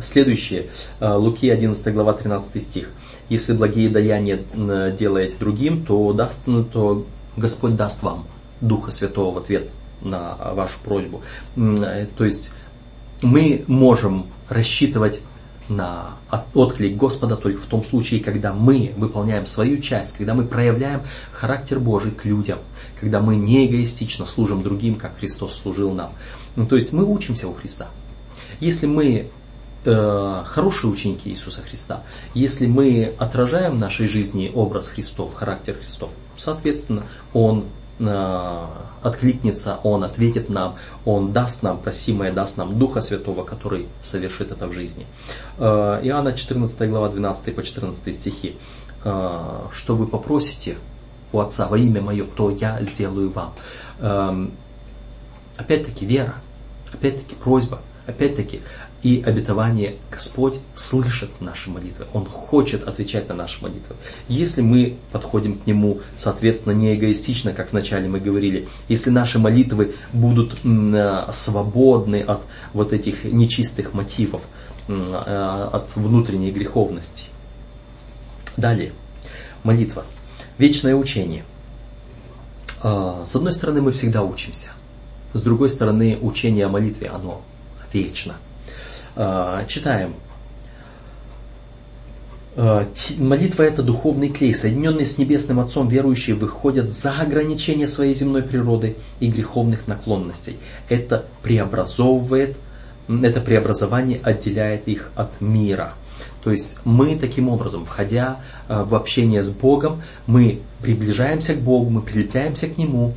Следующее, 0.00 0.70
Луки 1.00 1.50
11 1.50 1.92
глава 1.92 2.12
13 2.12 2.62
стих. 2.62 2.90
Если 3.28 3.52
благие 3.52 3.90
даяния 3.90 4.42
делаете 4.92 5.36
другим, 5.38 5.84
то, 5.84 6.12
даст, 6.12 6.44
то 6.72 7.06
Господь 7.36 7.76
даст 7.76 8.02
вам 8.02 8.26
Духа 8.60 8.90
Святого 8.90 9.34
в 9.34 9.38
ответ 9.38 9.68
на 10.00 10.36
вашу 10.54 10.78
просьбу. 10.84 11.22
То 11.54 12.24
есть 12.24 12.54
мы 13.22 13.64
можем 13.66 14.26
рассчитывать 14.48 15.20
на 15.68 16.16
отклик 16.54 16.96
Господа 16.96 17.36
только 17.36 17.60
в 17.60 17.66
том 17.66 17.84
случае, 17.84 18.20
когда 18.20 18.54
мы 18.54 18.94
выполняем 18.96 19.44
свою 19.44 19.78
часть, 19.82 20.16
когда 20.16 20.32
мы 20.32 20.44
проявляем 20.44 21.02
характер 21.30 21.78
Божий 21.78 22.10
к 22.10 22.24
людям, 22.24 22.60
когда 22.98 23.20
мы 23.20 23.36
не 23.36 23.66
эгоистично 23.66 24.24
служим 24.24 24.62
другим, 24.62 24.94
как 24.94 25.18
Христос 25.18 25.60
служил 25.60 25.92
нам. 25.92 26.12
Ну, 26.56 26.64
то 26.64 26.76
есть 26.76 26.94
мы 26.94 27.04
учимся 27.04 27.48
у 27.48 27.52
Христа. 27.52 27.88
Если 28.60 28.86
мы 28.86 29.28
э, 29.84 30.42
хорошие 30.46 30.90
ученики 30.90 31.30
Иисуса 31.30 31.62
Христа, 31.62 32.02
если 32.34 32.66
мы 32.66 33.14
отражаем 33.18 33.72
в 33.72 33.78
нашей 33.78 34.08
жизни 34.08 34.50
образ 34.54 34.88
Христов, 34.88 35.34
характер 35.34 35.76
Христов, 35.80 36.10
соответственно, 36.36 37.04
Он 37.32 37.64
Э, 38.00 38.66
откликнется, 39.02 39.78
Он 39.82 40.04
ответит 40.04 40.48
нам, 40.48 40.76
Он 41.04 41.32
даст 41.32 41.62
нам 41.62 41.78
просимое, 41.78 42.32
даст 42.32 42.56
нам 42.56 42.78
Духа 42.78 43.00
Святого, 43.00 43.44
который 43.44 43.88
совершит 44.02 44.52
это 44.52 44.68
в 44.68 44.72
жизни. 44.72 45.06
Э, 45.58 46.00
Иоанна 46.02 46.32
14 46.32 46.88
глава 46.88 47.08
12 47.08 47.54
по 47.54 47.62
14 47.62 48.14
стихи. 48.14 48.56
«Э, 49.04 49.66
что 49.72 49.96
вы 49.96 50.06
попросите 50.06 50.78
у 51.32 51.40
Отца 51.40 51.66
во 51.68 51.76
имя 51.76 52.00
Мое, 52.00 52.24
то 52.24 52.50
я 52.50 52.82
сделаю 52.82 53.30
вам. 53.30 53.52
Эм, 54.00 54.52
опять-таки 55.58 56.06
вера, 56.06 56.34
опять-таки 56.92 57.34
просьба, 57.34 57.80
опять-таки 58.06 58.62
и 59.02 59.22
обетование 59.24 59.96
Господь 60.10 60.58
слышит 60.74 61.30
наши 61.40 61.70
молитвы. 61.70 62.06
Он 62.12 62.26
хочет 62.26 62.88
отвечать 62.88 63.28
на 63.28 63.34
наши 63.34 63.62
молитвы. 63.62 63.94
Если 64.28 64.60
мы 64.60 64.96
подходим 65.12 65.56
к 65.58 65.66
Нему, 65.66 66.00
соответственно, 66.16 66.72
не 66.72 66.94
эгоистично, 66.94 67.52
как 67.52 67.72
вначале 67.72 68.08
мы 68.08 68.18
говорили, 68.18 68.68
если 68.88 69.10
наши 69.10 69.38
молитвы 69.38 69.94
будут 70.12 70.56
э, 70.64 71.28
свободны 71.32 72.22
от 72.22 72.42
вот 72.72 72.92
этих 72.92 73.24
нечистых 73.24 73.94
мотивов, 73.94 74.42
э, 74.88 75.68
от 75.72 75.94
внутренней 75.94 76.50
греховности. 76.50 77.26
Далее, 78.56 78.92
молитва. 79.62 80.04
Вечное 80.58 80.96
учение. 80.96 81.44
А, 82.82 83.22
с 83.24 83.36
одной 83.36 83.52
стороны, 83.52 83.80
мы 83.80 83.92
всегда 83.92 84.24
учимся. 84.24 84.70
С 85.34 85.42
другой 85.42 85.70
стороны, 85.70 86.18
учение 86.20 86.66
о 86.66 86.68
молитве, 86.68 87.06
оно 87.08 87.42
вечно– 87.92 88.34
читаем. 89.66 90.14
А, 92.60 92.88
молитва 93.20 93.62
это 93.62 93.84
духовный 93.84 94.30
клей, 94.30 94.52
соединенный 94.52 95.06
с 95.06 95.16
Небесным 95.16 95.60
Отцом, 95.60 95.86
верующие 95.86 96.34
выходят 96.34 96.92
за 96.92 97.12
ограничения 97.12 97.86
своей 97.86 98.14
земной 98.14 98.42
природы 98.42 98.96
и 99.20 99.30
греховных 99.30 99.86
наклонностей. 99.86 100.56
Это 100.88 101.26
преобразовывает, 101.44 102.56
это 103.08 103.40
преобразование 103.40 104.18
отделяет 104.24 104.88
их 104.88 105.12
от 105.14 105.40
мира. 105.40 105.94
То 106.42 106.50
есть 106.50 106.80
мы 106.84 107.16
таким 107.16 107.48
образом, 107.48 107.86
входя 107.86 108.40
а, 108.66 108.82
в 108.82 108.96
общение 108.96 109.44
с 109.44 109.52
Богом, 109.52 110.02
мы 110.26 110.60
приближаемся 110.82 111.54
к 111.54 111.58
Богу, 111.58 111.90
мы 111.90 112.02
прилепляемся 112.02 112.66
к 112.66 112.76
Нему, 112.76 113.14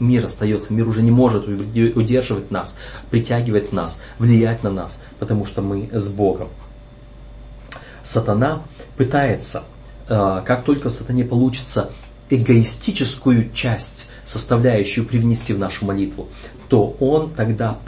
мир 0.00 0.24
остается, 0.24 0.72
мир 0.72 0.88
уже 0.88 1.02
не 1.02 1.10
может 1.10 1.46
удерживать 1.46 2.50
нас, 2.50 2.78
притягивать 3.10 3.72
нас, 3.72 4.02
влиять 4.18 4.62
на 4.62 4.70
нас, 4.70 5.02
потому 5.18 5.46
что 5.46 5.62
мы 5.62 5.88
с 5.92 6.08
Богом. 6.08 6.48
Сатана 8.02 8.62
пытается, 8.96 9.64
э, 10.08 10.42
как 10.44 10.64
только 10.64 10.90
сатане 10.90 11.24
получится 11.24 11.90
эгоистическую 12.30 13.50
часть, 13.52 14.10
составляющую 14.24 15.06
привнести 15.06 15.52
в 15.52 15.58
нашу 15.58 15.86
молитву, 15.86 16.28
то 16.68 16.94
он 17.00 17.32
тогда 17.32 17.78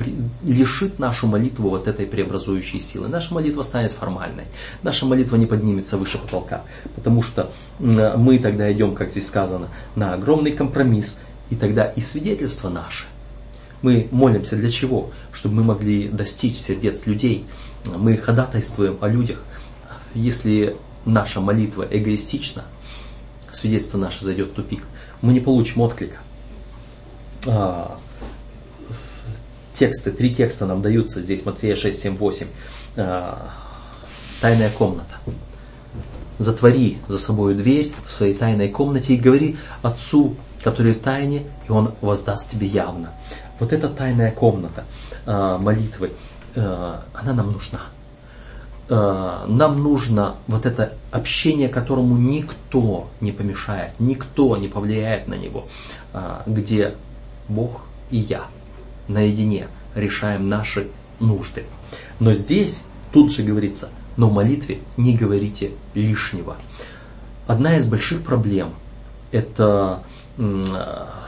лишит 0.42 0.99
нашу 0.99 1.27
молитву 1.27 1.68
вот 1.68 1.87
этой 1.87 2.07
преобразующей 2.07 2.81
силы. 2.81 3.09
Наша 3.09 3.35
молитва 3.35 3.62
станет 3.62 3.92
формальной. 3.92 4.44
Наша 4.83 5.05
молитва 5.05 5.37
не 5.37 5.46
поднимется 5.46 5.99
выше 5.99 6.18
потолка, 6.18 6.62
потому 6.94 7.23
что 7.23 7.53
мы 7.79 8.38
тогда 8.38 8.73
идем, 8.73 8.94
как 8.94 9.11
здесь 9.11 9.27
сказано, 9.27 9.68
на 9.96 10.14
огромный 10.14 10.53
компромисс, 10.53 11.20
и 11.50 11.56
тогда 11.56 11.84
и 11.84 12.00
свидетельство 12.00 12.68
наше. 12.68 13.04
Мы 13.82 14.08
молимся 14.10 14.56
для 14.56 14.68
чего? 14.68 15.10
Чтобы 15.32 15.56
мы 15.56 15.64
могли 15.64 16.08
достичь 16.08 16.56
сердец 16.56 17.06
людей. 17.06 17.46
Мы 17.84 18.16
ходатайствуем 18.16 18.98
о 19.00 19.08
людях. 19.08 19.42
Если 20.14 20.76
наша 21.04 21.40
молитва 21.40 21.86
эгоистична, 21.90 22.64
свидетельство 23.50 23.98
наше 23.98 24.24
зайдет 24.24 24.50
в 24.50 24.54
тупик. 24.54 24.84
Мы 25.22 25.32
не 25.32 25.40
получим 25.40 25.80
отклика. 25.80 26.18
А, 27.48 27.98
тексты, 29.72 30.10
три 30.10 30.34
текста 30.34 30.66
нам 30.66 30.82
даются 30.82 31.20
здесь, 31.20 31.44
Матфея 31.46 31.74
6, 31.74 32.00
7, 32.00 32.16
8. 32.16 32.46
А, 32.96 33.50
тайная 34.40 34.70
комната. 34.70 35.16
Затвори 36.38 36.98
за 37.08 37.18
собой 37.18 37.54
дверь 37.54 37.92
в 38.06 38.12
своей 38.12 38.34
тайной 38.34 38.68
комнате 38.68 39.14
и 39.14 39.18
говори 39.18 39.56
Отцу 39.82 40.36
который 40.62 40.92
в 40.92 41.01
тайне, 41.01 41.44
и 41.68 41.70
Он 41.70 41.92
воздаст 42.01 42.51
тебе 42.51 42.66
явно. 42.66 43.11
Вот 43.59 43.73
эта 43.73 43.88
тайная 43.88 44.31
комната 44.31 44.85
э, 45.27 45.59
молитвы, 45.59 46.12
э, 46.55 46.96
она 47.14 47.33
нам 47.33 47.53
нужна. 47.53 47.81
Э, 48.88 49.44
нам 49.46 49.83
нужно 49.83 50.37
вот 50.46 50.66
это 50.66 50.94
общение, 51.11 51.68
которому 51.68 52.16
никто 52.16 53.09
не 53.20 53.33
помешает, 53.33 53.92
никто 53.99 54.57
не 54.57 54.68
повлияет 54.68 55.29
на 55.29 55.35
него, 55.35 55.66
э, 56.12 56.42
где 56.46 56.94
Бог 57.49 57.83
и 58.11 58.18
я 58.18 58.42
наедине 59.09 59.68
решаем 59.94 60.49
наши 60.49 60.88
нужды. 61.20 61.64
Но 62.18 62.33
здесь 62.33 62.87
тут 63.12 63.33
же 63.33 63.42
говорится, 63.42 63.90
но 64.16 64.29
в 64.29 64.33
молитве 64.33 64.79
не 64.96 65.16
говорите 65.16 65.73
лишнего. 65.94 66.57
Одна 67.46 67.77
из 67.77 67.85
больших 67.85 68.23
проблем– 68.23 68.75
это 69.33 70.03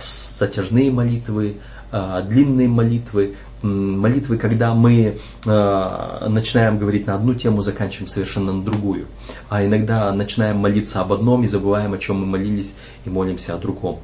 затяжные 0.00 0.90
молитвы, 0.90 1.56
а, 1.90 2.22
длинные 2.22 2.68
молитвы, 2.68 3.36
молитвы, 3.62 4.38
когда 4.38 4.74
мы 4.74 5.18
а, 5.46 6.26
начинаем 6.28 6.78
говорить 6.78 7.06
на 7.06 7.14
одну 7.14 7.34
тему, 7.34 7.62
заканчиваем 7.62 8.08
совершенно 8.08 8.52
на 8.52 8.62
другую. 8.62 9.06
А 9.50 9.64
иногда 9.64 10.10
начинаем 10.12 10.56
молиться 10.56 11.00
об 11.00 11.12
одном 11.12 11.44
и 11.44 11.46
забываем, 11.46 11.92
о 11.92 11.98
чем 11.98 12.20
мы 12.20 12.26
молились, 12.26 12.76
и 13.04 13.10
молимся 13.10 13.54
о 13.54 13.58
другом. 13.58 14.00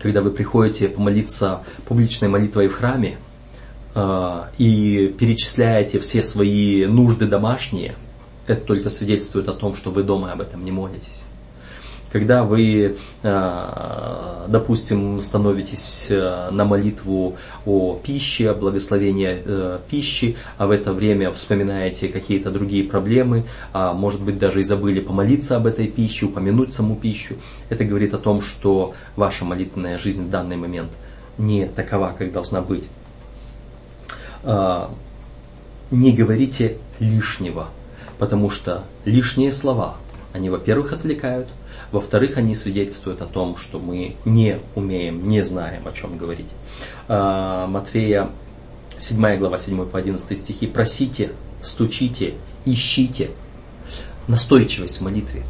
Когда 0.00 0.20
вы 0.20 0.30
приходите 0.30 0.88
помолиться 0.88 1.62
публичной 1.86 2.28
молитвой 2.28 2.68
в 2.68 2.74
храме 2.74 3.16
и 4.58 5.14
перечисляете 5.18 5.98
все 5.98 6.22
свои 6.22 6.86
нужды 6.86 7.26
домашние, 7.26 7.96
это 8.46 8.60
только 8.60 8.90
свидетельствует 8.90 9.48
о 9.48 9.54
том, 9.54 9.74
что 9.74 9.90
вы 9.90 10.04
дома 10.04 10.30
об 10.30 10.40
этом 10.40 10.64
не 10.64 10.70
молитесь 10.70 11.24
когда 12.10 12.44
вы, 12.44 12.96
э, 13.22 14.44
допустим, 14.48 15.20
становитесь 15.20 16.06
э, 16.10 16.50
на 16.50 16.64
молитву 16.64 17.36
о 17.66 17.98
пище, 18.02 18.50
о 18.50 18.54
благословении 18.54 19.42
э, 19.44 19.78
пищи, 19.90 20.36
а 20.56 20.66
в 20.66 20.70
это 20.70 20.92
время 20.92 21.30
вспоминаете 21.30 22.08
какие-то 22.08 22.50
другие 22.50 22.84
проблемы, 22.84 23.44
а 23.72 23.92
может 23.92 24.22
быть 24.22 24.38
даже 24.38 24.62
и 24.62 24.64
забыли 24.64 25.00
помолиться 25.00 25.56
об 25.56 25.66
этой 25.66 25.86
пище, 25.86 26.26
упомянуть 26.26 26.72
саму 26.72 26.96
пищу, 26.96 27.36
это 27.68 27.84
говорит 27.84 28.14
о 28.14 28.18
том, 28.18 28.40
что 28.40 28.94
ваша 29.16 29.44
молитвенная 29.44 29.98
жизнь 29.98 30.24
в 30.24 30.30
данный 30.30 30.56
момент 30.56 30.92
не 31.36 31.66
такова, 31.66 32.14
как 32.16 32.32
должна 32.32 32.62
быть. 32.62 32.88
Не 35.90 36.12
говорите 36.12 36.78
лишнего, 37.00 37.68
потому 38.18 38.50
что 38.50 38.84
лишние 39.04 39.52
слова, 39.52 39.96
они, 40.32 40.50
во-первых, 40.50 40.92
отвлекают, 40.92 41.48
во-вторых, 41.92 42.36
они 42.36 42.54
свидетельствуют 42.54 43.22
о 43.22 43.26
том, 43.26 43.56
что 43.56 43.78
мы 43.78 44.16
не 44.24 44.58
умеем, 44.74 45.26
не 45.28 45.42
знаем, 45.42 45.86
о 45.86 45.92
чем 45.92 46.18
говорить. 46.18 46.48
А, 47.08 47.66
Матфея 47.66 48.30
7 48.98 49.38
глава 49.38 49.58
7 49.58 49.86
по 49.86 49.98
11 49.98 50.38
стихи. 50.38 50.66
Просите, 50.66 51.32
стучите, 51.62 52.34
ищите. 52.64 53.30
Настойчивость 54.26 54.98
в 54.98 55.04
молитве. 55.04 55.44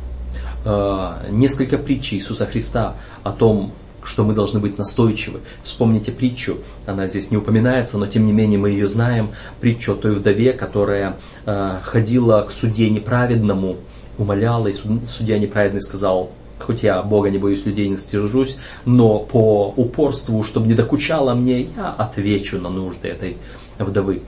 А, 0.64 1.26
несколько 1.30 1.78
притч 1.78 2.12
Иисуса 2.14 2.46
Христа 2.46 2.96
о 3.24 3.32
том, 3.32 3.72
что 4.04 4.24
мы 4.24 4.32
должны 4.32 4.60
быть 4.60 4.78
настойчивы. 4.78 5.40
Вспомните 5.62 6.12
притчу, 6.12 6.58
она 6.86 7.06
здесь 7.08 7.30
не 7.30 7.36
упоминается, 7.36 7.98
но 7.98 8.06
тем 8.06 8.26
не 8.26 8.32
менее 8.32 8.58
мы 8.58 8.70
ее 8.70 8.86
знаем, 8.86 9.30
притчу 9.60 9.92
о 9.92 9.96
той 9.96 10.14
вдове, 10.14 10.52
которая 10.52 11.16
э, 11.44 11.78
ходила 11.82 12.42
к 12.42 12.52
суде 12.52 12.88
неправедному, 12.90 13.76
умоляла, 14.18 14.68
и 14.68 14.74
судья 14.74 15.38
неправедный 15.38 15.80
сказал, 15.80 16.30
хоть 16.58 16.82
я 16.82 17.02
Бога 17.02 17.30
не 17.30 17.38
боюсь, 17.38 17.64
людей 17.64 17.88
не 17.88 17.96
стержусь, 17.96 18.58
но 18.84 19.20
по 19.20 19.72
упорству, 19.76 20.42
чтобы 20.42 20.66
не 20.66 20.74
докучало 20.74 21.34
мне, 21.34 21.62
я 21.62 21.90
отвечу 21.90 22.58
на 22.58 22.68
нужды 22.68 23.08
этой 23.08 23.36
вдовы. 23.78 24.22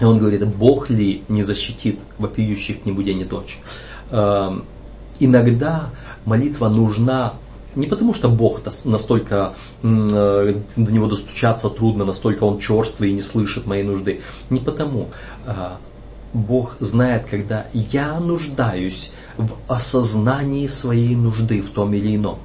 И 0.00 0.04
он 0.04 0.18
говорит, 0.18 0.46
Бог 0.46 0.90
ли 0.90 1.22
не 1.28 1.42
защитит 1.42 1.98
вопиющих 2.18 2.84
ни 2.86 2.92
будя, 2.92 3.14
ни 3.14 3.24
ночь? 3.24 3.58
Эм, 4.10 4.64
иногда 5.18 5.90
молитва 6.24 6.68
нужна 6.68 7.34
не 7.74 7.86
потому, 7.86 8.14
что 8.14 8.28
Бог 8.28 8.62
настолько 8.84 9.54
э, 9.82 10.54
до 10.76 10.92
него 10.92 11.06
достучаться 11.06 11.68
трудно, 11.68 12.04
настолько 12.04 12.44
он 12.44 12.58
черствый 12.58 13.10
и 13.10 13.12
не 13.12 13.20
слышит 13.20 13.66
моей 13.66 13.84
нужды. 13.84 14.20
Не 14.50 14.60
потому. 14.60 15.08
Э, 15.46 15.76
Бог 16.32 16.76
знает, 16.80 17.26
когда 17.26 17.66
я 17.72 18.20
нуждаюсь 18.20 19.12
в 19.36 19.52
осознании 19.66 20.66
своей 20.66 21.16
нужды 21.16 21.62
в 21.62 21.70
том 21.70 21.94
или 21.94 22.16
ином. 22.16 22.38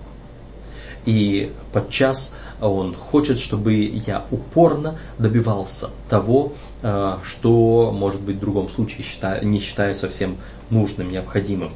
И 1.06 1.52
подчас 1.74 2.36
Он 2.62 2.96
хочет, 2.96 3.40
чтобы 3.40 3.74
я 3.74 4.26
упорно 4.32 4.98
добивался 5.20 5.90
того, 6.10 6.54
э, 6.82 7.18
что, 7.24 7.92
может 7.92 8.22
быть, 8.22 8.38
в 8.38 8.40
другом 8.40 8.70
случае 8.70 9.06
не 9.42 9.60
считаю 9.60 9.96
совсем 9.96 10.38
нужным, 10.70 11.12
необходимым. 11.12 11.72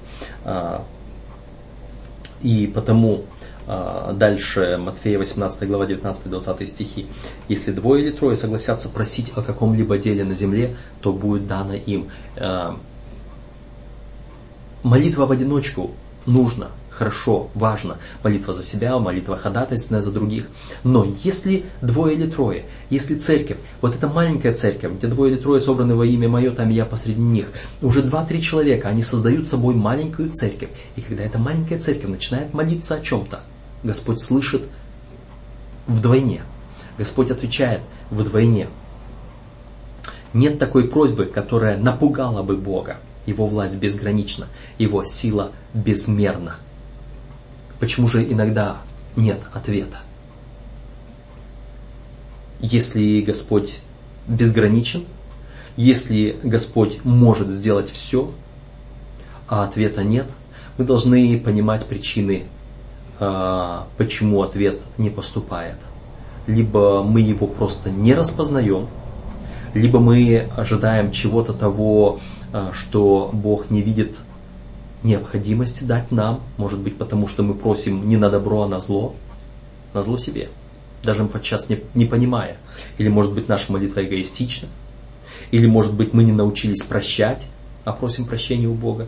И 2.41 2.71
потому 2.73 3.23
дальше 3.67 4.77
Матфея 4.79 5.17
18 5.17 5.67
глава 5.67 5.85
19-20 5.85 6.65
стихи. 6.65 7.07
Если 7.49 7.71
двое 7.71 8.05
или 8.05 8.11
трое 8.11 8.37
согласятся 8.37 8.89
просить 8.89 9.33
о 9.35 9.41
каком-либо 9.41 9.97
деле 9.97 10.23
на 10.23 10.33
земле, 10.33 10.75
то 11.01 11.11
будет 11.11 11.47
дано 11.47 11.73
им. 11.73 12.07
А, 12.37 12.79
молитва 14.83 15.25
в 15.25 15.31
одиночку 15.31 15.91
нужна, 16.25 16.69
хорошо, 16.89 17.49
важно. 17.53 17.97
Молитва 18.23 18.53
за 18.53 18.63
себя, 18.63 18.97
молитва 18.99 19.37
ходатайственная 19.37 20.01
за 20.01 20.11
других. 20.11 20.47
Но 20.83 21.05
если 21.23 21.65
двое 21.81 22.15
или 22.15 22.29
трое, 22.29 22.65
если 22.89 23.15
церковь, 23.15 23.57
вот 23.81 23.95
эта 23.95 24.07
маленькая 24.07 24.53
церковь, 24.53 24.93
где 24.93 25.07
двое 25.07 25.33
или 25.33 25.41
трое 25.41 25.59
собраны 25.59 25.95
во 25.95 26.05
имя 26.05 26.29
мое, 26.29 26.51
там 26.51 26.69
я 26.69 26.85
посреди 26.85 27.21
них, 27.21 27.51
уже 27.81 28.01
два-три 28.01 28.41
человека, 28.41 28.87
они 28.87 29.03
создают 29.03 29.47
собой 29.47 29.75
маленькую 29.75 30.31
церковь. 30.31 30.69
И 30.95 31.01
когда 31.01 31.23
эта 31.23 31.37
маленькая 31.37 31.79
церковь 31.79 32.09
начинает 32.09 32.53
молиться 32.53 32.95
о 32.95 33.01
чем-то, 33.01 33.41
Господь 33.83 34.21
слышит 34.21 34.63
вдвойне. 35.87 36.43
Господь 36.97 37.31
отвечает 37.31 37.81
вдвойне. 38.09 38.69
Нет 40.33 40.59
такой 40.59 40.87
просьбы, 40.87 41.25
которая 41.25 41.77
напугала 41.77 42.43
бы 42.43 42.57
Бога. 42.57 42.97
Его 43.25 43.45
власть 43.45 43.77
безгранична, 43.77 44.47
его 44.77 45.03
сила 45.03 45.51
безмерна. 45.73 46.55
Почему 47.79 48.07
же 48.07 48.23
иногда 48.23 48.77
нет 49.15 49.41
ответа? 49.53 49.97
Если 52.59 53.21
Господь 53.21 53.81
безграничен, 54.27 55.05
если 55.75 56.37
Господь 56.41 57.03
может 57.03 57.51
сделать 57.51 57.89
все, 57.89 58.33
а 59.47 59.63
ответа 59.63 60.03
нет, 60.03 60.29
мы 60.77 60.85
должны 60.85 61.39
понимать 61.39 61.85
причины 61.85 62.47
почему 63.19 64.43
ответ 64.43 64.79
не 64.97 65.09
поступает. 65.09 65.77
Либо 66.45 67.03
мы 67.03 67.21
его 67.21 67.47
просто 67.47 67.89
не 67.89 68.13
распознаем, 68.13 68.87
либо 69.73 69.99
мы 69.99 70.49
ожидаем 70.55 71.11
чего-то 71.11 71.53
того, 71.53 72.19
а, 72.53 72.71
что 72.73 73.29
Бог 73.33 73.69
не 73.69 73.81
видит 73.81 74.15
необходимости 75.03 75.83
дать 75.83 76.11
нам, 76.11 76.41
может 76.57 76.79
быть 76.79 76.97
потому, 76.97 77.27
что 77.27 77.43
мы 77.43 77.53
просим 77.53 78.07
не 78.07 78.17
на 78.17 78.29
добро, 78.29 78.63
а 78.63 78.67
на 78.67 78.79
зло, 78.79 79.15
на 79.93 80.01
зло 80.01 80.17
себе, 80.17 80.49
даже 81.03 81.25
подчас 81.25 81.69
не, 81.69 81.81
не 81.93 82.05
понимая. 82.05 82.57
Или 82.97 83.09
может 83.09 83.33
быть 83.33 83.47
наша 83.47 83.71
молитва 83.71 84.03
эгоистична, 84.03 84.69
или 85.51 85.67
может 85.67 85.93
быть 85.93 86.13
мы 86.13 86.23
не 86.23 86.31
научились 86.31 86.81
прощать, 86.81 87.47
а 87.85 87.93
просим 87.93 88.25
прощения 88.25 88.67
у 88.67 88.73
Бога. 88.73 89.07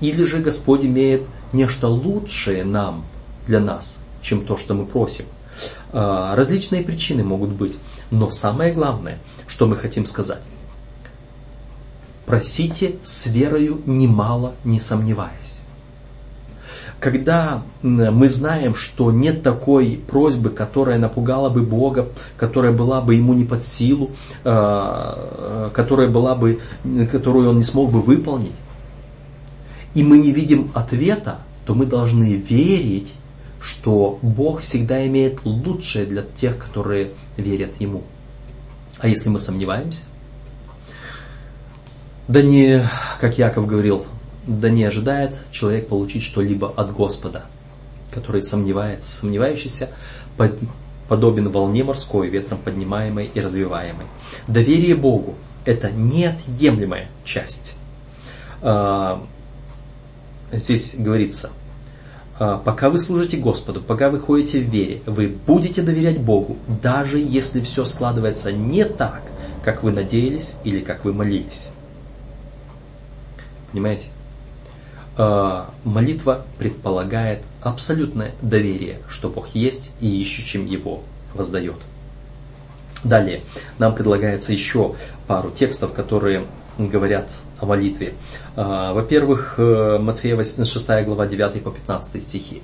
Или 0.00 0.24
же 0.24 0.40
Господь 0.40 0.84
имеет 0.84 1.22
нечто 1.52 1.88
лучшее 1.88 2.64
нам, 2.64 3.06
для 3.46 3.60
нас, 3.60 3.98
чем 4.20 4.44
то, 4.44 4.56
что 4.56 4.74
мы 4.74 4.84
просим. 4.84 5.24
А, 5.92 6.34
различные 6.36 6.82
причины 6.82 7.24
могут 7.24 7.50
быть, 7.50 7.78
но 8.10 8.30
самое 8.30 8.72
главное, 8.72 9.18
что 9.46 9.66
мы 9.66 9.76
хотим 9.76 10.04
сказать. 10.04 10.42
Просите 12.26 12.96
с 13.02 13.26
верою 13.26 13.80
немало, 13.86 14.54
не 14.64 14.80
сомневаясь. 14.80 15.62
Когда 16.98 17.62
мы 17.82 18.28
знаем, 18.30 18.74
что 18.74 19.12
нет 19.12 19.42
такой 19.42 20.02
просьбы, 20.08 20.48
которая 20.48 20.98
напугала 20.98 21.50
бы 21.50 21.62
Бога, 21.62 22.08
которая 22.38 22.72
была 22.72 23.02
бы 23.02 23.14
ему 23.14 23.34
не 23.34 23.44
под 23.44 23.62
силу, 23.62 24.10
а, 24.44 25.70
которая 25.72 26.08
была 26.08 26.34
бы, 26.34 26.58
которую 27.10 27.50
он 27.50 27.58
не 27.58 27.64
смог 27.64 27.92
бы 27.92 28.00
выполнить, 28.02 28.54
и 29.96 30.04
мы 30.04 30.18
не 30.18 30.30
видим 30.30 30.70
ответа, 30.74 31.40
то 31.64 31.74
мы 31.74 31.86
должны 31.86 32.34
верить, 32.34 33.14
что 33.62 34.18
Бог 34.20 34.60
всегда 34.60 35.06
имеет 35.06 35.46
лучшее 35.46 36.04
для 36.04 36.22
тех, 36.22 36.58
которые 36.58 37.12
верят 37.38 37.70
Ему. 37.80 38.02
А 38.98 39.08
если 39.08 39.30
мы 39.30 39.40
сомневаемся? 39.40 40.04
Да 42.28 42.42
не, 42.42 42.84
как 43.22 43.38
Яков 43.38 43.66
говорил, 43.66 44.04
да 44.46 44.68
не 44.68 44.84
ожидает 44.84 45.34
человек 45.50 45.88
получить 45.88 46.22
что-либо 46.22 46.70
от 46.70 46.92
Господа, 46.92 47.46
который 48.10 48.42
сомневается. 48.42 49.16
Сомневающийся 49.16 49.88
под, 50.36 50.58
подобен 51.08 51.48
волне 51.48 51.84
морской, 51.84 52.28
ветром 52.28 52.58
поднимаемой 52.58 53.30
и 53.32 53.40
развиваемой. 53.40 54.06
Доверие 54.46 54.94
Богу– 54.94 55.36
это 55.64 55.90
неотъемлемая 55.90 57.08
часть 57.24 57.78
а, 58.60 59.26
здесь 60.52 60.96
говорится, 60.98 61.50
«А, 62.38 62.58
пока 62.58 62.90
вы 62.90 62.98
служите 62.98 63.36
Господу, 63.38 63.80
пока 63.80 64.10
вы 64.10 64.20
ходите 64.20 64.60
в 64.60 64.68
вере, 64.68 65.00
вы 65.06 65.28
будете 65.28 65.82
доверять 65.82 66.18
Богу, 66.20 66.56
даже 66.82 67.18
если 67.18 67.60
все 67.60 67.84
складывается 67.84 68.52
не 68.52 68.84
так, 68.84 69.22
как 69.64 69.82
вы 69.82 69.90
надеялись 69.90 70.56
или 70.64 70.80
как 70.80 71.04
вы 71.04 71.12
молились. 71.12 71.72
Понимаете? 73.72 74.08
А, 75.16 75.70
молитва 75.84 76.44
предполагает 76.58 77.42
абсолютное 77.62 78.32
доверие, 78.42 78.98
что 79.08 79.30
Бог 79.30 79.48
есть 79.48 79.92
и 80.00 80.20
ищущим 80.20 80.66
Его 80.66 81.02
воздает. 81.32 81.76
Далее 83.02 83.40
нам 83.78 83.94
предлагается 83.94 84.52
еще 84.52 84.94
пару 85.26 85.50
текстов, 85.50 85.92
которые 85.92 86.44
говорят 86.78 87.32
о 87.60 87.66
молитве. 87.66 88.14
А, 88.54 88.92
во-первых, 88.92 89.54
э, 89.58 89.98
Матфея 89.98 90.42
6 90.42 91.04
глава 91.04 91.26
9 91.26 91.62
по 91.62 91.70
15 91.70 92.20
стихи. 92.20 92.62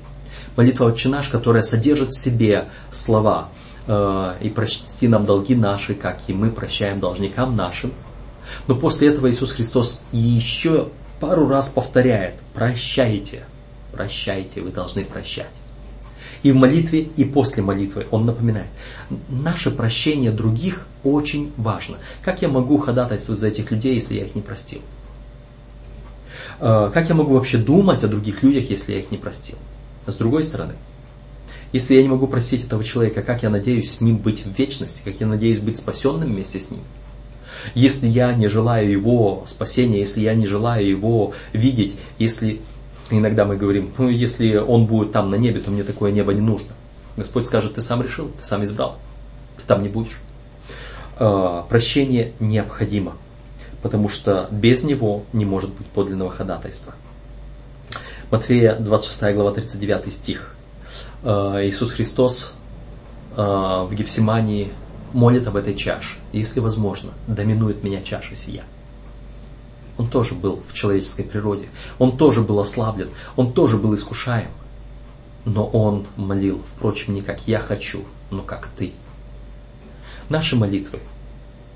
Молитва 0.56 0.86
«Отче 0.86 1.08
наш», 1.08 1.28
которая 1.28 1.62
содержит 1.62 2.10
в 2.10 2.18
себе 2.18 2.68
слова 2.90 3.48
э, 3.86 4.34
«И 4.42 4.50
прости 4.50 5.08
нам 5.08 5.24
долги 5.24 5.54
наши, 5.54 5.94
как 5.94 6.18
и 6.26 6.32
мы 6.32 6.50
прощаем 6.50 7.00
должникам 7.00 7.56
нашим». 7.56 7.92
Но 8.66 8.74
после 8.74 9.08
этого 9.08 9.30
Иисус 9.30 9.52
Христос 9.52 10.02
еще 10.12 10.88
пару 11.20 11.48
раз 11.48 11.68
повторяет 11.68 12.34
«Прощайте, 12.54 13.44
прощайте, 13.92 14.60
вы 14.60 14.70
должны 14.70 15.04
прощать». 15.04 15.61
И 16.42 16.50
в 16.50 16.56
молитве, 16.56 17.08
и 17.16 17.24
после 17.24 17.62
молитвы 17.62 18.06
он 18.10 18.26
напоминает. 18.26 18.66
Наше 19.28 19.70
прощение 19.70 20.32
других 20.32 20.88
очень 21.04 21.52
важно. 21.56 21.98
Как 22.22 22.42
я 22.42 22.48
могу 22.48 22.78
ходатайствовать 22.78 23.40
за 23.40 23.48
этих 23.48 23.70
людей, 23.70 23.94
если 23.94 24.14
я 24.14 24.24
их 24.24 24.34
не 24.34 24.42
простил? 24.42 24.80
Э, 26.58 26.90
как 26.92 27.08
я 27.08 27.14
могу 27.14 27.34
вообще 27.34 27.58
думать 27.58 28.02
о 28.02 28.08
других 28.08 28.42
людях, 28.42 28.70
если 28.70 28.92
я 28.92 28.98
их 28.98 29.10
не 29.10 29.18
простил? 29.18 29.56
С 30.06 30.16
другой 30.16 30.42
стороны, 30.42 30.74
если 31.72 31.94
я 31.94 32.02
не 32.02 32.08
могу 32.08 32.26
простить 32.26 32.64
этого 32.64 32.84
человека, 32.84 33.22
как 33.22 33.42
я 33.42 33.50
надеюсь 33.50 33.92
с 33.92 34.00
ним 34.00 34.18
быть 34.18 34.44
в 34.44 34.58
вечности, 34.58 35.02
как 35.04 35.20
я 35.20 35.26
надеюсь 35.26 35.60
быть 35.60 35.76
спасенным 35.76 36.32
вместе 36.32 36.60
с 36.60 36.70
ним? 36.70 36.80
Если 37.74 38.08
я 38.08 38.34
не 38.34 38.48
желаю 38.48 38.90
его 38.90 39.44
спасения, 39.46 40.00
если 40.00 40.22
я 40.22 40.34
не 40.34 40.46
желаю 40.46 40.86
его 40.86 41.32
видеть, 41.52 41.96
если 42.18 42.60
Иногда 43.18 43.44
мы 43.44 43.56
говорим, 43.56 43.92
ну 43.98 44.08
если 44.08 44.56
он 44.56 44.86
будет 44.86 45.12
там 45.12 45.30
на 45.30 45.34
небе, 45.34 45.60
то 45.60 45.70
мне 45.70 45.84
такое 45.84 46.12
небо 46.12 46.32
не 46.32 46.40
нужно. 46.40 46.70
Господь 47.14 47.46
скажет, 47.46 47.74
ты 47.74 47.82
сам 47.82 48.00
решил, 48.00 48.30
ты 48.40 48.46
сам 48.46 48.64
избрал, 48.64 48.98
ты 49.58 49.64
там 49.66 49.82
не 49.82 49.90
будешь. 49.90 50.18
А, 51.18 51.66
прощение 51.68 52.32
необходимо, 52.40 53.18
потому 53.82 54.08
что 54.08 54.48
без 54.50 54.84
него 54.84 55.24
не 55.34 55.44
может 55.44 55.74
быть 55.74 55.86
подлинного 55.88 56.30
ходатайства. 56.30 56.94
Матфея 58.30 58.76
26 58.76 59.34
глава 59.34 59.52
39 59.52 60.10
стих. 60.10 60.54
А, 61.22 61.58
Иисус 61.66 61.92
Христос 61.92 62.54
а, 63.36 63.84
в 63.84 63.92
Гефсимании 63.92 64.72
молит 65.12 65.46
об 65.46 65.56
этой 65.56 65.74
чаше. 65.74 66.16
Если 66.32 66.60
возможно, 66.60 67.12
доминует 67.26 67.84
меня 67.84 68.00
чаша 68.00 68.34
сия. 68.34 68.64
Он 70.02 70.08
тоже 70.08 70.34
был 70.34 70.60
в 70.68 70.74
человеческой 70.74 71.22
природе. 71.22 71.68
Он 72.00 72.16
тоже 72.16 72.40
был 72.40 72.58
ослаблен. 72.58 73.10
Он 73.36 73.52
тоже 73.52 73.76
был 73.76 73.94
искушаем. 73.94 74.50
Но 75.44 75.64
он 75.64 76.06
молил, 76.16 76.60
впрочем, 76.74 77.14
не 77.14 77.22
как 77.22 77.46
я 77.46 77.60
хочу, 77.60 78.04
но 78.28 78.42
как 78.42 78.66
ты. 78.76 78.94
Наши 80.28 80.56
молитвы 80.56 80.98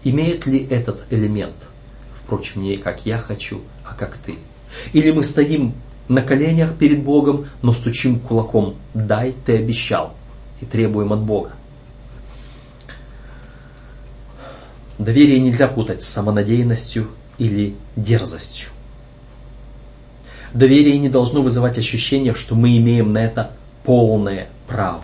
имеет 0.02 0.44
ли 0.44 0.66
этот 0.66 1.04
элемент? 1.10 1.54
Впрочем, 2.20 2.62
не 2.62 2.78
как 2.78 3.06
я 3.06 3.18
хочу, 3.18 3.60
а 3.84 3.94
как 3.94 4.16
ты. 4.16 4.38
Или 4.92 5.12
мы 5.12 5.22
стоим 5.22 5.74
на 6.08 6.20
коленях 6.20 6.76
перед 6.76 7.04
Богом, 7.04 7.46
но 7.62 7.72
стучим 7.72 8.18
кулаком 8.18 8.74
«дай, 8.92 9.34
ты 9.44 9.56
обещал» 9.58 10.16
и 10.60 10.64
требуем 10.64 11.12
от 11.12 11.20
Бога. 11.20 11.52
Доверие 14.98 15.38
нельзя 15.38 15.68
путать 15.68 16.02
с 16.02 16.08
самонадеянностью 16.08 17.08
или 17.38 17.74
дерзостью. 17.96 18.68
Доверие 20.52 20.98
не 20.98 21.08
должно 21.08 21.42
вызывать 21.42 21.76
ощущение, 21.78 22.34
что 22.34 22.54
мы 22.54 22.76
имеем 22.78 23.12
на 23.12 23.24
это 23.24 23.52
полное 23.84 24.48
право. 24.66 25.02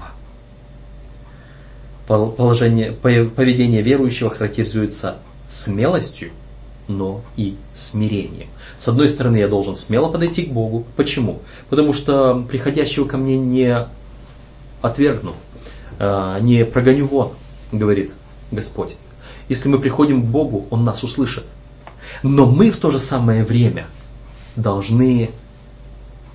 Положение, 2.06 2.92
поведение 2.92 3.82
верующего 3.82 4.30
характеризуется 4.30 5.18
смелостью, 5.48 6.30
но 6.88 7.22
и 7.36 7.56
смирением. 7.74 8.48
С 8.78 8.88
одной 8.88 9.08
стороны, 9.08 9.36
я 9.36 9.48
должен 9.48 9.76
смело 9.76 10.10
подойти 10.10 10.42
к 10.42 10.52
Богу. 10.52 10.84
Почему? 10.96 11.40
Потому 11.70 11.92
что 11.92 12.44
приходящего 12.50 13.04
ко 13.06 13.16
мне 13.16 13.38
не 13.38 13.86
отвергну, 14.80 15.34
а, 15.98 16.38
не 16.40 16.64
прогоню 16.64 17.06
вон, 17.06 17.32
говорит 17.70 18.12
Господь. 18.50 18.96
Если 19.48 19.68
мы 19.68 19.78
приходим 19.78 20.22
к 20.22 20.26
Богу, 20.26 20.66
Он 20.70 20.84
нас 20.84 21.02
услышит. 21.04 21.44
Но 22.22 22.46
мы 22.46 22.70
в 22.70 22.76
то 22.76 22.90
же 22.90 22.98
самое 22.98 23.44
время 23.44 23.86
должны 24.56 25.30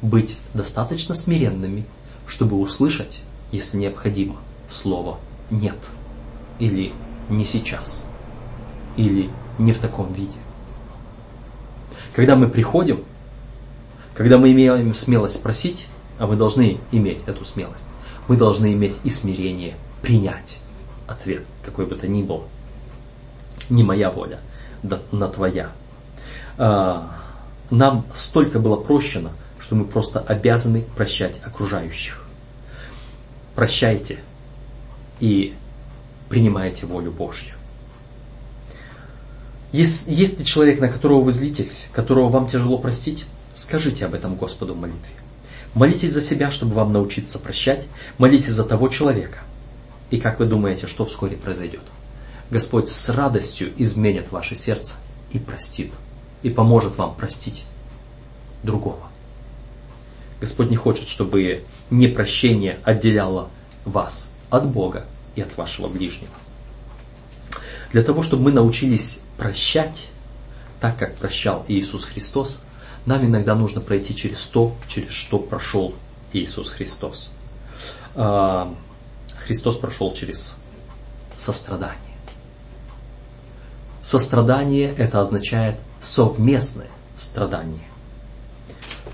быть 0.01 0.37
достаточно 0.53 1.15
смиренными, 1.15 1.85
чтобы 2.25 2.59
услышать, 2.59 3.21
если 3.51 3.77
необходимо, 3.77 4.37
слово 4.69 5.17
«нет» 5.49 5.89
или 6.59 6.93
«не 7.29 7.45
сейчас» 7.45 8.07
или 8.95 9.29
«не 9.57 9.73
в 9.73 9.79
таком 9.79 10.11
виде». 10.13 10.37
Когда 12.15 12.35
мы 12.35 12.47
приходим, 12.47 13.03
когда 14.13 14.37
мы 14.37 14.51
имеем 14.51 14.93
смелость 14.95 15.35
спросить, 15.35 15.87
а 16.17 16.25
мы 16.25 16.35
должны 16.35 16.79
иметь 16.91 17.21
эту 17.27 17.45
смелость, 17.45 17.87
мы 18.27 18.35
должны 18.35 18.73
иметь 18.73 18.99
и 19.03 19.09
смирение 19.09 19.75
принять 20.01 20.59
ответ, 21.07 21.45
какой 21.63 21.85
бы 21.85 21.95
то 21.95 22.07
ни 22.07 22.23
был. 22.23 22.45
Не 23.69 23.83
моя 23.83 24.09
воля, 24.09 24.39
на 25.11 25.27
твоя. 25.27 25.71
А, 26.57 27.11
нам 27.69 28.05
столько 28.13 28.59
было 28.59 28.77
прощено, 28.77 29.31
что 29.59 29.75
мы 29.75 29.85
просто 29.85 30.19
обязаны 30.19 30.83
прощать 30.95 31.39
окружающих. 31.43 32.23
Прощайте 33.55 34.19
и 35.19 35.55
принимайте 36.29 36.85
волю 36.85 37.11
Божью. 37.11 37.55
Есть, 39.71 40.07
есть 40.07 40.39
ли 40.39 40.45
человек, 40.45 40.79
на 40.79 40.87
которого 40.87 41.21
вы 41.21 41.31
злитесь, 41.31 41.89
которого 41.93 42.29
вам 42.29 42.47
тяжело 42.47 42.77
простить, 42.77 43.25
скажите 43.53 44.05
об 44.05 44.13
этом 44.13 44.35
Господу 44.35 44.73
в 44.73 44.77
молитве. 44.77 45.13
Молитесь 45.73 46.13
за 46.13 46.21
себя, 46.21 46.51
чтобы 46.51 46.73
вам 46.73 46.93
научиться 46.93 47.37
прощать. 47.39 47.85
Молитесь 48.17 48.53
за 48.53 48.63
того 48.63 48.87
человека. 48.87 49.39
И 50.09 50.19
как 50.19 50.39
вы 50.39 50.45
думаете, 50.45 50.87
что 50.87 51.05
вскоре 51.05 51.35
произойдет? 51.35 51.81
Господь 52.49 52.89
с 52.89 53.09
радостью 53.09 53.73
изменит 53.77 54.31
ваше 54.31 54.55
сердце 54.55 54.97
и 55.31 55.39
простит. 55.39 55.91
И 56.43 56.49
поможет 56.49 56.97
вам 56.97 57.15
простить 57.15 57.65
другого. 58.63 59.09
Господь 60.39 60.69
не 60.69 60.75
хочет, 60.75 61.07
чтобы 61.07 61.63
непрощение 61.89 62.79
отделяло 62.83 63.49
вас 63.85 64.31
от 64.49 64.69
Бога 64.69 65.05
и 65.35 65.41
от 65.41 65.57
вашего 65.57 65.87
ближнего. 65.87 66.33
Для 67.91 68.03
того, 68.03 68.21
чтобы 68.21 68.43
мы 68.43 68.51
научились 68.51 69.23
прощать, 69.37 70.09
так 70.79 70.97
как 70.97 71.15
прощал 71.15 71.65
Иисус 71.67 72.03
Христос, 72.03 72.63
нам 73.05 73.25
иногда 73.25 73.55
нужно 73.55 73.81
пройти 73.81 74.15
через 74.15 74.43
то, 74.43 74.75
через 74.87 75.11
что 75.11 75.39
прошел 75.39 75.95
Иисус 76.33 76.69
Христос. 76.69 77.31
А, 78.15 78.75
Христос 79.37 79.77
прошел 79.77 80.13
через 80.13 80.59
сострадание. 81.37 82.06
Сострадание 84.07 84.93
это 84.97 85.19
означает 85.19 85.75
совместное 85.99 86.87
страдание. 87.17 87.83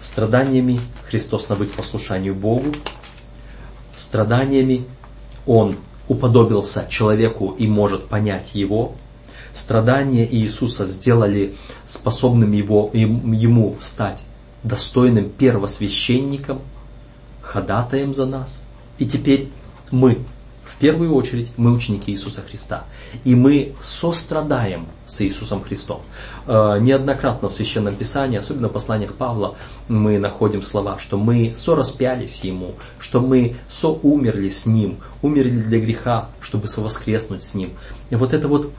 Страданиями 0.02 0.80
Христос 1.10 1.50
навык 1.50 1.72
послушанию 1.72 2.36
Богу. 2.36 2.72
Страданиями 3.96 4.86
Он 5.48 5.78
уподобился 6.08 6.86
человеку 6.88 7.56
и 7.58 7.68
может 7.68 8.08
понять 8.08 8.54
его. 8.54 8.94
Страдания 9.56 10.32
Иисуса 10.32 10.86
сделали 10.86 11.56
способным 11.88 12.52
его, 12.52 12.92
ему 12.94 13.76
стать 13.80 14.26
достойным 14.62 15.32
первосвященником, 15.32 16.60
ходатаем 17.42 18.14
за 18.14 18.28
нас. 18.28 18.64
И 19.00 19.08
теперь 19.08 19.50
мы 19.90 20.24
в 20.74 20.80
первую 20.80 21.14
очередь 21.14 21.52
мы 21.56 21.72
ученики 21.72 22.12
Иисуса 22.12 22.42
Христа. 22.42 22.86
И 23.24 23.36
мы 23.36 23.76
сострадаем 23.80 24.88
с 25.06 25.22
Иисусом 25.22 25.64
Христом. 25.64 26.02
Э, 26.48 26.80
неоднократно 26.80 27.50
в 27.50 27.54
Священном 27.54 27.96
Писании, 27.96 28.38
особенно 28.38 28.70
в 28.70 28.74
посланиях 28.74 29.14
Павла, 29.14 29.56
мы 29.88 30.18
находим 30.18 30.62
слова, 30.62 30.98
что 30.98 31.18
мы 31.18 31.54
сораспялись 31.56 32.44
Ему, 32.44 32.76
что 33.00 33.20
мы 33.20 33.56
соумерли 33.70 34.50
с 34.50 34.66
Ним, 34.66 34.98
умерли 35.22 35.62
для 35.62 35.80
греха, 35.80 36.30
чтобы 36.42 36.68
совоскреснуть 36.68 37.44
с 37.44 37.54
Ним. 37.54 37.74
И 38.10 38.16
вот 38.16 38.34
это 38.34 38.48
вот 38.48 38.72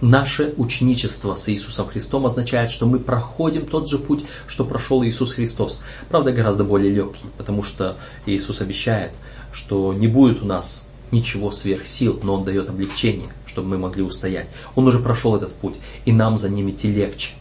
Наше 0.00 0.54
ученичество 0.56 1.34
с 1.34 1.48
Иисусом 1.50 1.88
Христом 1.88 2.24
означает, 2.24 2.70
что 2.70 2.86
мы 2.86 2.98
проходим 2.98 3.66
тот 3.66 3.88
же 3.88 3.98
путь, 3.98 4.24
что 4.46 4.64
прошел 4.64 5.04
Иисус 5.04 5.34
Христос. 5.34 5.80
Правда, 6.08 6.32
гораздо 6.32 6.64
более 6.64 6.92
легкий, 6.92 7.26
потому 7.36 7.62
что 7.62 7.96
Иисус 8.24 8.62
обещает, 8.62 9.12
что 9.52 9.92
не 9.92 10.08
будет 10.08 10.42
у 10.42 10.46
нас 10.46 10.88
ничего 11.10 11.50
сверх 11.50 11.86
сил, 11.86 12.18
но 12.22 12.36
Он 12.36 12.44
дает 12.44 12.70
облегчение, 12.70 13.28
чтобы 13.46 13.68
мы 13.68 13.78
могли 13.78 14.02
устоять. 14.02 14.48
Он 14.74 14.86
уже 14.86 15.00
прошел 15.00 15.36
этот 15.36 15.52
путь, 15.52 15.76
и 16.06 16.12
нам 16.12 16.38
за 16.38 16.48
ним 16.48 16.70
идти 16.70 16.90
легче. 16.90 17.32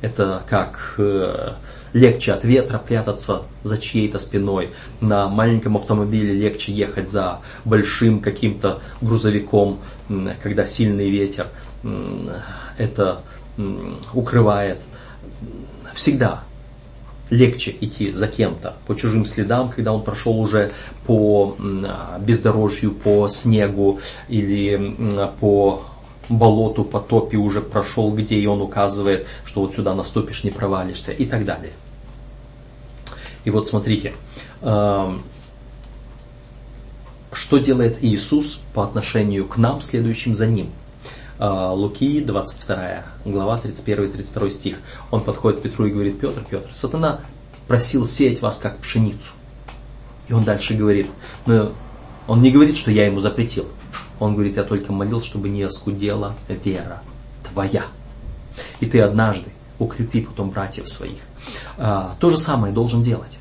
Это 0.00 0.42
как 0.48 0.94
э, 0.98 1.52
легче 1.92 2.32
от 2.32 2.44
ветра 2.44 2.78
прятаться 2.78 3.42
за 3.62 3.78
чьей-то 3.78 4.18
спиной. 4.18 4.70
На 5.00 5.28
маленьком 5.28 5.76
автомобиле 5.76 6.34
легче 6.34 6.72
ехать 6.72 7.10
за 7.10 7.40
большим 7.64 8.20
каким-то 8.20 8.80
грузовиком, 9.00 9.80
когда 10.42 10.66
сильный 10.66 11.10
ветер 11.10 11.48
это 12.78 13.20
укрывает. 14.12 14.80
Всегда 15.94 16.42
легче 17.30 17.74
идти 17.80 18.12
за 18.12 18.28
кем-то 18.28 18.76
по 18.86 18.94
чужим 18.94 19.24
следам, 19.24 19.70
когда 19.70 19.92
он 19.92 20.02
прошел 20.02 20.38
уже 20.38 20.72
по 21.06 21.56
бездорожью, 22.20 22.92
по 22.92 23.28
снегу 23.28 24.00
или 24.28 24.96
по 25.40 25.84
болоту, 26.28 26.84
по 26.84 27.00
топе 27.00 27.36
уже 27.36 27.60
прошел, 27.60 28.12
где 28.12 28.36
и 28.36 28.46
он 28.46 28.60
указывает, 28.60 29.26
что 29.44 29.60
вот 29.62 29.74
сюда 29.74 29.94
наступишь, 29.94 30.44
не 30.44 30.50
провалишься 30.50 31.12
и 31.12 31.24
так 31.24 31.44
далее. 31.44 31.72
И 33.44 33.50
вот 33.50 33.68
смотрите, 33.68 34.14
что 34.60 35.18
делает 37.58 37.98
Иисус 38.02 38.60
по 38.72 38.84
отношению 38.84 39.46
к 39.46 39.56
нам, 39.58 39.80
следующим 39.80 40.34
за 40.34 40.46
Ним. 40.46 40.70
А, 41.38 41.72
Луки, 41.72 42.20
22 42.20 43.04
глава, 43.24 43.60
31-32 43.62 44.50
стих. 44.50 44.78
Он 45.10 45.20
подходит 45.20 45.60
к 45.60 45.62
Петру 45.62 45.86
и 45.86 45.90
говорит, 45.90 46.20
Петр, 46.20 46.44
Петр, 46.48 46.68
сатана 46.72 47.20
просил 47.66 48.06
сеять 48.06 48.40
вас 48.40 48.58
как 48.58 48.78
пшеницу. 48.78 49.32
И 50.28 50.32
он 50.32 50.44
дальше 50.44 50.74
говорит, 50.74 51.08
но 51.46 51.72
он 52.26 52.40
не 52.40 52.50
говорит, 52.50 52.76
что 52.76 52.90
я 52.90 53.06
ему 53.06 53.20
запретил. 53.20 53.66
Он 54.20 54.34
говорит, 54.34 54.56
я 54.56 54.62
только 54.62 54.92
молил, 54.92 55.22
чтобы 55.22 55.48
не 55.48 55.62
оскудела 55.62 56.34
вера 56.48 57.02
твоя. 57.42 57.84
И 58.80 58.86
ты 58.86 59.00
однажды 59.00 59.50
укрепи 59.78 60.20
потом 60.22 60.50
братьев 60.50 60.88
своих. 60.88 61.18
А, 61.76 62.16
то 62.20 62.30
же 62.30 62.38
самое 62.38 62.72
должен 62.72 63.02
делать. 63.02 63.38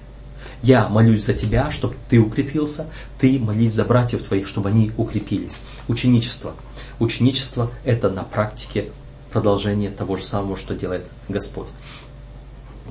Я 0.64 0.88
молюсь 0.88 1.26
за 1.26 1.34
тебя, 1.34 1.72
чтобы 1.72 1.96
ты 2.10 2.20
укрепился, 2.20 2.88
ты 3.20 3.38
молись 3.38 3.74
за 3.74 3.84
братьев 3.84 4.24
твоих, 4.24 4.48
чтобы 4.48 4.70
они 4.70 4.92
укрепились. 4.98 5.60
Ученичество. 5.88 6.54
Ученичество– 7.00 7.72
это 7.84 8.10
на 8.10 8.24
практике 8.24 8.92
продолжение 9.32 9.90
того 9.90 10.16
же 10.16 10.24
самого, 10.24 10.58
что 10.58 10.76
делает 10.76 11.08
Господь. 11.28 11.68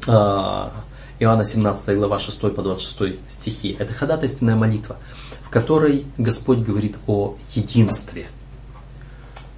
А, 0.09 0.73
Иоанна 1.21 1.45
17 1.45 1.97
глава 1.97 2.19
6 2.19 2.41
по 2.41 2.63
26 2.63 3.21
стихи. 3.29 3.77
Это 3.79 3.93
ходатайственная 3.93 4.57
молитва, 4.57 4.97
в 5.43 5.51
которой 5.51 6.05
Господь 6.19 6.59
говорит 6.59 6.97
о 7.07 7.37
единстве. 7.55 8.27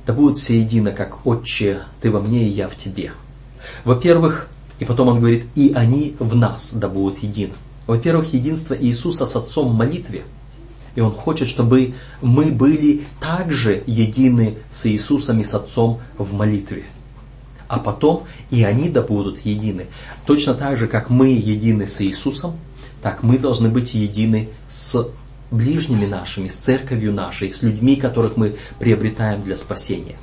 Да 0.07 0.13
будут 0.13 0.37
все 0.37 0.61
едино, 0.61 0.93
как 0.93 1.27
Отче, 1.27 1.81
Ты 2.03 2.11
во 2.11 2.21
мне 2.21 2.47
и 2.47 2.51
я 2.51 2.69
в 2.69 2.77
Тебе. 2.77 3.13
Во-первых, 3.85 4.49
и 4.79 4.85
потом 4.85 5.09
он 5.09 5.21
говорит, 5.21 5.47
и 5.55 5.73
они 5.73 6.17
в 6.19 6.37
нас 6.37 6.75
да 6.75 6.89
будут 6.89 7.23
едины. 7.23 7.55
Во-первых, 7.87 8.35
единство 8.35 8.75
Иисуса 8.75 9.25
с 9.25 9.35
Отцом 9.37 9.71
в 9.71 9.75
молитве– 9.75 10.25
И 10.95 11.01
Он 11.01 11.13
хочет, 11.13 11.49
чтобы 11.49 11.95
мы 12.23 12.47
были 12.47 13.05
также 13.21 13.83
едины 13.87 14.57
с 14.71 14.87
Иисусом 14.87 15.41
и 15.41 15.45
с 15.45 15.55
Отцом 15.55 16.01
в 16.19 16.33
молитве. 16.35 16.85
А 17.67 17.79
потом 17.79 18.25
и 18.51 18.63
они 18.63 18.89
да 18.89 19.03
будут 19.03 19.45
едины. 19.45 19.87
Точно 20.27 20.55
так 20.55 20.77
же, 20.77 20.87
как 20.87 21.11
мы 21.11 21.29
едины 21.29 21.87
с 21.87 22.01
Иисусом, 22.01 22.55
так 23.03 23.23
мы 23.23 23.39
должны 23.39 23.69
быть 23.69 23.95
едины 23.95 24.49
с 24.69 25.09
ближними 25.51 26.07
нашими, 26.07 26.49
с 26.49 26.57
церковью 26.57 27.13
нашей, 27.13 27.51
с 27.51 27.63
людьми, 27.63 27.97
которых 27.97 28.37
мы 28.37 28.57
приобретаем 28.79 29.43
для 29.43 29.57
спасения. 29.57 30.17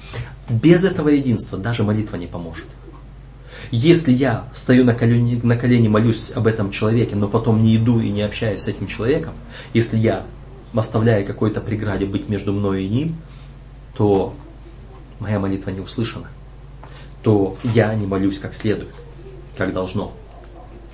Без 0.50 0.84
этого 0.84 1.10
единства 1.10 1.58
даже 1.58 1.84
молитва 1.84 2.18
не 2.18 2.28
поможет. 2.28 2.68
Если 3.72 4.12
я 4.12 4.46
стою 4.54 4.84
на 4.84 4.94
колени, 4.94 5.40
на 5.44 5.56
колени, 5.56 5.88
молюсь 5.88 6.34
об 6.36 6.48
этом 6.48 6.72
человеке, 6.72 7.16
но 7.16 7.28
потом 7.28 7.62
не 7.62 7.78
иду 7.78 8.00
и 8.02 8.10
не 8.10 8.22
общаюсь 8.22 8.62
с 8.62 8.68
этим 8.68 8.88
человеком, 8.88 9.34
если 9.74 9.98
я 9.98 10.26
оставляю 10.74 11.26
какой-то 11.26 11.62
преграде 11.62 12.06
быть 12.06 12.30
между 12.30 12.54
мной 12.54 12.84
и 12.84 12.90
ним, 12.90 13.16
то 13.96 14.34
моя 15.20 15.40
молитва 15.40 15.72
не 15.72 15.80
услышана. 15.80 16.28
То 17.24 17.58
я 17.64 17.94
не 17.94 18.08
молюсь 18.08 18.40
как 18.40 18.54
следует, 18.54 18.94
как 19.58 19.74
должно. 19.74 20.14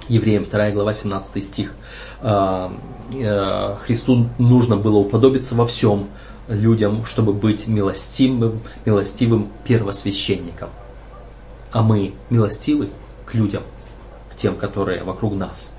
Евреям 0.10 0.44
2 0.44 0.72
глава 0.72 0.94
17 0.94 1.44
стих. 1.44 1.74
А, 2.22 2.74
э, 3.14 3.76
Христу 3.86 4.30
нужно 4.38 4.78
было 4.78 4.98
уподобиться 4.98 5.56
во 5.56 5.66
всем 5.68 6.08
людям, 6.48 7.06
чтобы 7.06 7.34
быть 7.34 7.68
милостивым, 7.68 8.62
милостивым 8.86 9.50
первосвященником. 9.66 10.70
А 11.72 11.82
мы 11.82 12.14
милостивы 12.30 12.90
к 13.26 13.34
людям, 13.34 13.64
к 14.32 14.36
тем, 14.36 14.56
которые 14.56 15.04
вокруг 15.04 15.36
нас. 15.36 15.74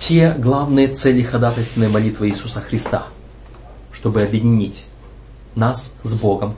Те 0.00 0.32
главные 0.32 0.88
цели 0.88 1.22
ходатайственной 1.22 1.88
молитвы 1.88 2.28
Иисуса 2.28 2.60
Христа, 2.60 3.06
чтобы 3.92 4.22
объединить 4.22 4.86
нас 5.54 5.96
с 6.02 6.14
Богом 6.14 6.56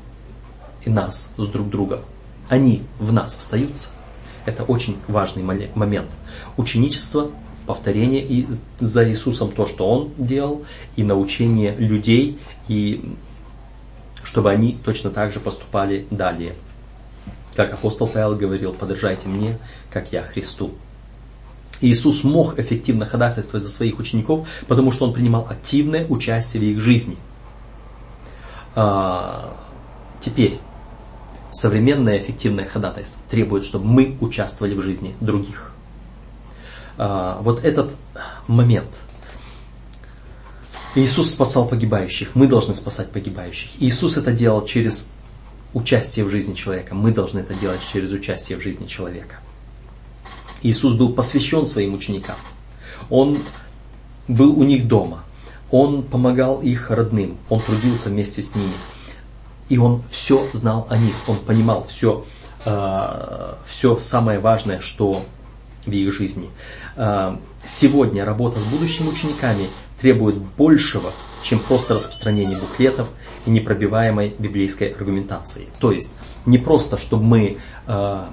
и 0.85 0.89
нас 0.89 1.35
с 1.37 1.47
друг 1.49 1.69
другом. 1.69 2.01
Они 2.49 2.85
в 2.99 3.13
нас 3.13 3.37
остаются– 3.37 3.91
это 4.45 4.65
очень 4.65 4.97
важный 5.09 5.43
момент. 5.43 6.11
Ученичество, 6.57 7.31
повторение 7.67 8.25
и 8.25 8.47
за 8.81 9.09
Иисусом 9.09 9.53
то, 9.53 9.67
что 9.67 9.89
Он 9.89 10.13
делал, 10.19 10.65
и 10.97 11.05
научение 11.05 11.75
людей, 11.77 12.39
и 12.69 13.17
чтобы 14.25 14.51
они 14.51 14.79
точно 14.85 15.11
так 15.11 15.33
же 15.33 15.41
поступали 15.41 16.07
далее. 16.11 16.55
Как 17.55 17.73
апостол 17.73 18.07
Павел 18.07 18.35
говорил, 18.37 18.73
подражайте 18.73 19.29
мне, 19.29 19.59
как 19.91 20.13
я 20.13 20.23
Христу. 20.23 20.73
Иисус 21.83 22.25
мог 22.25 22.59
эффективно 22.59 23.05
ходатайствовать 23.07 23.67
за 23.67 23.73
своих 23.73 23.99
учеников, 23.99 24.49
потому 24.69 24.93
что 24.93 25.05
Он 25.05 25.13
принимал 25.13 25.47
активное 25.49 26.07
участие 26.07 26.63
в 26.63 26.65
их 26.65 26.81
жизни. 26.81 27.17
А, 28.75 29.55
теперь, 30.21 30.59
Современное 31.53 32.17
эффективное 32.17 32.65
ходатайство 32.65 33.21
требует, 33.31 33.63
чтобы 33.65 33.85
мы 33.85 34.17
участвовали 34.23 34.75
в 34.75 34.81
жизни 34.81 35.15
других. 35.21 35.73
А, 36.97 37.39
вот 37.43 37.63
этот 37.63 37.93
момент. 38.47 38.89
Иисус 40.95 41.31
спасал 41.31 41.69
погибающих, 41.69 42.35
мы 42.35 42.47
должны 42.47 42.75
спасать 42.75 43.11
погибающих. 43.11 43.71
Иисус 43.81 44.17
это 44.17 44.33
делал 44.33 44.65
через 44.65 45.11
участие 45.75 46.25
в 46.25 46.31
жизни 46.31 46.55
человека, 46.55 46.95
мы 46.95 47.13
должны 47.13 47.41
это 47.41 47.53
делать 47.53 47.81
через 47.93 48.13
участие 48.13 48.59
в 48.59 48.63
жизни 48.63 48.87
человека. 48.87 49.37
Иисус 50.63 50.95
был 50.95 51.13
посвящен 51.13 51.67
своим 51.67 51.95
ученикам. 51.95 52.37
Он 53.11 53.39
был 54.29 54.59
у 54.59 54.65
них 54.65 54.87
дома. 54.87 55.25
Он 55.71 56.03
помогал 56.03 56.61
их 56.61 56.91
родным. 56.91 57.39
Он 57.49 57.61
трудился 57.61 58.11
вместе 58.11 58.43
с 58.43 58.55
ними. 58.55 58.75
И 59.69 59.79
он 59.79 60.03
все 60.11 60.47
знал 60.53 60.87
о 60.91 60.99
них, 60.99 61.15
он 61.27 61.37
понимал 61.37 61.87
все, 61.89 62.25
э, 62.67 63.55
все 63.67 63.99
самое 64.01 64.39
важное, 64.39 64.81
что 64.81 65.25
в 65.87 65.91
их 65.91 66.13
жизни. 66.13 66.51
Э, 66.97 67.37
сегодня 67.65 68.25
работа 68.25 68.61
с 68.61 68.65
будущими 68.65 69.09
учениками 69.09 69.69
требует 70.01 70.37
большего, 70.37 71.13
чем 71.43 71.59
просто 71.59 71.95
распространение 71.95 72.59
буклетов 72.59 73.09
и 73.47 73.51
непробиваемой 73.51 74.35
библейской 74.39 74.89
аргументации. 74.91 75.69
То 75.79 75.91
есть 75.91 76.13
не 76.45 76.59
просто, 76.59 76.99
чтобы 76.99 77.25
мы 77.25 77.59
э, 77.87 78.25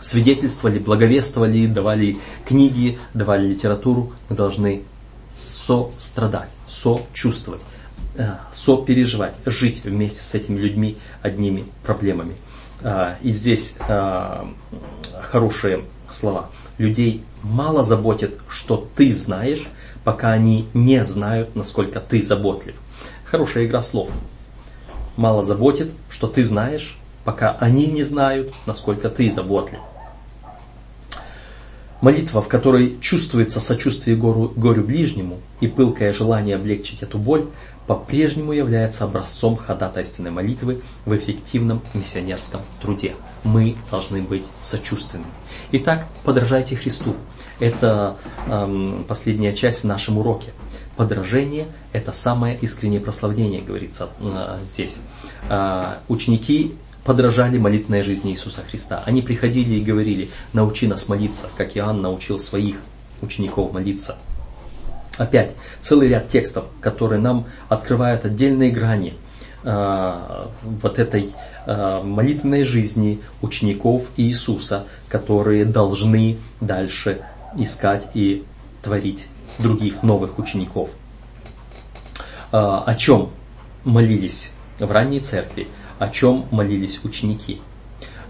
свидетельствовали, 0.00 0.78
благовествовали, 0.78 1.66
давали 1.66 2.18
книги, 2.44 2.98
давали 3.14 3.48
литературу, 3.48 4.12
мы 4.28 4.36
должны 4.36 4.82
сострадать, 5.34 6.50
сочувствовать 6.66 7.60
Э, 8.18 8.36
сопереживать, 8.50 9.34
жить 9.44 9.84
вместе 9.84 10.24
с 10.24 10.34
этими 10.34 10.58
людьми 10.58 10.96
одними 11.20 11.66
проблемами. 11.84 12.34
Э, 12.80 13.16
и 13.20 13.30
здесь 13.30 13.76
э, 13.78 14.44
хорошие 15.20 15.84
слова. 16.08 16.48
Людей 16.78 17.22
мало 17.42 17.84
заботит, 17.84 18.38
что 18.48 18.88
ты 18.96 19.12
знаешь, 19.12 19.68
пока 20.02 20.32
они 20.32 20.66
не 20.72 21.04
знают, 21.04 21.54
насколько 21.54 22.00
ты 22.00 22.22
заботлив. 22.22 22.76
Хорошая 23.26 23.66
игра 23.66 23.82
слов. 23.82 24.08
Мало 25.16 25.42
заботит, 25.42 25.90
что 26.08 26.26
ты 26.26 26.42
знаешь, 26.42 26.96
пока 27.26 27.56
они 27.58 27.86
не 27.86 28.04
знают, 28.04 28.54
насколько 28.66 29.10
ты 29.10 29.30
заботлив. 29.30 29.80
Молитва, 32.00 32.40
в 32.40 32.46
которой 32.46 32.98
чувствуется 33.00 33.60
сочувствие 33.60 34.16
гору, 34.16 34.52
горю 34.54 34.84
ближнему 34.84 35.40
и 35.60 35.66
пылкое 35.66 36.12
желание 36.12 36.54
облегчить 36.54 37.02
эту 37.02 37.18
боль, 37.18 37.46
по-прежнему 37.88 38.52
является 38.52 39.04
образцом 39.04 39.56
ходатайственной 39.56 40.30
молитвы 40.30 40.82
в 41.04 41.16
эффективном 41.16 41.82
миссионерском 41.94 42.60
труде. 42.80 43.16
Мы 43.42 43.76
должны 43.90 44.22
быть 44.22 44.44
сочувственными. 44.60 45.30
Итак, 45.72 46.06
подражайте 46.22 46.76
Христу. 46.76 47.16
Это 47.58 48.18
эм, 48.48 49.04
последняя 49.08 49.52
часть 49.52 49.80
в 49.80 49.84
нашем 49.84 50.18
уроке. 50.18 50.52
Подражение– 50.96 51.66
это 51.92 52.12
самое 52.12 52.56
искреннее 52.56 53.00
прославление, 53.00 53.62
говорится 53.62 54.10
э, 54.20 54.58
здесь. 54.64 55.00
Э, 55.48 55.96
ученики 56.08 56.74
подражали 57.06 57.56
молитвенной 57.56 58.02
жизни 58.02 58.32
Иисуса 58.32 58.62
Христа. 58.68 59.02
Они 59.06 59.22
приходили 59.22 59.76
и 59.76 59.84
говорили, 59.84 60.28
научи 60.52 60.88
нас 60.88 61.08
молиться, 61.08 61.48
как 61.56 61.76
Иоанн 61.76 62.02
научил 62.02 62.38
своих 62.38 62.76
учеников 63.22 63.72
молиться. 63.72 64.16
Опять 65.16 65.54
целый 65.80 66.08
ряд 66.08 66.28
текстов, 66.28 66.64
которые 66.80 67.20
нам 67.20 67.46
открывают 67.68 68.24
отдельные 68.24 68.70
грани 68.70 69.14
э, 69.62 70.46
вот 70.62 70.98
этой 70.98 71.30
э, 71.64 72.02
молитвенной 72.02 72.64
жизни 72.64 73.20
учеников 73.40 74.10
Иисуса, 74.16 74.84
которые 75.08 75.64
должны 75.64 76.36
дальше 76.60 77.22
искать 77.56 78.08
и 78.14 78.44
творить 78.82 79.28
других 79.58 80.02
новых 80.02 80.38
учеников. 80.38 80.90
Э, 82.52 82.82
о 82.84 82.94
чем 82.98 83.30
молились 83.84 84.52
в 84.78 84.90
ранней 84.90 85.20
церкви, 85.20 85.68
о 85.98 86.08
чем 86.08 86.46
молились 86.50 87.00
ученики. 87.04 87.60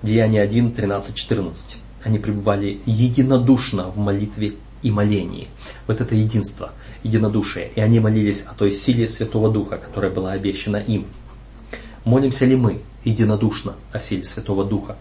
Деяние 0.03 0.43
1, 0.43 0.73
13, 0.73 1.14
14. 1.14 1.79
Они 2.05 2.19
пребывали 2.19 2.81
единодушно 2.87 3.91
в 3.91 3.99
молитве 3.99 4.55
и 4.83 4.91
молении. 4.91 5.49
Вот 5.87 6.01
это 6.01 6.14
единство, 6.14 6.73
единодушие. 7.03 7.73
И 7.75 7.81
они 7.81 7.99
молились 7.99 8.43
о 8.43 8.55
той 8.55 8.73
силе 8.73 9.09
Святого 9.09 9.51
Духа, 9.51 9.79
которая 9.79 10.12
была 10.12 10.33
обещана 10.33 10.77
им. 10.77 11.07
Молимся 12.05 12.45
ли 12.45 12.55
мы 12.55 12.83
единодушно 13.05 13.75
о 13.93 13.99
силе 13.99 14.25
Святого 14.25 14.64
Духа? 14.64 14.97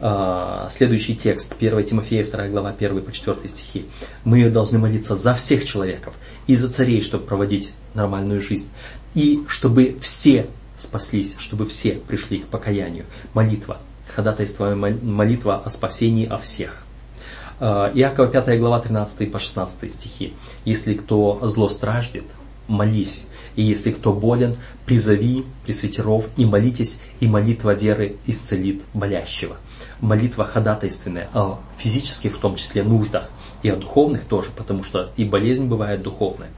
А, 0.00 0.68
следующий 0.70 1.16
текст, 1.16 1.54
1 1.58 1.84
Тимофея, 1.84 2.24
2 2.24 2.48
глава, 2.48 2.74
1 2.78 3.02
по 3.02 3.10
4 3.10 3.48
стихи. 3.48 3.86
Мы 4.22 4.48
должны 4.50 4.78
молиться 4.78 5.16
за 5.16 5.34
всех 5.34 5.64
человеков 5.64 6.14
и 6.46 6.54
за 6.54 6.70
царей, 6.70 7.02
чтобы 7.02 7.24
проводить 7.24 7.72
нормальную 7.94 8.40
жизнь. 8.40 8.68
И 9.14 9.42
чтобы 9.48 9.96
все 10.00 10.46
спаслись, 10.76 11.36
чтобы 11.38 11.66
все 11.66 11.92
пришли 11.92 12.38
к 12.38 12.46
покаянию. 12.48 13.04
Молитва, 13.32 13.78
ходатайство, 14.14 14.74
молитва 14.74 15.62
о 15.64 15.70
спасении 15.70 16.26
о 16.26 16.38
всех. 16.38 16.84
Э, 17.60 17.90
Иакова 17.94 18.28
5 18.28 18.58
глава 18.58 18.80
13 18.80 19.30
по 19.30 19.38
16 19.38 19.90
стихи. 19.90 20.34
«Если 20.64 20.94
кто 20.94 21.40
зло 21.42 21.68
страждет, 21.68 22.24
молись, 22.66 23.26
и 23.56 23.62
если 23.62 23.92
кто 23.92 24.12
болен, 24.12 24.56
призови 24.86 25.44
пресвитеров 25.64 26.26
и 26.36 26.44
молитесь, 26.44 27.00
и 27.20 27.28
молитва 27.28 27.74
веры 27.74 28.16
исцелит 28.26 28.82
болящего». 28.92 29.56
Молитва 30.00 30.44
ходатайственная 30.44 31.28
о 31.32 31.60
физических, 31.76 32.36
в 32.36 32.40
том 32.40 32.56
числе, 32.56 32.82
нуждах, 32.82 33.30
и 33.62 33.70
о 33.70 33.76
духовных 33.76 34.24
тоже, 34.24 34.50
потому 34.54 34.82
что 34.82 35.12
и 35.16 35.24
болезнь 35.24 35.66
бывает 35.66 36.02
духовная. 36.02 36.50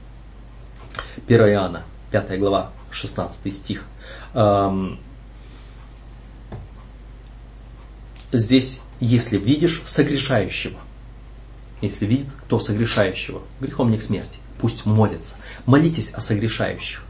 1 1.29 1.41
Иоанна, 1.51 1.85
5 2.11 2.39
глава, 2.39 2.73
16 2.91 3.55
стих. 3.55 3.85
Эм, 4.37 4.99
здесь, 8.33 8.83
если 9.01 9.39
видишь 9.39 9.81
согрешающего, 9.87 10.79
если 11.81 12.05
видит 12.05 12.27
кто 12.45 12.61
согрешающего, 12.61 13.41
грехом 13.61 13.91
не 13.91 13.97
к 13.97 14.03
смерти. 14.03 14.39
пусть 14.61 14.85
молятся. 14.85 15.37
Молитесь 15.65 16.13
о 16.13 16.21
согрешающих, 16.21 17.03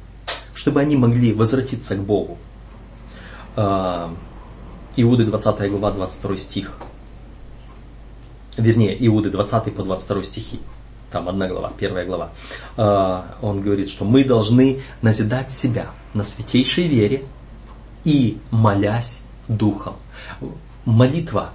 чтобы 0.54 0.80
они 0.80 0.96
могли 0.96 1.32
возвратиться 1.32 1.96
к 1.96 2.04
Богу. 2.04 2.38
А, 3.56 4.14
Иуды 4.94 5.24
20 5.24 5.70
глава 5.70 5.90
22 5.90 6.36
стих. 6.36 6.76
Вернее, 8.56 8.96
Иуды 9.06 9.30
20 9.30 9.74
по 9.74 9.82
22 9.82 10.22
стихи. 10.22 10.60
Там 11.10 11.28
одна 11.28 11.48
глава, 11.48 11.72
первая 11.76 12.06
глава. 12.06 12.30
А, 12.76 13.36
он 13.42 13.62
говорит, 13.62 13.90
что 13.90 14.04
мы 14.04 14.22
должны 14.22 14.80
назидать 15.02 15.50
себя 15.50 15.90
на 16.14 16.24
святейшей 16.24 16.86
вере 16.86 17.24
и 18.04 18.38
молясь 18.50 19.22
духом. 19.48 19.94
Молитва 20.84 21.50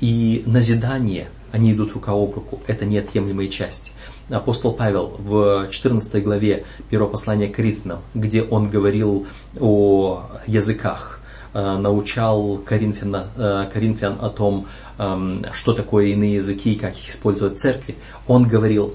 и 0.00 0.42
назидание, 0.46 1.28
они 1.52 1.72
идут 1.72 1.92
рука 1.92 2.12
об 2.12 2.34
руку. 2.34 2.60
Это 2.66 2.86
неотъемлемые 2.86 3.48
части 3.48 3.92
апостол 4.36 4.72
Павел 4.72 5.16
в 5.18 5.68
14 5.70 6.22
главе 6.22 6.64
первого 6.88 7.10
послания 7.10 7.48
к 7.48 7.56
Коринфянам, 7.56 8.00
где 8.14 8.42
он 8.42 8.70
говорил 8.70 9.26
о 9.58 10.22
языках, 10.46 11.20
э, 11.52 11.76
научал 11.76 12.58
Коринфян, 12.58 13.16
э, 13.36 13.66
Коринфян 13.72 14.18
о 14.20 14.30
том, 14.30 14.66
эм, 14.98 15.44
что 15.52 15.72
такое 15.72 16.06
иные 16.06 16.34
языки 16.34 16.74
и 16.74 16.78
как 16.78 16.96
их 16.96 17.08
использовать 17.08 17.54
в 17.54 17.60
церкви, 17.60 17.96
он 18.26 18.44
говорил 18.44 18.94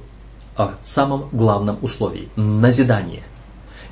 о 0.55 0.75
самом 0.83 1.29
главном 1.31 1.77
условии– 1.81 2.29
назидание. 2.37 3.23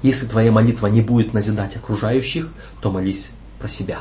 Если 0.03 0.27
твоя 0.27 0.51
молитва 0.51 0.87
не 0.87 1.01
будет 1.01 1.33
назидать 1.33 1.75
окружающих, 1.75 2.49
то 2.81 2.91
молись 2.91 3.31
про 3.59 3.67
себя. 3.67 3.99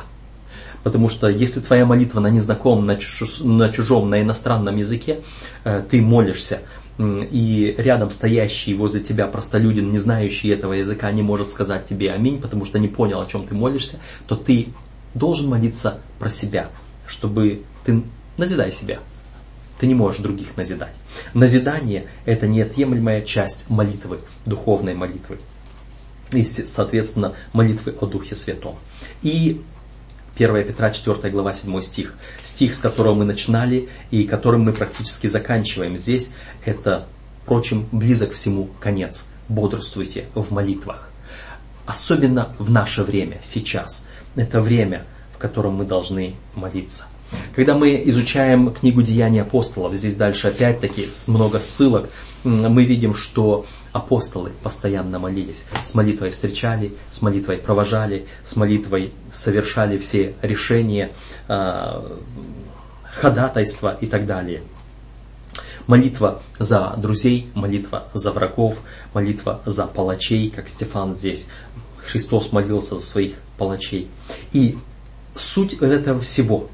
Потому 0.83 1.09
что 1.09 1.29
если 1.29 1.61
твоя 1.61 1.85
молитва 1.85 2.19
на 2.19 2.27
незнакомом, 2.27 2.85
на, 2.85 2.97
чужом, 2.97 4.09
на 4.09 4.21
иностранном 4.21 4.75
языке, 4.75 5.21
э, 5.63 5.81
ты 5.89 6.01
молишься 6.01 6.59
и 6.99 7.73
рядом 7.77 8.11
стоящий 8.11 8.75
возле 8.75 8.99
тебя 8.99 9.25
простолюдин, 9.27 9.91
не 9.91 9.97
знающий 9.97 10.49
этого 10.49 10.73
языка, 10.73 11.11
не 11.11 11.23
может 11.23 11.49
сказать 11.49 11.85
тебе 11.85 12.11
аминь, 12.11 12.39
потому 12.39 12.65
что 12.65 12.77
не 12.77 12.87
понял, 12.87 13.19
о 13.19 13.25
чем 13.25 13.47
ты 13.47 13.55
молишься, 13.55 13.99
то 14.27 14.35
ты 14.35 14.67
должен 15.15 15.49
молиться 15.49 15.99
про 16.19 16.29
себя, 16.29 16.69
чтобы 17.07 17.63
ты 17.83 18.03
назидай 18.37 18.71
себя. 18.71 18.99
Ты 19.79 19.87
не 19.87 19.95
можешь 19.95 20.21
других 20.21 20.55
назидать. 20.55 20.93
Назидание– 21.33 22.05
это 22.25 22.47
неотъемлемая 22.47 23.21
часть 23.21 23.69
молитвы, 23.69 24.19
духовной 24.45 24.93
молитвы. 24.93 25.39
И, 26.33 26.43
соответственно, 26.43 27.33
молитвы 27.53 27.95
о 27.99 28.05
Духе 28.05 28.35
Святом. 28.35 28.75
И 29.21 29.61
1 30.35 30.67
Петра 30.67 30.89
4 30.89 31.29
глава 31.31 31.53
7 31.53 31.79
стих. 31.81 32.15
Стих, 32.43 32.73
с 32.73 32.79
которого 32.79 33.13
мы 33.13 33.25
начинали 33.25 33.89
и 34.09 34.23
которым 34.23 34.63
мы 34.63 34.73
практически 34.73 35.27
заканчиваем 35.27 35.95
здесь, 35.95 36.31
это, 36.65 37.05
впрочем, 37.43 37.87
близок 37.91 38.33
всему 38.33 38.69
конец. 38.79 39.29
Бодрствуйте 39.47 40.25
в 40.33 40.51
молитвах. 40.51 41.09
Особенно 41.85 42.55
в 42.57 42.71
наше 42.71 43.03
время, 43.03 43.39
сейчас. 43.43 44.07
Это 44.35 44.61
время, 44.61 45.05
в 45.35 45.37
котором 45.37 45.75
мы 45.75 45.85
должны 45.85 46.35
молиться. 46.55 47.05
Когда 47.55 47.75
мы 47.75 48.01
изучаем 48.05 48.71
книгу 48.73 49.01
Деяний 49.01 49.41
апостолов, 49.41 49.93
здесь 49.93 50.15
дальше 50.15 50.47
опять-таки 50.47 51.07
много 51.27 51.59
ссылок, 51.59 52.09
мы 52.43 52.85
видим, 52.85 53.13
что 53.13 53.65
апостолы 53.93 54.51
постоянно 54.61 55.19
молились. 55.19 55.67
С 55.83 55.93
молитвой 55.93 56.31
встречали, 56.31 56.95
с 57.11 57.21
молитвой 57.21 57.57
провожали, 57.57 58.27
с 58.43 58.55
молитвой 58.55 59.13
совершали 59.31 59.97
все 59.97 60.35
решения, 60.41 61.11
а, 61.47 62.19
ходатайства 63.03 63.97
и 64.01 64.07
так 64.07 64.25
далее. 64.25 64.63
Молитва 65.85 66.41
за 66.59 66.95
друзей, 66.97 67.51
молитва 67.53 68.07
за 68.13 68.31
врагов, 68.31 68.77
молитва 69.13 69.61
за 69.65 69.85
палачей, 69.85 70.49
как 70.49 70.67
Стефан 70.67 71.13
здесь. 71.13 71.47
Христос 71.97 72.51
молился 72.51 72.95
за 72.95 73.01
своих 73.01 73.35
палачей. 73.57 74.09
И 74.53 74.77
суть 75.35 75.73
этого 75.73 76.19
всего, 76.19 76.69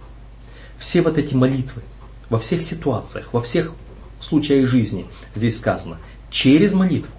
все 0.78 1.02
вот 1.02 1.18
эти 1.18 1.34
молитвы, 1.34 1.82
во 2.30 2.40
всех 2.40 2.62
ситуациях, 2.62 3.34
во 3.34 3.42
всех 3.42 3.74
случаях 4.22 4.68
жизни, 4.68 5.08
здесь 5.36 5.58
сказано, 5.58 5.98
через 6.30 6.74
молитву, 6.74 7.12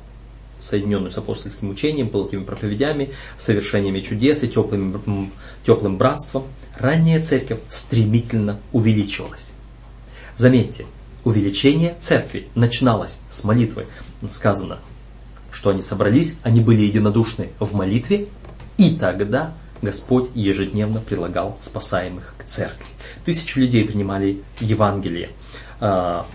соединенную 0.61 1.11
с 1.11 1.19
апостольским 1.19 1.71
учением, 1.71 2.11
пылкими 2.11 2.45
проповедями, 2.45 3.11
совершениями 3.39 4.01
чудес 4.01 4.43
и 4.43 4.49
теплым, 4.49 5.33
теплым 5.65 5.97
братством, 5.97 6.45
ранняя 6.79 7.23
церковь 7.23 7.61
стремительно 7.69 8.61
увеличивалась. 8.73 9.53
Заметьте, 10.37 10.87
увеличение 11.25 11.97
церкви 12.01 12.47
начиналось 12.55 13.19
с 13.29 13.45
молитвы. 13.45 13.87
Сказано, 14.31 14.79
что 15.51 15.71
они 15.71 15.83
собрались, 15.83 16.39
они 16.43 16.61
были 16.61 16.83
единодушны 16.83 17.51
в 17.59 17.75
молитве, 17.75 18.29
и 18.77 18.97
тогда 18.97 19.55
Господь 19.83 20.31
ежедневно 20.35 21.01
прилагал 21.01 21.57
спасаемых 21.61 22.35
к 22.39 22.45
церкви. 22.45 22.87
Тысячи 23.25 23.59
людей 23.59 23.85
принимали 23.85 24.43
Евангелие 24.61 25.31
а, 25.81 26.27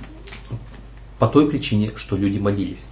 по 1.19 1.27
той 1.27 1.49
причине, 1.49 1.91
что 1.95 2.17
люди 2.17 2.39
молились. 2.39 2.89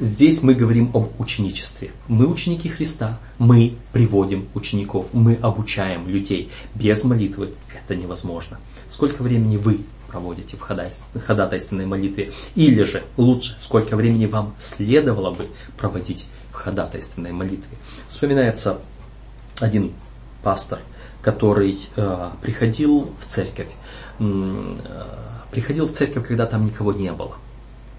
Здесь 0.00 0.42
мы 0.44 0.54
говорим 0.54 0.92
об 0.94 1.20
ученичестве. 1.20 1.90
Мы 2.06 2.28
ученики 2.28 2.68
Христа, 2.68 3.18
мы 3.38 3.74
приводим 3.92 4.48
учеников, 4.54 5.08
мы 5.12 5.34
обучаем 5.42 6.08
людей. 6.08 6.50
Без 6.74 7.02
молитвы 7.02 7.54
это 7.74 7.96
невозможно. 7.96 8.60
Сколько 8.88 9.22
времени 9.22 9.56
вы 9.56 9.80
проводите 10.06 10.56
в 10.56 10.60
ходатайственной 11.20 11.86
молитве? 11.86 12.32
Или 12.54 12.84
же 12.84 13.02
лучше, 13.16 13.56
сколько 13.58 13.96
времени 13.96 14.26
вам 14.26 14.54
следовало 14.60 15.32
бы 15.32 15.48
проводить 15.76 16.26
в 16.52 16.54
ходатайственной 16.54 17.32
молитве? 17.32 17.76
Вспоминается 18.06 18.78
один 19.58 19.92
пастор, 20.44 20.78
который 21.22 21.76
э, 21.96 22.30
приходил 22.40 23.10
в 23.18 23.26
церковь, 23.26 23.68
э, 24.20 24.74
приходил 25.50 25.88
в 25.88 25.90
церковь, 25.90 26.28
когда 26.28 26.46
там 26.46 26.64
никого 26.64 26.92
не 26.92 27.10
было 27.10 27.34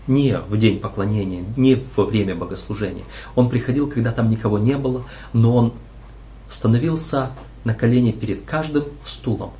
не 0.09 0.37
в 0.37 0.57
день 0.57 0.79
поклонения, 0.79 1.45
не 1.55 1.81
во 1.95 2.03
время 2.03 2.35
богослужения. 2.35 3.05
Он 3.35 3.47
приходил, 3.47 3.87
когда 3.87 4.11
там 4.11 4.29
никого 4.29 4.57
не 4.57 4.75
было, 4.75 5.05
но 5.33 5.55
он 5.55 5.73
становился 6.49 7.31
на 7.63 7.75
колени 7.75 8.11
перед 8.11 8.43
каждым 8.43 8.85
стулом, 9.05 9.51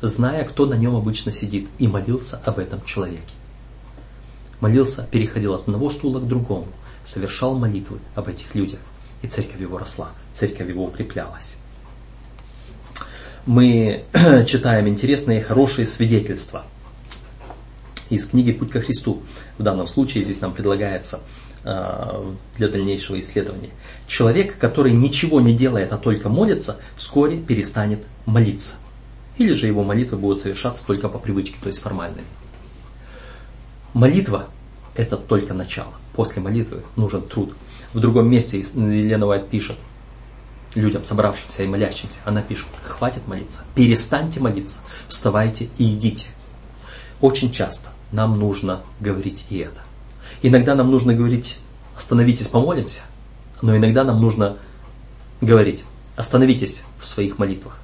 зная, 0.00 0.44
кто 0.44 0.64
на 0.64 0.74
нем 0.74 0.96
обычно 0.96 1.30
сидит, 1.30 1.68
и 1.78 1.86
молился 1.86 2.40
об 2.44 2.58
этом 2.58 2.82
человеке. 2.84 3.20
Молился, 4.60 5.06
переходил 5.10 5.54
от 5.54 5.62
одного 5.62 5.90
стула 5.90 6.20
к 6.20 6.26
другому, 6.26 6.68
совершал 7.04 7.54
молитвы 7.58 7.98
об 8.14 8.28
этих 8.28 8.54
людях, 8.54 8.80
и 9.20 9.26
церковь 9.26 9.60
его 9.60 9.76
росла, 9.76 10.08
церковь 10.32 10.68
его 10.68 10.86
укреплялась. 10.86 11.56
Мы 13.44 14.04
читаем 14.46 14.88
интересные, 14.88 15.42
хорошие 15.42 15.84
свидетельства 15.84 16.64
из 18.12 18.26
книги 18.26 18.52
«Путь 18.52 18.70
ко 18.70 18.80
Христу». 18.80 19.22
В 19.56 19.62
данном 19.62 19.86
случае 19.86 20.22
здесь 20.22 20.42
нам 20.42 20.52
предлагается 20.52 21.20
э, 21.64 22.32
для 22.58 22.68
дальнейшего 22.68 23.18
исследования. 23.18 23.70
Человек, 24.06 24.58
который 24.58 24.92
ничего 24.92 25.40
не 25.40 25.54
делает, 25.54 25.92
а 25.92 25.98
только 25.98 26.28
молится, 26.28 26.76
вскоре 26.94 27.38
перестанет 27.38 28.04
молиться. 28.26 28.76
Или 29.38 29.54
же 29.54 29.66
его 29.66 29.82
молитвы 29.82 30.18
будут 30.18 30.40
совершаться 30.40 30.86
только 30.86 31.08
по 31.08 31.18
привычке, 31.18 31.56
то 31.60 31.68
есть 31.68 31.80
формальными. 31.80 32.26
Молитва– 33.94 34.48
это 34.94 35.16
только 35.16 35.54
начало. 35.54 35.94
После 36.14 36.42
молитвы 36.42 36.82
нужен 36.96 37.22
труд. 37.22 37.54
В 37.94 38.00
другом 38.00 38.28
месте 38.28 38.58
Елена 38.58 39.26
Уайт 39.26 39.48
пишет 39.48 39.76
людям, 40.74 41.02
собравшимся 41.02 41.62
и 41.62 41.66
молящимся, 41.66 42.20
она 42.24 42.42
пишет, 42.42 42.68
хватит 42.82 43.26
молиться, 43.26 43.64
перестаньте 43.74 44.40
молиться, 44.40 44.82
вставайте 45.08 45.68
и 45.78 45.94
идите. 45.94 46.28
Очень 47.20 47.52
часто 47.52 47.88
нам 48.12 48.38
нужно 48.38 48.82
говорить 49.00 49.46
и 49.50 49.58
это. 49.58 49.80
Иногда 50.42 50.74
нам 50.74 50.90
нужно 50.90 51.14
говорить, 51.14 51.60
остановитесь, 51.96 52.48
помолимся, 52.48 53.02
но 53.62 53.76
иногда 53.76 54.04
нам 54.04 54.20
нужно 54.20 54.58
говорить, 55.40 55.84
остановитесь 56.16 56.84
в 56.98 57.06
своих 57.06 57.38
молитвах, 57.38 57.80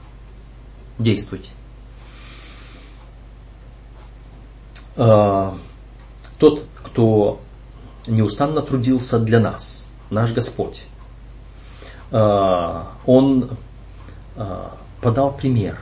действуйте. 0.98 1.50
А, 4.96 5.56
тот, 6.38 6.64
кто 6.84 7.40
неустанно 8.06 8.60
трудился 8.62 9.18
для 9.18 9.40
нас, 9.40 9.86
наш 10.10 10.32
Господь, 10.32 10.86
а, 12.10 12.92
Он 13.06 13.50
а, 14.36 14.76
подал 15.00 15.34
пример. 15.36 15.78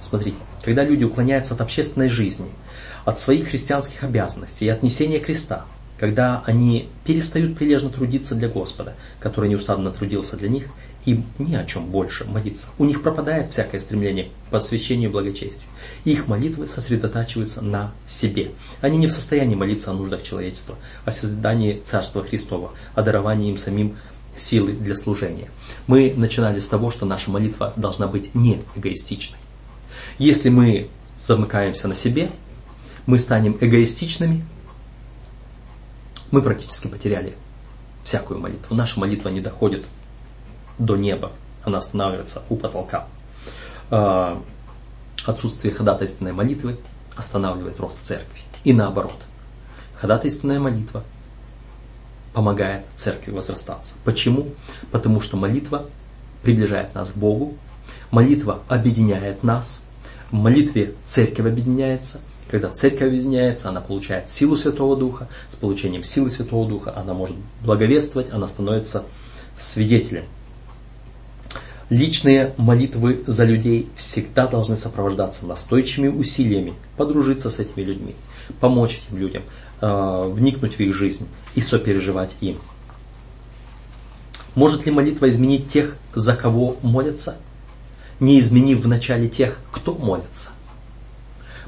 Смотрите, 0.00 0.38
когда 0.62 0.84
люди 0.84 1.04
уклоняются 1.04 1.54
от 1.54 1.62
общественной 1.62 2.10
жизни– 2.10 2.50
от 3.06 3.18
своих 3.20 3.48
христианских 3.48 4.04
обязанностей 4.04 4.66
и 4.66 4.68
от 4.68 4.82
несения 4.82 5.20
креста, 5.20 5.64
когда 5.96 6.42
они 6.44 6.90
перестают 7.04 7.56
прилежно 7.56 7.88
трудиться 7.88 8.34
для 8.34 8.48
Господа, 8.48 8.94
который 9.20 9.48
неустанно 9.48 9.90
трудился 9.92 10.36
для 10.36 10.50
них, 10.50 10.66
им 11.06 11.24
ни 11.38 11.54
о 11.54 11.64
чем 11.64 11.86
больше 11.86 12.24
молиться. 12.24 12.70
У 12.78 12.84
них 12.84 13.02
пропадает 13.02 13.48
всякое 13.48 13.80
стремление 13.80 14.24
к 14.24 14.50
посвящению 14.50 15.08
и 15.08 15.12
благочестию. 15.12 15.68
Их 16.04 16.26
молитвы 16.26 16.66
сосредотачиваются 16.66 17.62
на 17.62 17.92
себе. 18.08 18.50
Они 18.80 18.98
не 18.98 19.06
в 19.06 19.12
состоянии 19.12 19.54
молиться 19.54 19.92
о 19.92 19.94
нуждах 19.94 20.24
человечества, 20.24 20.74
о 21.04 21.12
создании 21.12 21.80
Царства 21.84 22.24
Христова, 22.24 22.72
о 22.96 23.02
даровании 23.02 23.50
им 23.50 23.56
самим 23.56 23.96
силы 24.36 24.72
для 24.72 24.96
служения. 24.96 25.48
Мы 25.86 26.12
начинали 26.16 26.58
с 26.58 26.68
того, 26.68 26.90
что 26.90 27.06
наша 27.06 27.30
молитва 27.30 27.72
должна 27.76 28.08
быть 28.08 28.34
не 28.34 28.62
эгоистичной. 28.74 29.38
Если 30.18 30.48
мы 30.48 30.88
замыкаемся 31.16 31.86
на 31.86 31.94
себе, 31.94 32.30
мы 33.06 33.18
станем 33.18 33.56
эгоистичными, 33.60 34.44
мы 36.30 36.42
практически 36.42 36.88
потеряли 36.88 37.36
всякую 38.02 38.40
молитву. 38.40 38.74
Наша 38.74 39.00
молитва 39.00 39.28
не 39.28 39.40
доходит 39.40 39.84
до 40.78 40.96
неба, 40.96 41.32
она 41.64 41.78
останавливается 41.78 42.42
у 42.48 42.56
потолка. 42.56 43.06
А, 43.90 44.42
отсутствие 45.24 45.72
ходатайственной 45.72 46.32
молитвы 46.32 46.78
останавливает 47.16 47.78
рост 47.80 48.04
церкви. 48.04 48.40
И 48.64 48.72
наоборот. 48.72 49.24
Ходатайственная 49.94 50.60
молитва 50.60 51.02
помогает 52.34 52.84
церкви 52.94 53.30
возрастаться. 53.30 53.94
Почему? 54.04 54.52
Потому 54.90 55.20
что 55.22 55.36
молитва 55.36 55.86
приближает 56.42 56.94
нас 56.94 57.12
к 57.12 57.16
Богу, 57.16 57.56
молитва 58.10 58.62
объединяет 58.68 59.42
нас, 59.42 59.82
в 60.30 60.34
молитве 60.34 60.94
церковь 61.04 61.46
объединяется, 61.46 62.20
когда 62.48 62.70
церковь 62.70 63.08
объединяется, 63.08 63.68
она 63.68 63.80
получает 63.80 64.30
силу 64.30 64.56
Святого 64.56 64.96
Духа, 64.96 65.28
с 65.50 65.56
получением 65.56 66.04
силы 66.04 66.30
Святого 66.30 66.68
Духа 66.68 66.92
она 66.96 67.14
может 67.14 67.36
благовествовать, 67.62 68.32
она 68.32 68.48
становится 68.48 69.04
свидетелем 69.58 70.24
Личные 71.88 72.52
молитвы 72.56 73.22
за 73.28 73.44
людей 73.44 73.88
всегда 73.94 74.48
должны 74.48 74.76
сопровождаться 74.76 75.46
настойчивыми 75.46 76.08
усилиями 76.08 76.74
подружиться 76.96 77.48
с 77.48 77.60
этими 77.60 77.84
людьми, 77.84 78.16
помочь 78.58 79.02
этим 79.06 79.18
людям, 79.18 79.44
э, 79.80 80.30
вникнуть 80.32 80.78
в 80.78 80.80
их 80.80 80.92
жизнь 80.92 81.28
и 81.54 81.60
сопереживать 81.60 82.36
им. 82.40 82.58
Может 84.56 84.84
ли 84.84 84.90
молитва 84.90 85.28
изменить 85.28 85.68
тех, 85.68 85.96
за 86.12 86.32
кого 86.32 86.76
молятся, 86.82 87.36
не 88.18 88.40
изменив 88.40 88.80
вначале 88.80 89.28
тех, 89.28 89.60
кто 89.70 89.92
молится? 89.92 90.50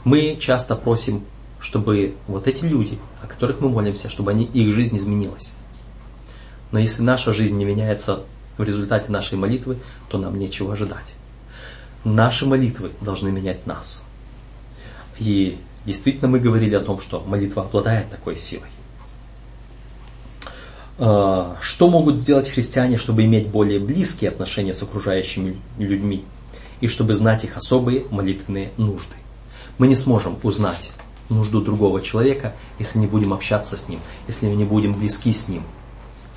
Мы 0.04 0.36
часто 0.40 0.74
просим, 0.76 1.24
чтобы 1.60 2.14
вот 2.26 2.46
эти 2.46 2.64
люди, 2.64 2.98
о 3.22 3.26
которых 3.26 3.60
мы 3.60 3.68
молимся, 3.68 4.08
чтобы 4.08 4.30
они, 4.30 4.44
их 4.44 4.72
жизнь 4.72 4.96
изменилась. 4.96 5.54
Но 6.70 6.78
если 6.78 7.02
наша 7.02 7.32
жизнь 7.32 7.56
не 7.56 7.64
меняется 7.64 8.20
в 8.56 8.62
результате 8.62 9.10
нашей 9.10 9.38
молитвы, 9.38 9.78
то 10.08 10.18
нам 10.18 10.38
нечего 10.38 10.72
ожидать. 10.72 11.14
Наши 12.04 12.46
молитвы 12.46 12.90
должны 13.00 13.30
менять 13.30 13.66
нас. 13.66 14.04
И 15.18 15.58
действительно 15.84 16.28
мы 16.28 16.38
говорили 16.38 16.74
о 16.74 16.80
том, 16.80 17.00
что 17.00 17.20
молитва 17.20 17.62
обладает 17.62 18.10
такой 18.10 18.36
силой. 18.36 18.68
А, 20.98 21.56
что 21.60 21.88
могут 21.88 22.16
сделать 22.16 22.48
христиане, 22.48 22.98
чтобы 22.98 23.24
иметь 23.24 23.48
более 23.48 23.78
близкие 23.78 24.30
отношения 24.30 24.72
с 24.72 24.82
окружающими 24.82 25.56
людьми 25.78 26.24
и 26.80 26.88
чтобы 26.88 27.14
знать 27.14 27.44
их 27.44 27.56
особые 27.56 28.04
молитвенные 28.10 28.72
нужды? 28.76 29.14
Мы 29.78 29.86
не 29.86 29.96
сможем 29.96 30.38
узнать 30.42 30.92
нужду 31.28 31.60
другого 31.60 32.00
человека, 32.00 32.54
если 32.78 32.98
не 32.98 33.06
будем 33.06 33.32
общаться 33.32 33.76
с 33.76 33.88
ним, 33.88 34.00
если 34.26 34.46
не 34.46 34.64
будем 34.64 34.92
близки 34.94 35.32
с 35.32 35.48
ним– 35.48 35.62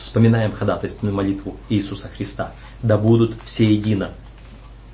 вспоминаем 0.02 0.52
ходатайственную 0.52 1.16
молитву 1.16 1.56
Иисуса 1.70 2.10
Христа. 2.10 2.52
Да 2.82 2.98
будут 2.98 3.38
все 3.46 3.72
едино, 3.72 4.12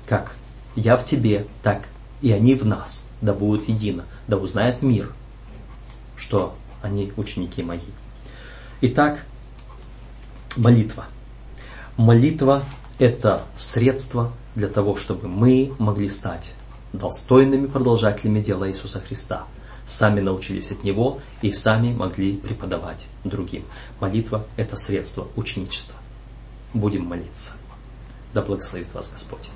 как 0.06 0.36
я 0.76 0.96
в 0.96 1.04
тебе, 1.04 1.46
так 1.62 1.88
и 2.20 2.30
они 2.30 2.54
в 2.54 2.64
нас, 2.64 3.08
да 3.22 3.32
будут 3.32 3.68
едино, 3.68 4.04
да 4.28 4.36
узнает 4.36 4.82
мир, 4.82 5.12
что 6.16 6.54
они 6.82 7.12
ученики 7.16 7.62
мои. 7.62 7.80
Итак, 8.82 9.24
молитва. 10.56 11.06
Молитва– 11.96 12.62
это 12.98 13.42
средство 13.56 14.32
для 14.54 14.68
того, 14.68 14.96
чтобы 14.96 15.26
мы 15.26 15.72
могли 15.78 16.08
стать 16.08 16.52
достойными 16.92 17.66
продолжателями 17.66 18.40
дела 18.40 18.68
Иисуса 18.68 19.00
Христа– 19.00 19.44
сами 19.88 20.20
научились 20.20 20.70
от 20.70 20.84
него 20.84 21.20
и 21.42 21.50
сами 21.50 21.92
могли 21.92 22.36
преподавать 22.36 23.08
другим. 23.24 23.64
Молитва– 24.00 24.46
это 24.56 24.76
средство 24.76 25.26
ученичества. 25.34 25.96
Будем 26.74 27.06
молиться. 27.06 27.54
Да 28.34 28.42
благословит 28.42 28.92
вас 28.92 29.10
Господь. 29.10 29.48